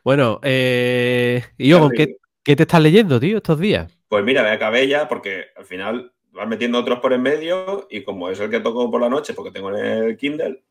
Bueno, 0.02 0.40
eh, 0.42 1.44
y 1.56 1.68
yo, 1.68 1.80
¿con 1.80 1.90
qué, 1.90 2.16
¿Qué 2.46 2.54
te 2.54 2.62
estás 2.62 2.80
leyendo, 2.80 3.18
tío, 3.18 3.38
estos 3.38 3.58
días? 3.58 3.98
Pues 4.06 4.24
mira, 4.24 4.44
me 4.44 4.50
acabé 4.50 4.86
ya 4.86 5.08
porque 5.08 5.46
al 5.56 5.64
final 5.64 6.12
vas 6.30 6.46
metiendo 6.46 6.78
otros 6.78 7.00
por 7.00 7.12
en 7.12 7.20
medio 7.20 7.88
y 7.90 8.04
como 8.04 8.30
es 8.30 8.38
el 8.38 8.48
que 8.48 8.60
toco 8.60 8.88
por 8.88 9.00
la 9.00 9.08
noche 9.08 9.34
porque 9.34 9.50
tengo 9.50 9.76
en 9.76 9.84
el 9.84 10.16
Kindle, 10.16 10.62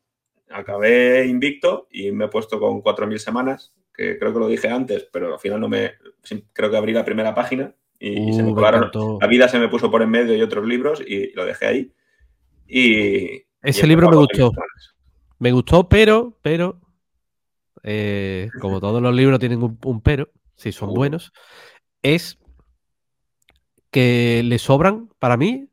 acabé 0.48 1.26
invicto 1.26 1.86
y 1.90 2.12
me 2.12 2.24
he 2.24 2.28
puesto 2.28 2.58
con 2.58 2.80
4.000 2.80 3.18
semanas, 3.18 3.74
que 3.92 4.18
creo 4.18 4.32
que 4.32 4.38
lo 4.38 4.48
dije 4.48 4.70
antes, 4.70 5.06
pero 5.12 5.34
al 5.34 5.38
final 5.38 5.60
no 5.60 5.68
me. 5.68 5.92
Creo 6.54 6.70
que 6.70 6.76
abrí 6.78 6.94
la 6.94 7.04
primera 7.04 7.34
página 7.34 7.74
y, 7.98 8.32
se 8.32 8.42
me 8.42 8.52
Uh, 8.52 8.54
me 8.54 8.54
colaron. 8.54 8.90
La 9.20 9.26
vida 9.26 9.46
se 9.46 9.58
me 9.58 9.68
puso 9.68 9.90
por 9.90 10.00
en 10.00 10.08
medio 10.08 10.34
y 10.34 10.40
otros 10.40 10.66
libros 10.66 11.02
y 11.06 11.30
lo 11.34 11.44
dejé 11.44 11.66
ahí. 11.66 11.92
Y. 12.66 13.44
Ese 13.60 13.84
y 13.84 13.88
libro 13.90 14.08
me 14.08 14.16
gustó. 14.16 14.50
Me 15.38 15.52
gustó, 15.52 15.90
pero, 15.90 16.38
pero, 16.40 16.80
eh, 17.82 18.48
como 18.62 18.80
todos 18.80 19.02
los 19.02 19.14
libros 19.14 19.38
tienen 19.38 19.62
un, 19.62 19.78
un 19.84 20.00
pero, 20.00 20.30
si 20.56 20.72
son 20.72 20.88
Seguro. 20.88 21.00
buenos, 21.00 21.32
es 22.14 22.38
que 23.90 24.42
le 24.44 24.58
sobran, 24.58 25.10
para 25.18 25.36
mí, 25.36 25.68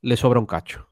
le 0.00 0.16
sobra 0.16 0.40
un 0.40 0.46
cacho. 0.46 0.88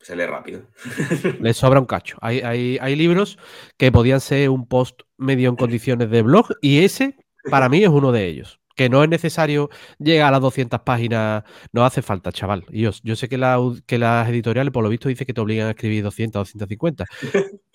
Se 0.00 0.14
lee 0.14 0.26
rápido. 0.26 0.62
Le 1.40 1.52
sobra 1.52 1.80
un 1.80 1.86
cacho. 1.86 2.16
Hay, 2.22 2.40
hay, 2.40 2.78
hay 2.80 2.96
libros 2.96 3.36
que 3.76 3.92
podían 3.92 4.20
ser 4.20 4.48
un 4.48 4.66
post 4.66 5.02
medio 5.18 5.50
en 5.50 5.56
condiciones 5.56 6.08
de 6.08 6.22
blog 6.22 6.46
y 6.62 6.84
ese, 6.84 7.16
para 7.50 7.68
mí, 7.68 7.82
es 7.82 7.90
uno 7.90 8.12
de 8.12 8.26
ellos. 8.26 8.60
Que 8.76 8.88
no 8.88 9.02
es 9.02 9.10
necesario 9.10 9.70
llegar 9.98 10.28
a 10.28 10.32
las 10.32 10.40
200 10.40 10.80
páginas, 10.80 11.42
no 11.72 11.84
hace 11.84 12.00
falta, 12.00 12.30
chaval. 12.32 12.64
Y 12.70 12.82
yo, 12.82 12.90
yo 13.02 13.16
sé 13.16 13.28
que, 13.28 13.36
la 13.36 13.60
que 13.86 13.98
las 13.98 14.28
editoriales, 14.28 14.72
por 14.72 14.84
lo 14.84 14.88
visto, 14.88 15.08
dicen 15.08 15.26
que 15.26 15.34
te 15.34 15.40
obligan 15.40 15.66
a 15.66 15.70
escribir 15.70 16.04
200 16.04 16.40
250. 16.40 17.04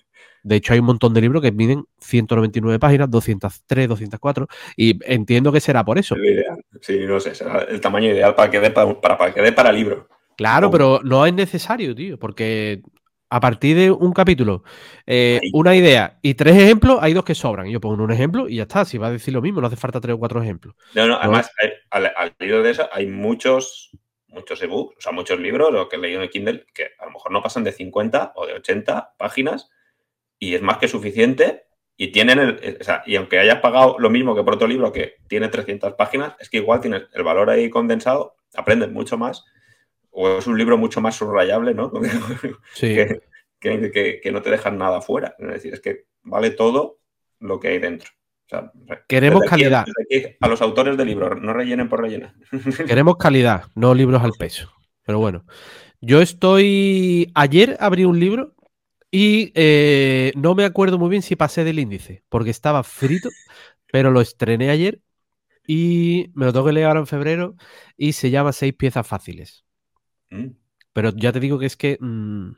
De 0.44 0.56
hecho, 0.56 0.74
hay 0.74 0.78
un 0.78 0.84
montón 0.86 1.14
de 1.14 1.22
libros 1.22 1.42
que 1.42 1.50
miden 1.50 1.84
199 2.00 2.78
páginas, 2.78 3.10
203, 3.10 3.88
204, 3.88 4.46
y 4.76 5.00
entiendo 5.10 5.50
que 5.50 5.60
será 5.60 5.84
por 5.84 5.98
eso. 5.98 6.14
Sí, 6.82 7.00
no 7.06 7.18
sé, 7.18 7.34
será 7.34 7.62
el 7.62 7.80
tamaño 7.80 8.10
ideal 8.10 8.34
para 8.34 8.50
que 8.50 8.60
dé 8.60 8.70
para, 8.70 9.00
para, 9.00 9.32
que 9.32 9.40
dé 9.40 9.52
para 9.52 9.72
libro. 9.72 10.08
Claro, 10.36 10.70
pero 10.70 11.00
no 11.02 11.24
es 11.26 11.32
necesario, 11.32 11.94
tío, 11.94 12.18
porque 12.18 12.82
a 13.30 13.40
partir 13.40 13.76
de 13.76 13.90
un 13.90 14.12
capítulo, 14.12 14.64
eh, 15.06 15.40
una 15.54 15.74
idea 15.74 16.18
y 16.22 16.34
tres 16.34 16.56
ejemplos, 16.56 16.98
hay 17.00 17.14
dos 17.14 17.24
que 17.24 17.34
sobran. 17.34 17.68
Yo 17.68 17.80
pongo 17.80 18.02
un 18.04 18.12
ejemplo 18.12 18.48
y 18.48 18.56
ya 18.56 18.62
está. 18.64 18.84
Si 18.84 18.98
va 18.98 19.06
a 19.08 19.12
decir 19.12 19.32
lo 19.32 19.40
mismo, 19.42 19.60
no 19.60 19.66
hace 19.66 19.76
falta 19.76 20.00
tres 20.00 20.14
o 20.14 20.18
cuatro 20.18 20.42
ejemplos. 20.42 20.74
No, 20.94 21.06
no, 21.06 21.16
además, 21.16 21.50
hay- 21.60 21.70
al, 21.90 22.12
al 22.16 22.34
hilo 22.38 22.62
de 22.62 22.70
eso, 22.70 22.88
hay 22.92 23.06
muchos, 23.06 23.90
muchos 24.28 24.62
ebooks, 24.62 24.98
o 24.98 25.00
sea, 25.00 25.12
muchos 25.12 25.40
libros, 25.40 25.72
lo 25.72 25.88
que 25.88 25.96
he 25.96 25.98
leído 25.98 26.18
en 26.18 26.24
el 26.24 26.30
Kindle, 26.30 26.66
que 26.74 26.90
a 26.98 27.06
lo 27.06 27.12
mejor 27.12 27.32
no 27.32 27.42
pasan 27.42 27.64
de 27.64 27.72
50 27.72 28.32
o 28.36 28.46
de 28.46 28.52
80 28.54 29.14
páginas 29.16 29.70
y 30.38 30.54
es 30.54 30.62
más 30.62 30.78
que 30.78 30.88
suficiente. 30.88 31.62
Y 31.96 32.08
tienen 32.08 32.38
el, 32.40 32.78
o 32.80 32.84
sea, 32.84 33.04
y 33.06 33.14
aunque 33.14 33.38
hayas 33.38 33.60
pagado 33.60 33.96
lo 34.00 34.10
mismo 34.10 34.34
que 34.34 34.42
por 34.42 34.54
otro 34.54 34.66
libro 34.66 34.90
que 34.92 35.14
tiene 35.28 35.48
300 35.48 35.92
páginas, 35.94 36.34
es 36.40 36.50
que 36.50 36.56
igual 36.56 36.80
tienes 36.80 37.02
el 37.12 37.22
valor 37.22 37.50
ahí 37.50 37.70
condensado, 37.70 38.34
aprendes 38.54 38.90
mucho 38.90 39.16
más, 39.16 39.44
o 40.10 40.38
es 40.38 40.46
un 40.48 40.58
libro 40.58 40.76
mucho 40.76 41.00
más 41.00 41.14
subrayable, 41.16 41.72
¿no? 41.72 41.92
Sí. 42.74 42.94
que, 42.96 43.20
que- 43.60 43.90
que- 43.92 44.20
que 44.20 44.32
no 44.32 44.42
te 44.42 44.50
dejan 44.50 44.76
nada 44.76 45.00
fuera. 45.02 45.36
Es 45.38 45.46
decir, 45.48 45.72
es 45.74 45.80
que 45.80 46.06
vale 46.22 46.50
todo 46.50 46.98
lo 47.38 47.60
que 47.60 47.68
hay 47.68 47.78
dentro. 47.78 48.10
O 48.46 48.48
sea, 48.48 48.72
Queremos 49.08 49.40
desde 49.42 49.50
calidad. 49.50 49.86
desde 49.86 50.26
aquí 50.28 50.36
a 50.40 50.48
los 50.48 50.60
autores 50.62 50.96
de 50.96 51.04
libros, 51.04 51.40
no 51.40 51.52
rellenen 51.52 51.88
por 51.88 52.00
rellenar. 52.00 52.34
Queremos 52.88 53.16
calidad, 53.18 53.64
no 53.76 53.94
libros 53.94 54.22
al 54.22 54.32
peso. 54.32 54.72
Pero 55.06 55.20
bueno, 55.20 55.44
yo 56.00 56.20
estoy. 56.20 57.30
Ayer 57.36 57.76
abrí 57.78 58.04
un 58.04 58.18
libro 58.18 58.54
y 59.16 59.52
eh, 59.54 60.32
no 60.34 60.56
me 60.56 60.64
acuerdo 60.64 60.98
muy 60.98 61.08
bien 61.08 61.22
si 61.22 61.36
pasé 61.36 61.62
del 61.62 61.78
índice, 61.78 62.24
porque 62.28 62.50
estaba 62.50 62.82
frito, 62.82 63.28
pero 63.92 64.10
lo 64.10 64.20
estrené 64.20 64.70
ayer 64.70 65.02
y 65.68 66.32
me 66.34 66.46
lo 66.46 66.52
tengo 66.52 66.66
que 66.66 66.72
leer 66.72 66.88
ahora 66.88 66.98
en 66.98 67.06
febrero 67.06 67.54
y 67.96 68.14
se 68.14 68.30
llama 68.30 68.52
Seis 68.52 68.74
piezas 68.74 69.06
fáciles. 69.06 69.64
Mm. 70.30 70.56
Pero 70.92 71.12
ya 71.14 71.30
te 71.30 71.38
digo 71.38 71.60
que 71.60 71.66
es 71.66 71.76
que 71.76 71.96
mm, 72.00 72.56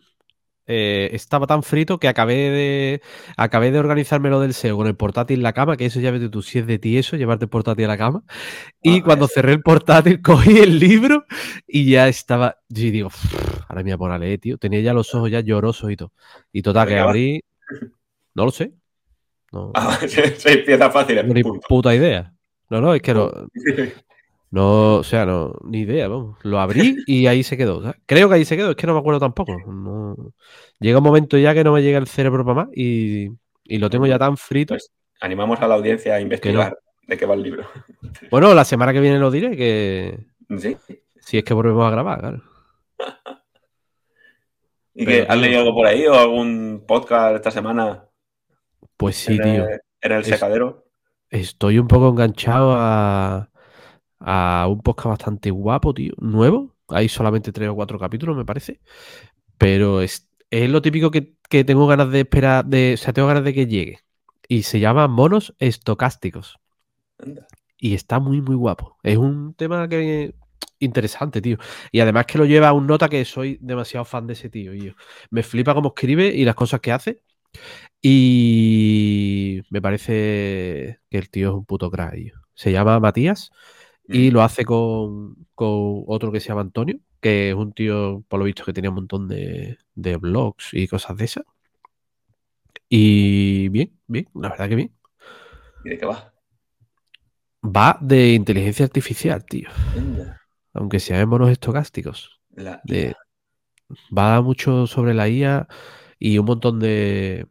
eh, 0.66 1.11
estaba 1.12 1.46
tan 1.46 1.62
frito 1.62 1.98
que 1.98 2.09
acabé 2.09 2.35
de 2.50 3.02
acabé 3.37 3.70
de 3.70 3.79
organizarme 3.79 4.31
lo 4.31 4.40
del 4.40 4.52
SEO 4.55 4.76
con 4.76 4.87
el 4.87 4.96
portátil 4.96 5.38
en 5.38 5.42
la 5.44 5.52
cama, 5.52 5.76
que 5.76 5.87
eso 5.87 6.00
ya 6.00 6.11
ves 6.11 6.31
tú, 6.31 6.42
si 6.42 6.59
es 6.59 6.66
de 6.66 6.79
ti 6.79 6.98
eso, 6.98 7.16
llevarte 7.16 7.44
el 7.44 7.48
portátil 7.48 7.85
a 7.85 7.88
la 7.88 7.98
cama. 7.98 8.22
Y 8.83 9.00
cuando 9.02 9.29
cerré 9.29 9.52
el 9.52 9.62
portátil, 9.62 10.20
cogí 10.22 10.59
el 10.59 10.79
libro 10.79 11.24
y 11.66 11.90
ya 11.90 12.09
estaba. 12.09 12.57
Y 12.68 12.90
digo, 12.90 13.09
"Uf, 13.09 13.64
ahora 13.68 13.83
me 13.83 13.94
voy 13.94 14.11
a 14.11 14.18
leer, 14.18 14.38
tío. 14.40 14.59
Tenía 14.59 14.81
ya 14.81 14.92
los 14.92 15.14
ojos 15.14 15.31
ya 15.31 15.40
llorosos 15.40 15.90
y 15.90 15.96
todo. 15.96 16.12
Y 16.52 16.62
total, 16.62 16.88
¿De 16.88 16.94
que 16.94 17.00
abrí. 17.00 17.44
No 18.35 18.44
lo 18.44 18.50
sé. 18.50 18.72
No, 19.52 19.70
Ah, 19.74 19.96
seis 20.37 20.59
piezas 20.66 20.92
fáciles. 20.92 21.24
no 21.24 21.33
ni 21.33 21.42
puta 21.44 21.94
idea. 21.94 22.33
No, 22.68 22.81
no, 22.81 22.92
es 22.94 23.00
que 23.00 23.14
no, 23.14 23.31
no, 24.57 24.95
o 24.97 25.03
sea, 25.05 25.25
no, 25.27 25.55
ni 25.64 25.81
idea, 25.81 26.09
vamos. 26.09 26.38
Lo 26.42 26.59
abrí 26.59 26.97
y 27.07 27.27
ahí 27.27 27.42
se 27.42 27.57
quedó. 27.57 27.83
¿sabes? 27.83 27.97
Creo 28.07 28.29
que 28.29 28.35
ahí 28.37 28.45
se 28.45 28.57
quedó, 28.57 28.71
es 28.71 28.77
que 28.77 28.87
no 28.87 28.95
me 28.95 29.01
acuerdo 29.01 29.21
tampoco. 29.21 29.57
No- 29.66 30.16
Llega 30.81 30.99
un 30.99 31.05
momento 31.05 31.38
ya 31.38 31.55
que 31.55 31.64
no 31.64 31.73
me 31.73 31.83
llega 31.83 31.99
el 31.99 32.07
cerebro 32.07 32.45
para 32.45 32.64
más 32.66 32.69
y, 32.75 33.29
y 33.64 33.79
lo 33.79 33.88
tengo 33.90 34.07
ya 34.07 34.19
tan 34.19 34.37
frito. 34.37 34.75
Pues 34.75 34.90
animamos 35.21 35.61
a 35.61 35.69
la 35.69 35.75
audiencia 35.77 36.14
a 36.14 36.21
investigar 36.21 36.77
de 37.07 37.16
qué 37.16 37.25
va 37.27 37.35
el 37.35 37.42
libro. 37.42 37.66
Bueno, 38.31 38.53
la 38.55 38.64
semana 38.64 38.92
que 38.92 39.01
viene 39.01 39.19
lo 39.19 39.31
diré, 39.31 39.57
que 39.57 40.19
¿Sí? 40.59 40.77
si 41.21 41.38
es 41.38 41.45
que 41.45 41.55
volvemos 41.55 41.87
a 41.87 41.90
grabar, 41.90 42.21
claro. 42.21 42.42
¿Y 44.95 45.05
Pero, 45.05 45.27
que 45.27 45.33
has 45.33 45.38
leído 45.38 45.61
algo 45.61 45.75
por 45.75 45.87
ahí 45.87 46.07
o 46.07 46.14
algún 46.14 46.85
podcast 46.87 47.37
esta 47.37 47.51
semana 47.51 48.05
Pues 48.97 49.16
sí, 49.16 49.35
en, 49.37 49.42
tío. 49.42 49.69
el, 49.69 49.81
en 50.01 50.12
el 50.12 50.21
Es- 50.23 50.29
secadero? 50.29 50.85
Estoy 51.29 51.79
un 51.79 51.88
poco 51.88 52.09
enganchado 52.09 52.75
a, 52.77 53.51
a 54.27 54.67
un 54.69 54.81
podcast 54.83 55.07
bastante 55.07 55.51
guapo, 55.53 55.95
tío. 55.95 56.12
Nuevo. 56.19 56.75
Hay 56.89 57.09
solamente 57.09 57.53
tres 57.53 57.69
o 57.69 57.75
cuatro 57.77 57.99
capítulos, 57.99 58.37
me 58.37 58.45
parece. 58.45 58.81
Pero 59.57 60.03
es, 60.03 60.29
es 60.51 60.69
lo 60.69 60.83
típico 60.83 61.11
que, 61.12 61.37
que 61.49 61.65
tengo 61.65 61.87
ganas 61.87 62.11
de 62.11 62.21
esperar, 62.21 62.65
de, 62.67 62.95
o 62.95 62.97
sea, 62.97 63.12
tengo 63.12 63.29
ganas 63.29 63.45
de 63.45 63.55
que 63.55 63.67
llegue. 63.67 64.01
Y 64.49 64.65
se 64.65 64.81
llama 64.81 65.07
Monos 65.07 65.55
Estocásticos. 65.61 66.59
Anda. 67.19 67.47
Y 67.79 67.95
está 67.95 68.19
muy, 68.19 68.41
muy 68.41 68.57
guapo. 68.57 68.99
Es 69.05 69.17
un 69.17 69.55
tema 69.55 69.89
que 69.89 70.35
interesante, 70.81 71.41
tío. 71.41 71.59
Y 71.93 72.01
además 72.01 72.27
que 72.27 72.39
lo 72.39 72.47
lleva 72.47 72.69
a 72.69 72.73
un 72.73 72.87
nota 72.87 73.09
que 73.09 73.25
soy 73.25 73.59
demasiado 73.61 74.05
fan 74.05 74.27
de 74.27 74.33
ese 74.33 74.51
tío. 74.51 74.75
Y 74.75 74.87
yo, 74.87 74.93
me 75.31 75.45
flipa 75.45 75.75
cómo 75.75 75.91
escribe 75.91 76.35
y 76.35 76.45
las 76.45 76.57
cosas 76.57 76.81
que 76.81 76.91
hace. 76.93 77.23
Y 78.03 79.62
me 79.71 79.81
parece 79.81 81.01
que 81.11 81.19
el 81.19 81.31
tío 81.31 81.51
es 81.51 81.55
un 81.55 81.65
puto 81.65 81.91
crack. 81.91 82.17
Se 82.55 82.73
llama 82.73 82.99
Matías 82.99 83.53
y 84.11 84.31
Mm. 84.31 84.33
lo 84.33 84.42
hace 84.42 84.64
con, 84.64 85.47
con 85.55 86.05
otro 86.07 86.33
que 86.33 86.40
se 86.40 86.49
llama 86.49 86.62
Antonio, 86.62 86.99
que 87.21 87.51
es 87.51 87.55
un 87.57 87.73
tío, 87.73 88.25
por 88.29 88.38
lo 88.40 88.45
visto, 88.47 88.64
que 88.64 88.73
tenía 88.73 88.90
un 88.90 88.97
montón 88.97 89.29
de, 89.29 89.79
de 89.95 90.16
blogs 90.16 90.71
y 90.75 90.88
cosas 90.88 91.16
de 91.16 91.25
esas. 91.27 91.45
Y 92.88 93.69
bien, 93.71 93.99
bien, 94.07 94.29
la 94.35 94.49
verdad 94.51 94.69
que 94.69 94.75
bien. 94.77 94.97
¿Y 95.85 95.90
de 95.90 95.99
qué 95.99 96.07
va? 96.07 96.33
Va 97.77 97.99
de 98.01 98.33
inteligencia 98.33 98.87
artificial, 98.87 99.45
tío. 99.45 99.69
Aunque 100.75 101.01
sea 101.01 101.21
en 101.21 101.29
monos 101.29 101.51
estocásticos. 101.51 102.40
La 102.57 102.81
De, 102.83 103.14
va 104.16 104.40
mucho 104.42 104.87
sobre 104.87 105.14
la 105.14 105.29
IA 105.29 105.69
y 106.19 106.38
un 106.38 106.47
montón 106.47 106.81
de. 106.81 107.47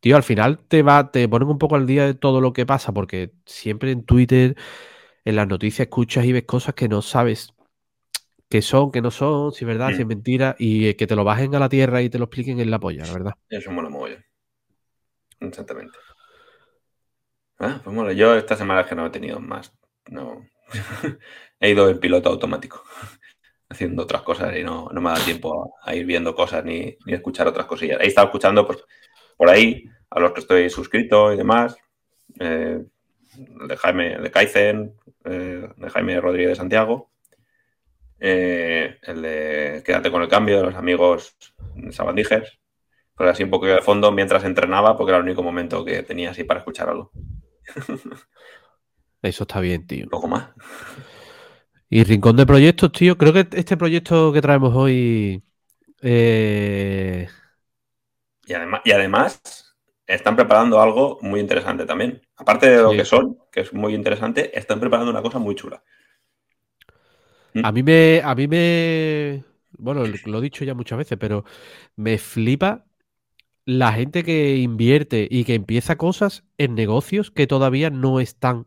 Tío, 0.00 0.16
al 0.16 0.24
final 0.24 0.60
te 0.68 0.82
va, 0.82 1.10
te 1.12 1.28
ponen 1.28 1.48
un 1.48 1.58
poco 1.58 1.76
al 1.76 1.86
día 1.86 2.06
de 2.06 2.14
todo 2.14 2.40
lo 2.40 2.52
que 2.54 2.66
pasa, 2.66 2.92
porque 2.92 3.32
siempre 3.46 3.92
en 3.92 4.04
Twitter, 4.04 4.56
en 5.24 5.36
las 5.36 5.48
noticias, 5.48 5.86
escuchas 5.86 6.24
y 6.24 6.32
ves 6.32 6.44
cosas 6.44 6.74
que 6.74 6.88
no 6.88 7.02
sabes 7.02 7.54
qué 8.48 8.62
son, 8.62 8.90
qué 8.92 9.00
no 9.02 9.10
son, 9.10 9.52
si 9.52 9.64
es 9.64 9.68
verdad, 9.68 9.92
si 9.92 10.02
es 10.02 10.06
Mm. 10.06 10.08
mentira, 10.08 10.56
y 10.58 10.88
eh, 10.88 10.96
que 10.96 11.06
te 11.06 11.16
lo 11.16 11.24
bajen 11.24 11.54
a 11.54 11.58
la 11.58 11.68
tierra 11.68 12.02
y 12.02 12.10
te 12.10 12.18
lo 12.18 12.24
expliquen 12.26 12.60
en 12.60 12.70
la 12.70 12.78
polla, 12.78 13.04
la 13.06 13.12
verdad. 13.12 13.34
Eso 13.50 13.70
mola 13.72 13.88
mogollón. 13.90 14.24
Exactamente. 15.40 15.98
Ah, 17.58 17.80
pues 17.82 17.94
mola. 17.94 18.12
Yo 18.12 18.34
esta 18.36 18.56
semana 18.56 18.82
es 18.82 18.86
que 18.86 18.94
no 18.94 19.06
he 19.06 19.10
tenido 19.10 19.40
más. 19.40 19.72
No. 20.10 20.42
he 21.60 21.70
ido 21.70 21.88
en 21.88 21.98
piloto 21.98 22.28
automático. 22.28 22.82
Haciendo 23.70 24.04
otras 24.04 24.22
cosas 24.22 24.56
y 24.56 24.64
no, 24.64 24.88
no 24.92 25.00
me 25.02 25.10
da 25.10 25.16
tiempo 25.16 25.74
a, 25.84 25.90
a 25.90 25.94
ir 25.94 26.06
viendo 26.06 26.34
cosas 26.34 26.64
ni, 26.64 26.96
ni 27.04 27.12
escuchar 27.12 27.46
otras 27.48 27.66
cosillas. 27.66 28.00
He 28.00 28.06
estado 28.06 28.28
escuchando 28.28 28.66
pues, 28.66 28.78
por 29.36 29.50
ahí 29.50 29.84
a 30.10 30.20
los 30.20 30.32
que 30.32 30.40
estoy 30.40 30.70
suscrito 30.70 31.32
y 31.32 31.36
demás. 31.36 31.76
eh, 32.40 32.82
de 33.38 33.76
Jaime 33.76 34.18
de 34.18 34.30
Kaizen, 34.30 34.94
eh, 35.24 35.68
de 35.76 35.90
Jaime 35.90 36.20
Rodríguez 36.20 36.50
de 36.50 36.56
Santiago. 36.56 37.10
eh, 38.20 38.96
el 39.02 39.22
de 39.22 39.82
Quédate 39.84 40.10
con 40.10 40.22
el 40.22 40.28
cambio 40.28 40.58
de 40.58 40.64
los 40.64 40.74
amigos 40.74 41.36
Sabandijers. 41.90 42.58
Pues 43.16 43.30
así 43.30 43.44
un 43.44 43.50
poco 43.50 43.66
de 43.66 43.82
fondo 43.82 44.12
mientras 44.12 44.44
entrenaba, 44.44 44.96
porque 44.96 45.10
era 45.10 45.18
el 45.18 45.24
único 45.24 45.42
momento 45.42 45.84
que 45.84 46.02
tenía 46.04 46.30
así 46.30 46.44
para 46.44 46.60
escuchar 46.60 46.88
algo. 46.90 47.12
Eso 49.22 49.44
está 49.44 49.60
bien, 49.60 49.86
tío. 49.86 50.06
Un 50.06 50.10
poco 50.10 50.28
más. 50.28 50.50
Y 51.90 52.04
Rincón 52.04 52.36
de 52.36 52.46
Proyectos, 52.46 52.92
tío. 52.92 53.16
Creo 53.18 53.32
que 53.32 53.46
este 53.52 53.76
proyecto 53.76 54.32
que 54.32 54.42
traemos 54.42 54.74
hoy. 54.74 55.42
eh, 56.02 57.28
Y 58.46 58.52
además, 58.54 58.80
y 58.84 58.90
además 58.90 59.76
están 60.06 60.34
preparando 60.34 60.80
algo 60.80 61.18
muy 61.22 61.38
interesante 61.38 61.86
también. 61.86 62.20
Aparte 62.38 62.68
de 62.70 62.82
lo 62.82 62.90
Sí. 62.90 62.96
que 62.96 63.04
son, 63.04 63.38
que 63.52 63.60
es 63.60 63.72
muy 63.74 63.94
interesante, 63.94 64.58
están 64.58 64.80
preparando 64.80 65.10
una 65.10 65.22
cosa 65.22 65.38
muy 65.38 65.54
chula. 65.54 65.82
A 67.62 67.72
mí 67.72 67.82
me. 67.82 68.20
A 68.24 68.34
mí 68.34 68.46
me. 68.48 69.44
Bueno, 69.72 70.04
lo 70.24 70.38
he 70.38 70.40
dicho 70.42 70.64
ya 70.64 70.74
muchas 70.74 70.98
veces, 70.98 71.18
pero 71.18 71.44
me 71.96 72.18
flipa 72.18 72.86
la 73.66 73.92
gente 73.92 74.24
que 74.24 74.58
invierte 74.58 75.28
y 75.30 75.44
que 75.44 75.54
empieza 75.54 75.96
cosas 75.98 76.44
en 76.58 76.74
negocios 76.76 77.30
que 77.32 77.46
todavía 77.46 77.90
no 77.90 78.20
están 78.20 78.66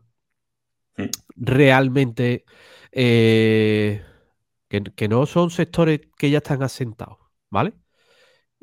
Mm. 0.98 1.10
realmente, 1.36 2.44
eh, 2.92 4.04
que, 4.68 4.82
que 4.84 5.08
no 5.08 5.26
son 5.26 5.50
sectores 5.50 6.00
que 6.18 6.30
ya 6.30 6.38
están 6.38 6.62
asentados, 6.62 7.18
¿vale? 7.50 7.74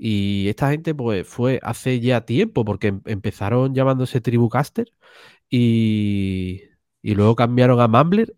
Y 0.01 0.47
esta 0.49 0.71
gente, 0.71 0.95
pues, 0.95 1.27
fue 1.27 1.59
hace 1.63 1.99
ya 1.99 2.25
tiempo, 2.25 2.65
porque 2.65 2.87
em- 2.89 3.01
empezaron 3.05 3.75
llamándose 3.75 4.21
Tribucaster 4.21 4.93
y, 5.49 6.63
y 7.01 7.15
luego 7.15 7.35
cambiaron 7.35 7.79
a 7.81 7.87
Mumbler. 7.87 8.35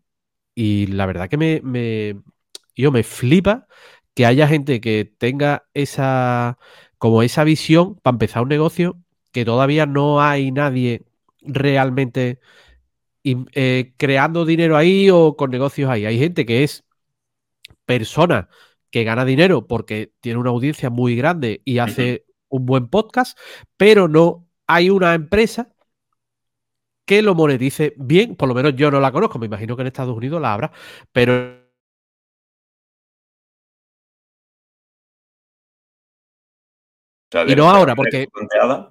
Y 0.56 0.88
la 0.88 1.06
verdad 1.08 1.30
que 1.30 1.38
me, 1.38 1.62
me, 1.64 2.22
yo 2.76 2.92
me 2.92 3.04
flipa 3.04 3.68
que 4.16 4.26
haya 4.26 4.48
gente 4.48 4.82
que 4.82 5.06
tenga 5.18 5.68
esa, 5.74 6.58
como 6.98 7.24
esa 7.24 7.44
visión 7.46 7.96
para 7.98 8.16
empezar 8.16 8.44
un 8.44 8.50
negocio 8.50 8.98
que 9.32 9.46
todavía 9.46 9.86
no 9.86 10.22
hay 10.22 10.52
nadie 10.52 11.04
realmente 11.42 12.40
eh, 13.24 13.94
creando 13.98 14.46
dinero 14.46 14.78
ahí 14.78 15.10
o 15.10 15.36
con 15.38 15.52
negocios 15.52 15.90
ahí. 15.90 16.06
Hay 16.06 16.18
gente 16.20 16.46
que 16.46 16.64
es 16.64 16.84
persona 17.86 18.50
que 18.92 19.04
gana 19.04 19.26
dinero 19.26 19.68
porque 19.68 20.14
tiene 20.20 20.40
una 20.40 20.52
audiencia 20.52 20.90
muy 20.90 21.16
grande 21.16 21.62
y 21.66 21.80
hace 21.80 22.26
un 22.50 22.66
buen 22.66 22.88
podcast, 22.88 23.38
pero 23.78 24.08
no 24.08 24.48
hay 24.68 24.90
una 24.90 25.14
empresa 25.16 25.74
que 27.06 27.22
lo 27.22 27.36
monetice 27.36 27.94
bien, 27.98 28.36
por 28.36 28.48
lo 28.48 28.56
menos 28.56 28.76
yo 28.76 28.92
no 28.92 29.00
la 29.00 29.12
conozco, 29.12 29.40
me 29.40 29.48
imagino 29.48 29.76
que 29.76 29.82
en 29.82 29.88
Estados 29.88 30.16
Unidos 30.16 30.42
la 30.42 30.54
habrá, 30.54 30.72
pero 31.12 31.62
O 37.34 37.38
sea, 37.38 37.50
Y 37.50 37.56
no 37.56 37.70
ahora, 37.70 37.96
porque 37.96 38.28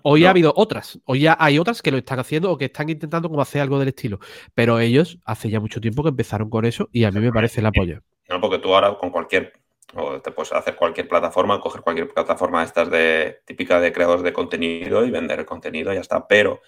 hoy 0.03 0.23
¿no? 0.23 0.27
ha 0.27 0.31
habido 0.31 0.55
otras, 0.57 0.99
hoy 1.05 1.21
ya 1.21 1.37
hay 1.39 1.59
otras 1.59 1.83
que 1.83 1.91
lo 1.91 1.99
están 1.99 2.21
haciendo 2.21 2.51
o 2.51 2.57
que 2.57 2.67
están 2.67 2.89
intentando 2.89 3.29
como 3.29 3.43
hacer 3.43 3.61
algo 3.61 3.79
del 3.79 3.89
estilo, 3.89 4.19
pero 4.55 4.81
ellos 4.81 5.19
hace 5.27 5.51
ya 5.51 5.61
mucho 5.61 5.79
tiempo 5.79 6.03
que 6.03 6.09
empezaron 6.09 6.49
con 6.49 6.65
eso 6.65 6.89
y 6.91 7.05
a 7.05 7.11
mí 7.11 7.21
me 7.21 7.33
parece 7.33 7.61
la 7.61 7.71
polla. 7.71 8.03
No, 8.31 8.41
porque 8.41 8.59
tú 8.59 8.75
ahora 8.75 8.97
con 8.97 9.11
cualquier, 9.11 9.53
o 9.95 10.21
te 10.21 10.31
puedes 10.31 10.53
hacer 10.53 10.77
cualquier 10.77 11.09
plataforma, 11.09 11.61
coger 11.61 11.83
cualquier 11.83 12.09
plataforma 12.09 12.61
de 12.61 12.67
estas 12.67 12.91
de 12.91 13.41
típica 13.45 13.81
de 13.81 13.93
creadores 13.93 14.23
de 14.23 14.33
contenido 14.33 15.05
y 15.05 15.11
vender 15.11 15.41
el 15.41 15.47
contenido, 15.47 15.93
ya 15.93 16.01
está. 16.01 16.27
Pero 16.27 16.61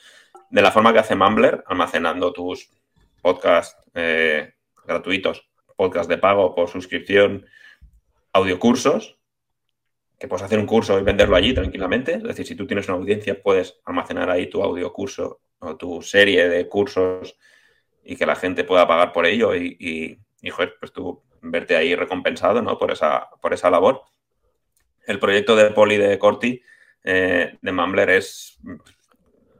de 0.50 0.62
la 0.62 0.72
forma 0.72 0.92
que 0.92 0.98
hace 0.98 1.14
Mumbler, 1.14 1.62
almacenando 1.66 2.32
tus 2.32 2.70
podcasts 3.20 3.76
eh, 3.94 4.54
gratuitos, 4.84 5.48
podcasts 5.76 6.08
de 6.08 6.18
pago 6.18 6.54
por 6.54 6.68
suscripción, 6.68 7.46
audiocursos, 8.32 9.18
que 10.18 10.28
puedes 10.28 10.44
hacer 10.44 10.58
un 10.58 10.66
curso 10.66 10.98
y 10.98 11.02
venderlo 11.02 11.36
allí 11.36 11.52
tranquilamente. 11.52 12.14
Es 12.14 12.22
decir, 12.22 12.46
si 12.46 12.54
tú 12.54 12.66
tienes 12.66 12.88
una 12.88 12.96
audiencia, 12.96 13.42
puedes 13.42 13.80
almacenar 13.84 14.30
ahí 14.30 14.48
tu 14.48 14.62
audiocurso 14.62 15.40
o 15.58 15.76
tu 15.76 16.02
serie 16.02 16.48
de 16.48 16.68
cursos 16.68 17.36
y 18.04 18.16
que 18.16 18.26
la 18.26 18.36
gente 18.36 18.64
pueda 18.64 18.86
pagar 18.86 19.12
por 19.12 19.26
ello 19.26 19.54
y, 19.54 19.76
y, 20.40 20.50
joder, 20.50 20.74
pues 20.78 20.92
tú 20.92 21.22
verte 21.42 21.76
ahí 21.76 21.94
recompensado 21.94 22.62
¿no? 22.62 22.78
por, 22.78 22.90
esa, 22.92 23.28
por 23.40 23.52
esa 23.52 23.70
labor. 23.70 24.02
El 25.06 25.18
proyecto 25.18 25.56
de 25.56 25.70
Poli 25.70 25.96
de 25.96 26.18
Corti, 26.18 26.62
eh, 27.04 27.58
de 27.60 27.72
Mumbler, 27.72 28.10
es, 28.10 28.58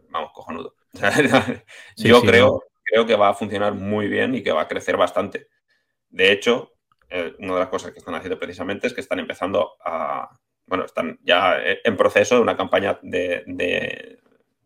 vamos, 0.08 0.32
cojonudo. 0.32 0.74
Sí, 1.96 2.08
Yo 2.08 2.20
sí, 2.20 2.26
creo, 2.26 2.46
no. 2.46 2.60
creo 2.84 3.06
que 3.06 3.16
va 3.16 3.30
a 3.30 3.34
funcionar 3.34 3.74
muy 3.74 4.08
bien 4.08 4.34
y 4.34 4.42
que 4.42 4.52
va 4.52 4.62
a 4.62 4.68
crecer 4.68 4.96
bastante. 4.96 5.48
De 6.10 6.30
hecho, 6.32 6.72
eh, 7.08 7.34
una 7.38 7.54
de 7.54 7.60
las 7.60 7.68
cosas 7.68 7.92
que 7.92 7.98
están 7.98 8.14
haciendo 8.14 8.38
precisamente 8.38 8.86
es 8.86 8.94
que 8.94 9.00
están 9.00 9.18
empezando 9.18 9.72
a, 9.84 10.38
bueno, 10.66 10.84
están 10.84 11.18
ya 11.22 11.56
en 11.62 11.96
proceso 11.96 12.36
de 12.36 12.42
una 12.42 12.56
campaña 12.56 12.98
de, 13.02 13.42
de 13.46 14.20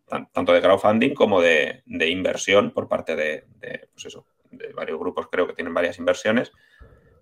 tan- 0.05 0.29
tanto 0.31 0.53
de 0.53 0.61
crowdfunding 0.61 1.13
como 1.13 1.41
de, 1.41 1.81
de 1.85 2.09
inversión 2.09 2.71
por 2.71 2.87
parte 2.87 3.15
de, 3.15 3.45
de, 3.59 3.89
pues 3.93 4.05
eso, 4.05 4.27
de 4.51 4.73
varios 4.73 4.99
grupos, 4.99 5.27
creo 5.31 5.47
que 5.47 5.53
tienen 5.53 5.73
varias 5.73 5.97
inversiones, 5.97 6.51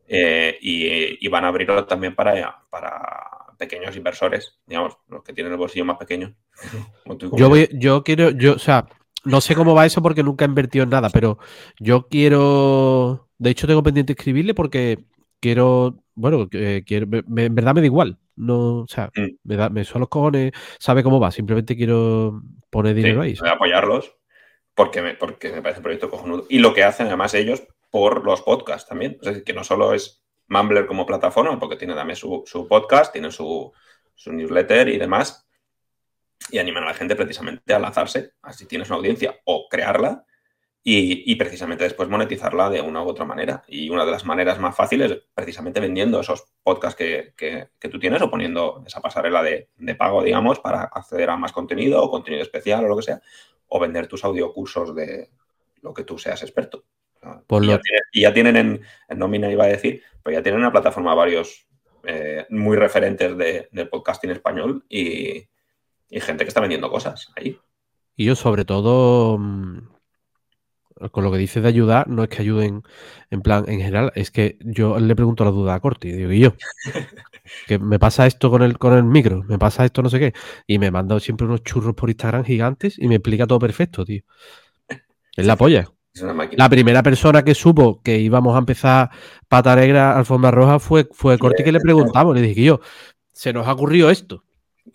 eh, 0.07 0.57
y, 0.61 1.25
y 1.25 1.27
van 1.29 1.45
a 1.45 1.49
abrirlo 1.49 1.85
también 1.85 2.15
para, 2.15 2.63
para 2.69 2.99
pequeños 3.57 3.95
inversores, 3.95 4.59
digamos, 4.65 4.97
los 5.07 5.23
que 5.23 5.33
tienen 5.33 5.53
el 5.53 5.57
bolsillo 5.59 5.85
más 5.85 5.97
pequeño. 5.97 6.35
como 7.03 7.17
tú 7.17 7.27
y 7.27 7.29
como 7.29 7.39
Yo 7.39 7.49
voy, 7.49 7.69
yo 7.73 8.03
quiero, 8.03 8.29
yo, 8.31 8.53
o 8.53 8.59
sea, 8.59 8.87
no 9.23 9.41
sé 9.41 9.55
cómo 9.55 9.73
va 9.75 9.85
eso 9.85 10.01
porque 10.01 10.23
nunca 10.23 10.45
he 10.45 10.47
invertido 10.47 10.83
en 10.83 10.89
nada, 10.89 11.09
pero 11.09 11.37
yo 11.79 12.07
quiero, 12.07 13.27
de 13.37 13.49
hecho 13.49 13.67
tengo 13.67 13.83
pendiente 13.83 14.13
escribirle 14.13 14.53
porque 14.53 14.99
quiero, 15.39 15.97
bueno, 16.13 16.49
que- 16.49 16.83
quiero, 16.85 17.07
me- 17.07 17.23
me- 17.27 17.45
en 17.45 17.55
verdad 17.55 17.73
me 17.73 17.81
da 17.81 17.87
igual, 17.87 18.17
no, 18.35 18.79
o 18.81 18.87
sea, 18.87 19.11
Mm. 19.15 19.35
me 19.43 19.55
da, 19.55 19.69
me 19.69 19.83
son 19.83 20.01
los 20.01 20.09
cojones, 20.09 20.51
sabe 20.79 21.03
cómo 21.03 21.19
va, 21.19 21.31
simplemente 21.31 21.75
quiero 21.75 22.41
poner 22.69 22.95
Sí, 22.95 23.01
dinero 23.01 23.21
ahí. 23.21 23.35
voy 23.39 23.49
a 23.49 23.53
apoyarlos 23.53 24.13
porque 24.75 25.01
me, 25.01 25.13
porque 25.15 25.51
me 25.51 25.61
parece 25.61 25.79
un 25.79 25.83
proyecto 25.83 26.09
cojonudo. 26.09 26.45
Y 26.49 26.59
lo 26.59 26.73
que 26.73 26.83
hacen 26.83 27.07
además 27.07 27.33
ellos 27.33 27.63
por 27.95 28.25
los 28.25 28.41
podcasts 28.41 28.89
también. 28.89 29.13
Es 29.21 29.27
decir, 29.29 29.45
que 29.45 29.53
no 29.53 29.63
solo 29.63 29.93
es 29.93 30.21
Mumbler 30.49 30.85
como 30.85 31.05
plataforma, 31.05 31.57
porque 31.57 31.77
tiene 31.77 31.95
también 31.95 32.17
su, 32.17 32.43
podcast, 32.67 33.13
tiene 33.13 33.31
su, 33.31 33.71
newsletter 34.25 34.89
y 34.89 34.97
demás, 34.97 35.47
y 36.51 36.57
animan 36.57 36.83
a 36.83 36.87
la 36.87 36.93
gente 36.93 37.15
precisamente 37.15 37.73
a 37.73 37.79
lanzarse, 37.79 38.33
así 38.41 38.65
tienes 38.65 38.89
una 38.89 38.97
audiencia, 38.97 39.39
o 39.45 39.69
crearla 39.69 40.25
y, 40.83 41.33
precisamente 41.35 41.85
después 41.85 42.09
monetizarla 42.09 42.69
de 42.69 42.81
una 42.81 43.01
u 43.01 43.07
otra 43.07 43.23
manera. 43.23 43.63
Y 43.69 43.89
una 43.89 44.03
de 44.03 44.11
las 44.11 44.25
maneras 44.25 44.59
más 44.59 44.75
fáciles 44.75 45.11
es 45.11 45.23
precisamente 45.33 45.79
vendiendo 45.79 46.19
esos 46.19 46.43
podcasts 46.63 46.97
que, 46.97 47.33
que- 47.37 47.69
que 47.79 47.87
tú 47.87 47.97
tienes 47.97 48.21
o 48.21 48.29
poniendo 48.29 48.83
esa 48.85 48.99
pasarela 48.99 49.41
de, 49.41 49.69
de 49.77 49.95
pago, 49.95 50.21
digamos, 50.21 50.59
para 50.59 50.81
acceder 50.81 51.29
a 51.29 51.37
más 51.37 51.53
contenido 51.53 52.03
o 52.03 52.11
contenido 52.11 52.43
especial 52.43 52.83
o 52.83 52.89
lo 52.89 52.97
que 52.97 53.03
sea, 53.03 53.21
o 53.69 53.79
vender 53.79 54.07
tus 54.07 54.25
audiocursos 54.25 54.93
de 54.93 55.29
lo 55.81 55.93
que 55.93 56.03
tú 56.03 56.17
seas 56.17 56.41
experto. 56.43 56.83
Por 57.47 57.61
y, 57.61 57.67
lo- 57.67 57.69
ya 57.69 57.79
tienen, 57.79 58.01
y 58.13 58.21
ya 58.21 58.33
tienen 58.33 58.55
en, 58.57 58.81
en 59.09 59.19
nómina, 59.19 59.51
iba 59.51 59.65
a 59.65 59.67
decir, 59.67 60.03
pero 60.23 60.37
ya 60.37 60.43
tienen 60.43 60.61
una 60.61 60.71
plataforma 60.71 61.15
varios 61.15 61.67
eh, 62.03 62.45
muy 62.49 62.77
referentes 62.77 63.37
de, 63.37 63.69
de 63.71 63.85
podcasting 63.87 64.31
español 64.31 64.85
y, 64.89 65.47
y 66.09 66.21
gente 66.21 66.45
que 66.45 66.49
está 66.49 66.61
vendiendo 66.61 66.89
cosas 66.91 67.31
ahí. 67.37 67.59
Y 68.17 68.25
yo 68.25 68.35
sobre 68.35 68.65
todo, 68.65 69.37
mm, 69.37 69.79
con 71.11 71.23
lo 71.25 71.31
que 71.31 71.37
dices 71.37 71.61
de 71.61 71.67
ayudar, 71.69 72.07
no 72.07 72.23
es 72.23 72.29
que 72.29 72.41
ayuden 72.41 72.83
en 73.29 73.41
plan, 73.41 73.65
en 73.67 73.79
general, 73.79 74.11
es 74.15 74.31
que 74.31 74.57
yo 74.61 74.97
le 74.99 75.15
pregunto 75.15 75.43
la 75.43 75.51
duda 75.51 75.75
a 75.75 75.79
Corti, 75.81 76.11
digo, 76.11 76.31
y 76.31 76.39
yo, 76.39 76.53
que 77.67 77.79
me 77.79 77.99
pasa 77.99 78.27
esto 78.27 78.49
con 78.49 78.61
el, 78.63 78.77
con 78.77 78.93
el 78.93 79.03
micro, 79.03 79.43
me 79.43 79.57
pasa 79.59 79.85
esto 79.85 80.01
no 80.01 80.09
sé 80.09 80.19
qué, 80.19 80.33
y 80.67 80.79
me 80.79 80.91
manda 80.91 81.19
siempre 81.19 81.47
unos 81.47 81.63
churros 81.63 81.95
por 81.95 82.09
Instagram 82.09 82.45
gigantes 82.45 82.97
y 82.99 83.07
me 83.07 83.15
explica 83.15 83.47
todo 83.47 83.59
perfecto, 83.59 84.05
tío. 84.05 84.21
Es 85.37 85.45
la 85.45 85.55
polla. 85.55 85.94
Es 86.15 86.21
una 86.21 86.33
máquina. 86.33 86.63
La 86.63 86.69
primera 86.69 87.03
persona 87.03 87.43
que 87.43 87.53
supo 87.53 88.01
que 88.01 88.17
íbamos 88.17 88.55
a 88.55 88.59
empezar 88.59 89.09
pata 89.49 89.75
negra, 89.75 90.17
alfombra 90.17 90.49
roja, 90.49 90.79
fue, 90.79 91.07
fue 91.11 91.37
Corti 91.37 91.63
que 91.63 91.73
le 91.73 91.81
preguntamos. 91.81 92.33
Le 92.33 92.41
dije, 92.41 92.63
yo, 92.63 92.79
se 93.33 93.51
nos 93.51 93.67
ha 93.67 93.73
ocurrido 93.73 94.09
esto. 94.09 94.43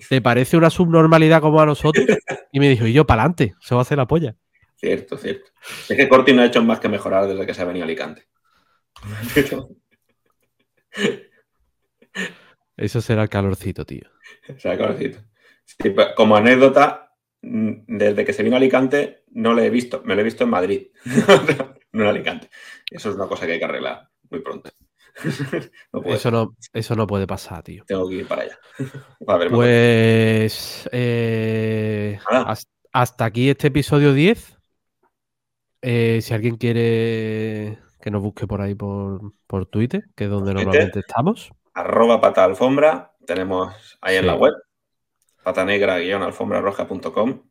¿Te 0.09 0.23
parece 0.23 0.57
una 0.57 0.71
subnormalidad 0.71 1.43
como 1.43 1.61
a 1.61 1.67
nosotros? 1.67 2.07
Y 2.53 2.59
me 2.59 2.69
dijo, 2.71 2.87
y 2.87 2.93
yo, 2.93 3.07
para 3.07 3.23
adelante, 3.23 3.55
se 3.61 3.75
va 3.75 3.81
a 3.81 3.83
hacer 3.83 3.99
la 3.99 4.07
polla. 4.07 4.35
Cierto, 4.77 5.19
cierto. 5.19 5.51
Es 5.89 5.97
que 5.97 6.09
Corti 6.09 6.33
no 6.33 6.41
ha 6.41 6.47
hecho 6.47 6.63
más 6.63 6.81
que 6.81 6.89
mejorar 6.89 7.27
desde 7.27 7.45
que 7.45 7.53
se 7.53 7.61
ha 7.61 7.67
venido 7.67 7.85
a 7.85 7.87
Alicante. 7.87 8.27
Eso 12.77 13.01
será 13.03 13.23
el 13.23 13.29
calorcito, 13.29 13.85
tío. 13.85 14.09
O 14.57 14.59
sea, 14.59 14.77
cabrecito. 14.79 15.19
Sí, 15.65 15.91
pues, 15.91 16.09
como 16.17 16.35
anécdota, 16.35 17.10
desde 17.43 18.25
que 18.25 18.33
se 18.33 18.43
vino 18.43 18.57
a 18.57 18.59
Alicante 18.59 19.25
no 19.33 19.55
le 19.55 19.67
he 19.67 19.71
visto. 19.71 20.03
Me 20.05 20.15
lo 20.15 20.21
he 20.21 20.25
visto 20.25 20.45
en 20.45 20.51
Madrid, 20.51 20.89
no 21.93 22.03
en 22.03 22.09
Alicante. 22.09 22.51
Eso 22.91 23.11
es 23.11 23.17
una 23.17 23.27
cosa 23.27 23.47
que 23.47 23.53
hay 23.53 23.59
que 23.59 23.65
arreglar 23.65 24.09
muy 24.31 24.41
pronto. 24.41 24.71
No 25.93 26.03
Eso 26.05 26.31
no, 26.31 26.57
eso 26.73 26.95
no 26.95 27.07
puede 27.07 27.27
pasar, 27.27 27.63
tío. 27.63 27.85
tengo 27.87 28.09
que 28.09 28.15
ir 28.17 28.29
para 28.29 28.43
allá. 28.43 28.59
A 29.27 29.37
ver, 29.37 29.51
Pues 29.51 30.89
eh, 30.93 32.19
hasta 32.93 33.25
aquí 33.25 33.51
este 33.51 33.69
episodio 33.69 34.13
10. 34.15 34.57
Eh, 35.83 36.21
si 36.23 36.35
alguien 36.35 36.57
quiere 36.57 37.79
que 38.01 38.11
nos 38.11 38.23
busque 38.23 38.47
por 38.47 38.61
ahí 38.61 38.75
por, 38.75 39.33
por 39.47 39.67
Twitter, 39.67 40.05
que 40.15 40.25
es 40.25 40.31
donde 40.31 40.53
Twitter. 40.53 40.67
normalmente 40.67 41.01
estamos. 41.01 41.51
arroba 41.75 42.21
pata 42.21 42.45
alfombra, 42.45 43.13
tenemos 43.27 43.99
ahí 44.01 44.17
en 44.17 44.27
la 44.27 44.35
web, 44.37 44.55
patanegra-alfombrarroja.com. 45.43 47.43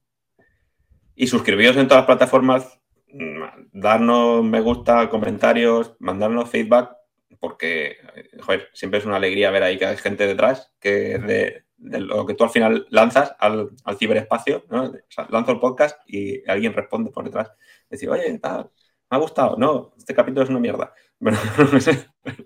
Y 1.16 1.28
suscribiros 1.28 1.78
en 1.78 1.88
todas 1.88 2.02
las 2.02 2.08
plataformas, 2.08 2.80
mm, 3.12 3.44
darnos 3.74 4.44
me 4.44 4.62
gusta, 4.62 5.10
comentarios, 5.10 5.96
mandarnos 6.00 6.50
feedback, 6.50 6.92
porque, 7.40 7.98
eh, 8.16 8.30
joder, 8.42 8.70
siempre 8.74 9.00
es 9.00 9.06
una 9.06 9.18
alegría 9.18 9.52
ver 9.52 9.64
ahí 9.64 9.78
que 9.78 9.86
hay 9.86 9.98
gente 9.98 10.28
detrás 10.28 10.74
que 10.80 11.18
de, 11.20 11.66
de 11.78 12.00
lo 12.00 12.26
que 12.26 12.34
tú 12.34 12.44
al 12.44 12.50
final 12.50 12.88
lanzas 12.90 13.36
al, 13.40 13.70
al 13.86 13.98
ciberespacio, 13.98 14.66
¿no? 14.70 14.86
O 14.86 14.94
sea, 15.10 15.28
lanzo 15.30 15.52
el 15.52 15.60
podcast 15.60 16.00
y 16.08 16.44
alguien 16.50 16.74
responde 16.74 17.12
por 17.12 17.24
detrás. 17.24 17.52
Decir, 17.90 18.10
oye, 18.10 18.38
tal, 18.40 18.72
me 19.10 19.18
ha 19.18 19.20
gustado. 19.20 19.56
No, 19.58 19.94
este 19.98 20.14
capítulo 20.14 20.44
es 20.44 20.50
una 20.50 20.60
mierda. 20.60 20.94
Bueno, 21.22 21.38
no 21.74 21.82
sé, 21.82 22.08
pero, 22.24 22.46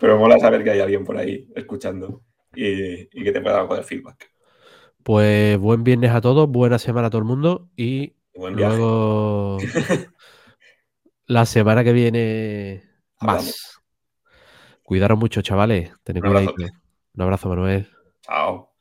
pero 0.00 0.18
mola 0.18 0.38
saber 0.38 0.64
que 0.64 0.70
hay 0.70 0.80
alguien 0.80 1.04
por 1.04 1.18
ahí 1.18 1.46
escuchando 1.54 2.22
y, 2.56 3.06
que 3.08 3.32
te 3.32 3.40
pueda 3.40 3.54
dar 3.54 3.62
algo 3.62 3.76
de 3.76 3.82
feedback. 3.82 4.30
Pues 5.02 5.58
buen 5.58 5.84
viernes 5.84 6.10
a 6.10 6.20
todos, 6.20 6.48
buena 6.48 6.78
semana 6.78 7.08
a 7.08 7.10
todo 7.10 7.20
el 7.20 7.28
mundo 7.28 7.68
y, 7.76 8.14
luego 8.34 9.58
la 11.26 11.46
semana 11.46 11.84
que 11.84 11.92
viene 11.92 12.82
más. 13.20 13.80
Cuidaros 14.82 15.18
mucho, 15.18 15.42
chavales. 15.42 15.92
Tened 16.04 16.22
cuidado. 16.22 16.54
Un 17.14 17.22
abrazo, 17.22 17.48
Manuel. 17.48 17.88
Chao. 18.22 18.75